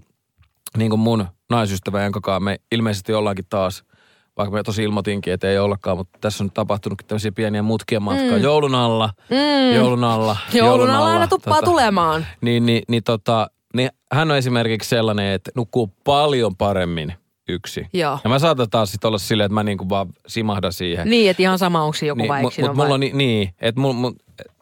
niin 0.78 0.90
kuin 0.90 1.00
mun 1.00 1.28
naisystävä, 1.50 2.04
jonka 2.04 2.40
me 2.40 2.60
ilmeisesti 2.72 3.14
ollaankin 3.14 3.46
taas– 3.50 3.84
vaikka 4.38 4.56
me 4.56 4.64
tosi 4.64 4.84
ilmoitinkin, 4.84 5.34
että 5.34 5.50
ei 5.50 5.60
ollakaan, 5.60 5.98
mutta 5.98 6.18
tässä 6.22 6.44
on 6.44 6.52
tapahtunut 6.52 7.02
tämmöisiä 7.08 7.32
pieniä 7.32 7.62
mutkia 7.62 8.00
matkaa. 8.00 8.38
Mm. 8.38 8.44
Joulun 8.44 8.76
alla, 8.76 9.10
mm. 9.30 9.76
joulun 9.76 10.04
alla. 10.04 10.38
Joulun 10.54 10.90
alla 10.90 11.12
aina 11.12 11.28
tuppaa 11.28 11.54
tota, 11.54 11.66
tulemaan. 11.66 12.26
Niin, 12.42 12.66
niin, 12.66 12.84
niin, 12.88 13.04
tota, 13.04 13.48
niin 13.74 13.90
hän 14.12 14.32
on 14.32 14.38
esimerkiksi 14.38 14.90
sellainen, 14.90 15.34
että 15.34 15.52
nukkuu 15.56 15.94
paljon 16.04 16.56
paremmin 16.56 17.14
yksi. 17.48 17.88
Joo. 17.94 18.20
Ja 18.24 18.30
mä 18.30 18.40
saatan 18.40 18.70
taas 18.70 18.92
sit 18.92 19.06
olla 19.06 19.18
silleen, 19.18 19.46
että 19.46 19.54
mä 19.54 19.64
niinku 19.64 19.90
vaan 19.90 20.08
simahdan 20.28 20.74
siihen. 20.74 21.10
Niin, 21.10 21.30
että 21.30 21.44
ihan 21.44 21.60
sama, 21.60 21.84
onko 21.84 21.98
joku 22.02 22.22
niin, 22.22 22.30
vai 22.30 22.46
yksin 22.46 22.66
mut, 22.66 22.76
mulla 22.76 22.94
on, 22.94 23.00
niin, 23.00 23.54
että 23.62 23.82
mulla, 23.82 24.14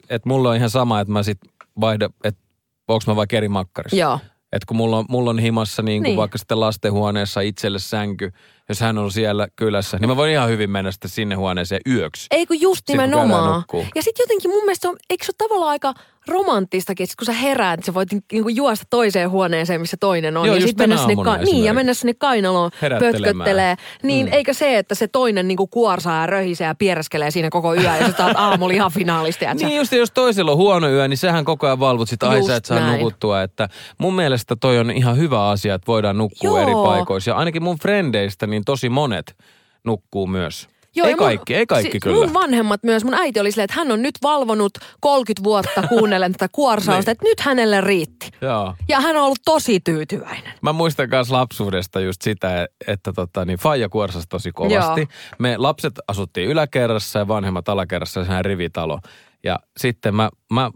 et 0.10 0.26
mulla 0.26 0.50
on 0.50 0.56
ihan 0.56 0.70
sama, 0.70 1.00
että 1.00 1.14
mä 1.14 1.24
sit 1.24 1.40
vaihdan, 1.80 2.10
että 2.24 2.42
onko 2.88 3.04
mä 3.08 3.16
vaikka 3.16 3.38
eri 3.38 3.50
makkarissa. 3.50 3.98
Joo. 3.98 4.20
Että 4.52 4.66
kun 4.66 4.78
mulla 4.78 4.98
on, 4.98 5.06
mulla 5.10 5.30
on 5.30 5.40
himassa 5.40 5.82
niin 5.82 6.02
kuin 6.02 6.10
niin. 6.10 6.18
vaikka 6.18 6.38
sitten 6.38 6.60
lastenhuoneessa 6.60 7.42
itselle 7.42 7.80
sänky, 7.80 8.32
jos 8.70 8.80
hän 8.80 8.98
on 8.98 9.12
siellä 9.12 9.48
kylässä, 9.56 9.98
niin 9.98 10.10
mä 10.10 10.16
voin 10.16 10.32
ihan 10.32 10.50
hyvin 10.50 10.70
mennä 10.70 10.92
sitten 10.92 11.12
sinne 11.12 11.36
huoneeseen 11.36 11.82
yöksi. 11.88 12.28
Ei 12.32 12.46
kun 12.46 12.62
just 12.62 12.90
nimenomaan. 12.90 13.64
Ja 13.96 14.04
sitten 14.04 14.24
jotenkin 14.24 14.52
mun 14.52 14.64
mielestä 14.64 14.90
on, 14.90 14.98
eikö 15.10 15.26
se 15.26 15.32
ole 15.32 15.48
tavallaan 15.48 15.72
aika 15.72 15.94
romanttistakin, 16.28 17.04
että 17.04 17.14
kun 17.20 17.26
sä 17.26 17.34
heräät, 17.34 17.80
että 17.80 17.86
sä 17.86 17.94
voit 17.94 18.10
niinku 18.32 18.50
juosta 18.50 18.86
toiseen 18.90 19.30
huoneeseen, 19.30 19.82
missä 19.82 19.98
toinen 20.00 20.38
on. 20.38 20.48
Joo, 20.48 20.56
ja 20.56 20.62
sitten 20.62 20.90
mennä 20.90 21.06
sinne, 21.08 21.24
ka- 21.24 21.38
niin, 21.38 21.64
ja 21.64 21.74
mennä 21.74 21.94
sinne 21.94 22.14
kainaloon 22.14 22.72
pötköttelee. 23.00 23.76
Niin 24.04 24.26
mm. 24.26 24.34
eikä 24.34 24.54
se, 24.54 24.78
että 24.78 24.96
se 24.96 25.08
toinen 25.08 25.48
niinku 25.48 25.68
kuorsaa 25.68 26.22
ja 26.22 26.28
röhisee 26.28 26.68
ja 26.68 26.76
piereskelee 26.76 27.32
siinä 27.32 27.50
koko 27.50 27.76
yö 27.76 27.82
ja 27.82 28.08
sä 28.08 28.14
taat 28.14 28.38
aamulla 28.38 28.74
ihan 28.74 28.92
finaalisti. 28.92 29.46
Niin 29.46 29.78
just, 29.78 29.92
jos 29.92 30.12
toisella 30.12 30.52
on 30.52 30.58
huono 30.58 30.90
yö, 30.90 31.08
niin 31.08 31.18
sähän 31.18 31.46
koko 31.46 31.68
ajan 31.68 31.80
valvot 31.80 32.10
sitä, 32.10 32.30
ai 32.30 32.44
sä 32.44 32.56
et 32.56 32.66
saa 32.66 32.80
näin. 32.80 33.00
nukuttua. 33.00 33.42
Että 33.42 33.70
mun 33.98 34.16
mielestä 34.16 34.56
toi 34.56 34.80
on 34.80 34.92
ihan 34.92 35.18
hyvä 35.18 35.50
asia, 35.50 35.76
että 35.76 35.88
voidaan 35.88 36.18
nukkua 36.18 36.50
Joo. 36.50 36.58
eri 36.58 36.74
paikoissa. 36.74 37.32
Ja 37.32 37.36
ainakin 37.36 37.64
mun 37.64 37.80
frendeistä 37.80 38.48
niin 38.54 38.66
tosi 38.66 38.90
monet 38.90 39.38
nukkuu 39.84 40.28
myös. 40.28 40.68
Joo, 40.96 41.08
ei 41.08 41.16
kaikki, 41.16 41.54
mun, 41.54 41.60
ei 41.60 41.66
kaikki 41.66 41.92
si- 41.92 42.00
kyllä. 42.00 42.26
Mun 42.26 42.34
vanhemmat 42.34 42.84
myös, 42.84 43.04
mun 43.04 43.14
äiti 43.14 43.40
oli 43.40 43.52
silleen, 43.52 43.64
että 43.64 43.76
hän 43.76 43.92
on 43.92 44.02
nyt 44.02 44.16
valvonut 44.24 44.72
30 45.00 45.44
vuotta 45.44 45.88
kuunnellen 45.90 46.32
tätä 46.32 46.50
kuorsausta, 46.52 47.12
niin. 47.12 47.12
että 47.12 47.26
nyt 47.26 47.40
hänelle 47.40 47.82
riitti. 47.82 48.32
Joo. 48.42 48.76
Ja 48.88 49.00
hän 49.02 49.16
on 49.16 49.24
ollut 49.24 49.40
tosi 49.46 49.80
tyytyväinen. 49.80 50.54
Mä 50.62 50.74
muistan 50.74 51.10
myös 51.10 51.32
lapsuudesta 51.32 52.00
just 52.00 52.22
sitä, 52.22 52.68
että 52.88 53.14
tota, 53.14 53.46
niin 53.46 53.60
Faija 53.60 53.90
kuorsasi 53.90 54.28
tosi 54.30 54.52
kovasti. 54.52 55.02
Joo. 55.02 55.38
Me 55.40 55.58
lapset 55.58 55.94
asuttiin 56.08 56.50
yläkerrassa 56.50 57.20
ja 57.20 57.28
vanhemmat 57.28 57.70
alakerrassa, 57.70 58.26
sehän 58.26 58.46
rivitalo. 58.46 59.00
Ja 59.44 59.60
sitten 59.78 60.16
mä, 60.16 60.30
mä 60.52 60.72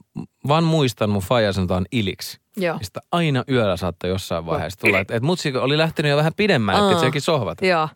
vaan 0.47 0.63
muistan 0.63 1.09
mun 1.09 1.21
Faija 1.21 1.53
sanotaan 1.53 1.86
iliksi. 1.91 2.39
Joo. 2.58 2.78
Mistä 2.78 2.99
aina 3.12 3.43
yöllä 3.51 3.78
saattaa 3.78 4.10
jossain 4.10 4.45
vaiheessa 4.45 4.80
tulla. 4.80 4.99
Että 4.99 5.16
et 5.16 5.24
mutsi 5.24 5.58
oli 5.58 5.78
lähtenyt 5.78 6.10
jo 6.10 6.18
vähän 6.18 6.34
pidemmälle, 6.34 6.91
että 6.91 7.05
sekin 7.05 7.22
sohvat. 7.22 7.62
Joo. 7.62 7.89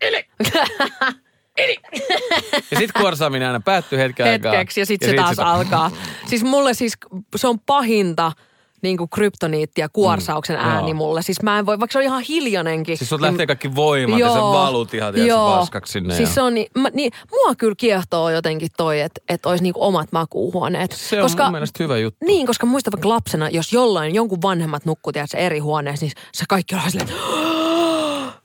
Ja 2.71 2.77
sitten 2.79 3.01
kuorsaaminen 3.01 3.47
aina 3.47 3.59
päättyy 3.59 3.99
hetken 3.99 4.25
Hetkeksi 4.25 4.79
ja 4.79 4.85
sitten 4.85 5.05
se 5.05 5.09
sit 5.09 5.17
taas 5.17 5.29
sit... 5.29 5.39
alkaa. 5.39 5.91
Siis 6.25 6.43
mulle 6.43 6.73
siis 6.73 6.97
se 7.35 7.47
on 7.47 7.59
pahinta 7.59 8.31
niin 8.81 8.97
kuin 8.97 9.09
kryptoniitti 9.09 9.81
ja 9.81 9.89
kuorsauksen 9.89 10.59
mm, 10.59 10.65
ääni 10.65 10.89
joo. 10.89 10.97
mulle. 10.97 11.21
Siis 11.21 11.41
mä 11.41 11.59
en 11.59 11.65
voi, 11.65 11.79
vaikka 11.79 11.91
se 11.93 11.99
on 11.99 12.03
ihan 12.03 12.21
hiljainenkin. 12.21 12.97
Siis 12.97 13.09
sut 13.09 13.21
niin, 13.21 13.31
lähtee 13.31 13.47
kaikki 13.47 13.75
voimat 13.75 14.19
joo, 14.19 14.29
ja 14.29 14.35
sä 14.35 14.41
valut 14.41 14.93
ihan 14.93 15.27
joo. 15.27 15.57
paskaksi 15.57 15.91
sinne. 15.91 16.15
Siis 16.15 16.33
se 16.33 16.41
on 16.41 16.53
niin, 16.53 16.67
mä, 16.77 16.89
niin, 16.93 17.11
mua 17.31 17.55
kyllä 17.55 17.75
kiehtoo 17.77 18.29
jotenkin 18.29 18.69
toi, 18.77 19.01
että 19.01 19.21
et 19.29 19.45
olisi 19.45 19.63
niin 19.63 19.73
omat 19.77 20.11
makuuhuoneet. 20.11 20.91
Se 20.91 21.17
koska, 21.21 21.43
on 21.43 21.47
mun 21.47 21.51
mielestä 21.51 21.83
hyvä 21.83 21.97
juttu. 21.97 22.25
Niin, 22.25 22.47
koska 22.47 22.65
muista 22.65 22.91
vaikka 22.91 23.09
lapsena, 23.09 23.49
jos 23.49 23.73
jollain, 23.73 24.15
jonkun 24.15 24.41
vanhemmat 24.41 24.85
nukkuu 24.85 25.13
eri 25.37 25.59
huoneessa, 25.59 26.05
niin 26.05 26.13
se 26.33 26.45
kaikki 26.49 26.75
on 26.75 26.81
silleen, 26.87 27.09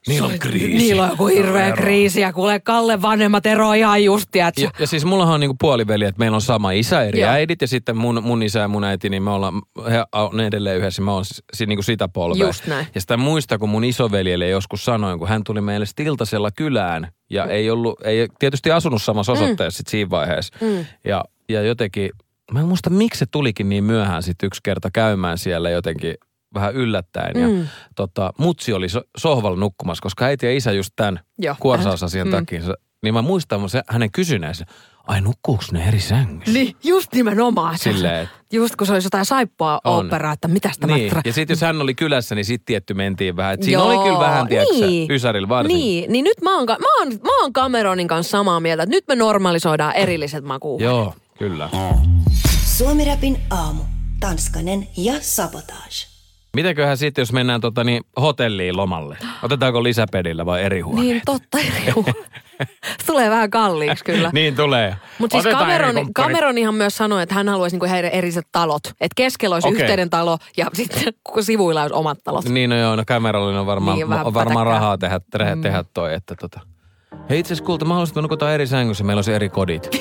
Niillä 0.07 0.27
on 0.27 0.39
kriisi. 0.39 0.69
Niillä 0.69 1.03
on 1.03 1.11
joku 1.11 1.27
hirveä 1.27 1.73
kriisi 1.73 2.21
ja 2.21 2.33
kuule 2.33 2.61
Kalle 2.61 3.03
vanhemmat 3.03 3.47
eroa 3.47 3.75
ihan 3.75 4.05
just, 4.05 4.35
Ja, 4.35 4.51
ja 4.79 4.87
siis 4.87 5.05
mullahan 5.05 5.35
on 5.35 5.41
niinku 5.41 5.57
puoliveli, 5.61 6.05
että 6.05 6.19
meillä 6.19 6.35
on 6.35 6.41
sama 6.41 6.71
isä, 6.71 7.03
eri 7.03 7.21
Joo. 7.21 7.31
äidit 7.31 7.61
ja 7.61 7.69
sitten 7.69 7.97
mun, 7.97 8.23
mun 8.23 8.43
isä 8.43 8.59
ja 8.59 8.69
mun 8.69 8.85
äiti, 8.85 9.09
niin 9.11 9.23
me 9.23 9.31
ollaan, 9.31 9.63
he 9.91 10.05
on 10.13 10.41
edelleen 10.41 10.77
yhdessä, 10.77 11.03
mä 11.03 11.13
oon 11.13 11.25
siis, 11.25 11.69
niinku 11.69 11.83
sitä 11.83 12.09
polvea. 12.09 12.47
Just 12.47 12.67
näin. 12.67 12.87
Ja 12.95 13.01
sitä 13.01 13.17
muista, 13.17 13.59
kun 13.59 13.69
mun 13.69 13.85
isoveljelle 13.85 14.49
joskus 14.49 14.85
sanoin, 14.85 15.19
kun 15.19 15.29
hän 15.29 15.45
tuli 15.45 15.61
meille 15.61 15.87
Stiltasella 15.87 16.51
kylään 16.51 17.09
ja 17.31 17.45
mm. 17.45 17.51
ei 17.51 17.71
ollut, 17.71 18.01
ei 18.05 18.29
tietysti 18.39 18.71
asunut 18.71 19.03
samassa 19.03 19.33
mm. 19.33 19.39
osoitteessa 19.39 19.77
mm. 19.77 19.79
sit 19.79 19.87
siinä 19.87 20.11
vaiheessa. 20.11 20.57
Mm. 20.61 20.87
Ja, 21.05 21.25
ja 21.49 21.63
jotenkin, 21.63 22.11
mä 22.53 22.61
en 22.61 22.67
muista 22.67 22.91
miksi 22.91 23.19
se 23.19 23.27
tulikin 23.31 23.69
niin 23.69 23.85
myöhään 23.85 24.23
sitten 24.23 24.47
yksi 24.47 24.61
kerta 24.65 24.91
käymään 24.93 25.39
siellä 25.39 25.71
jotenkin 25.71 26.15
vähän 26.61 26.75
yllättäen. 26.75 27.37
Mm. 27.37 27.59
Ja 27.59 27.67
tota, 27.95 28.33
mutsi 28.39 28.73
oli 28.73 28.89
so, 28.89 29.03
sohvalla 29.17 29.59
nukkumassa, 29.59 30.03
koska 30.03 30.25
äiti 30.25 30.47
ja 30.47 30.57
isä 30.57 30.73
just 30.73 30.93
tämän 30.97 31.21
kuorsausasian 31.61 32.27
mm. 32.27 32.31
takia. 32.31 32.61
Niin 33.03 33.15
mä 33.15 33.23
muistan 33.23 33.69
se, 33.69 33.83
hänen 33.89 34.13
kysyneensä, 34.13 34.67
ai 35.07 35.21
nukkuuks 35.21 35.73
ne 35.73 35.89
eri 35.89 36.01
sängyssä? 36.01 36.53
Niin, 36.53 36.77
just 36.85 37.15
nimenomaan. 37.15 37.79
Silleen, 37.79 38.29
just 38.53 38.77
kun 38.77 38.87
se 38.87 38.93
olisi 38.93 39.07
jotain 39.07 39.25
saippua 39.25 39.81
operaa, 39.85 40.33
että 40.33 40.49
mitä 40.49 40.71
sitä 40.73 40.87
niin. 40.87 41.13
Tra- 41.13 41.21
ja 41.25 41.33
sitten 41.33 41.55
jos 41.55 41.61
hän 41.61 41.81
oli 41.81 41.95
kylässä, 41.95 42.35
niin 42.35 42.45
sitten 42.45 42.67
tietty 42.67 42.95
mentiin 42.95 43.37
vähän. 43.37 43.55
Et 43.55 43.63
siinä 43.63 43.83
Joo, 43.83 43.89
oli 43.89 44.09
kyllä 44.09 44.19
vähän, 44.19 44.49
tiedätkö, 44.49 44.87
niin. 44.87 45.11
Ysärillä 45.11 45.49
varsin. 45.49 45.77
Niin, 45.77 46.13
niin 46.13 46.25
nyt 46.25 46.43
mä 46.43 46.57
oon, 46.57 46.67
mä, 46.67 46.99
oon, 46.99 47.09
mä 47.09 47.43
oon 47.43 47.53
Cameronin 47.53 48.09
kanssa 48.09 48.31
samaa 48.31 48.61
mieltä, 48.61 48.83
että 48.83 48.97
nyt 48.97 49.05
me 49.09 49.17
normalisoidaan 49.17 49.95
erilliset 49.95 50.45
makuuhuoneet. 50.45 50.91
Joo, 50.91 51.15
kyllä. 51.39 51.69
Suomirapin 52.65 53.41
aamu. 53.51 53.83
Tanskanen 54.21 54.89
ja 54.97 55.15
sabotage. 55.21 56.16
Mitäköhän 56.57 56.97
sitten, 56.97 57.23
jos 57.23 57.33
mennään 57.33 57.61
tota, 57.61 57.85
niin, 57.85 58.03
hotelliin 58.21 58.77
lomalle? 58.77 59.17
Otetaanko 59.43 59.83
lisäpedillä 59.83 60.47
vai 60.47 60.63
eri 60.63 60.81
huoneet? 60.81 61.07
Niin, 61.07 61.23
totta. 61.27 61.59
tulee 63.07 63.31
vähän 63.31 63.51
kalliiksi 63.51 64.05
kyllä. 64.05 64.31
niin 64.33 64.57
tulee. 64.57 64.97
Mutta 65.19 65.43
siis 65.43 65.55
Cameron, 65.55 66.15
Cameron 66.15 66.59
ihan 66.59 66.75
myös 66.75 66.97
sanoi, 66.97 67.23
että 67.23 67.35
hän 67.35 67.49
haluaisi 67.49 67.75
niinku 67.75 67.87
heidän 67.87 68.11
eriset 68.11 68.47
talot. 68.53 68.83
Että 68.87 69.15
keskellä 69.17 69.57
olisi 69.57 69.69
okay. 69.69 69.81
yhteinen 69.81 70.11
talo 70.11 70.39
ja 70.57 70.67
sitten 70.75 71.15
sivuilla 71.41 71.83
olisi 71.83 71.95
omat 71.95 72.19
talot. 72.25 72.45
Niin 72.45 72.71
no 72.71 72.77
joo, 72.77 72.97
no 72.97 73.05
Cameronilla 73.05 73.61
on 73.61 73.67
varmaan, 73.67 73.99
niin, 73.99 74.13
on 74.13 74.35
varmaan 74.35 74.67
rahaa 74.67 74.99
tehdä, 74.99 75.21
tehdä, 75.31 75.55
mm. 75.55 75.63
tehdä 75.63 75.85
toi. 75.95 76.15
Että 76.15 76.35
tota. 76.41 76.61
Hei 77.31 77.39
itse 77.39 77.55
asiassa 77.55 77.67
kulta, 77.67 77.85
mä 77.85 77.95
haluaisin, 77.95 78.13
että 78.13 78.23
nukutaan 78.23 78.53
eri 78.53 78.67
sängyssä, 78.67 79.05
meillä 79.05 79.19
olisi 79.19 79.33
eri 79.33 79.49
kodit. 79.49 79.89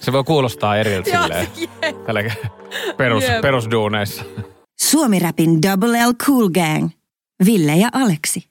Se 0.00 0.12
voi 0.12 0.24
kuulostaa 0.24 0.76
eriltä 0.76 1.10
silleen. 1.10 1.46
Tällä 2.06 2.22
perus, 2.96 3.24
perusduuneissa. 3.42 4.24
Suomi 4.90 5.18
Rapin 5.18 5.62
Double 5.62 6.06
L 6.06 6.12
Cool 6.26 6.50
Gang. 6.50 6.90
Ville 7.46 7.76
ja 7.76 7.88
Aleksi. 7.92 8.49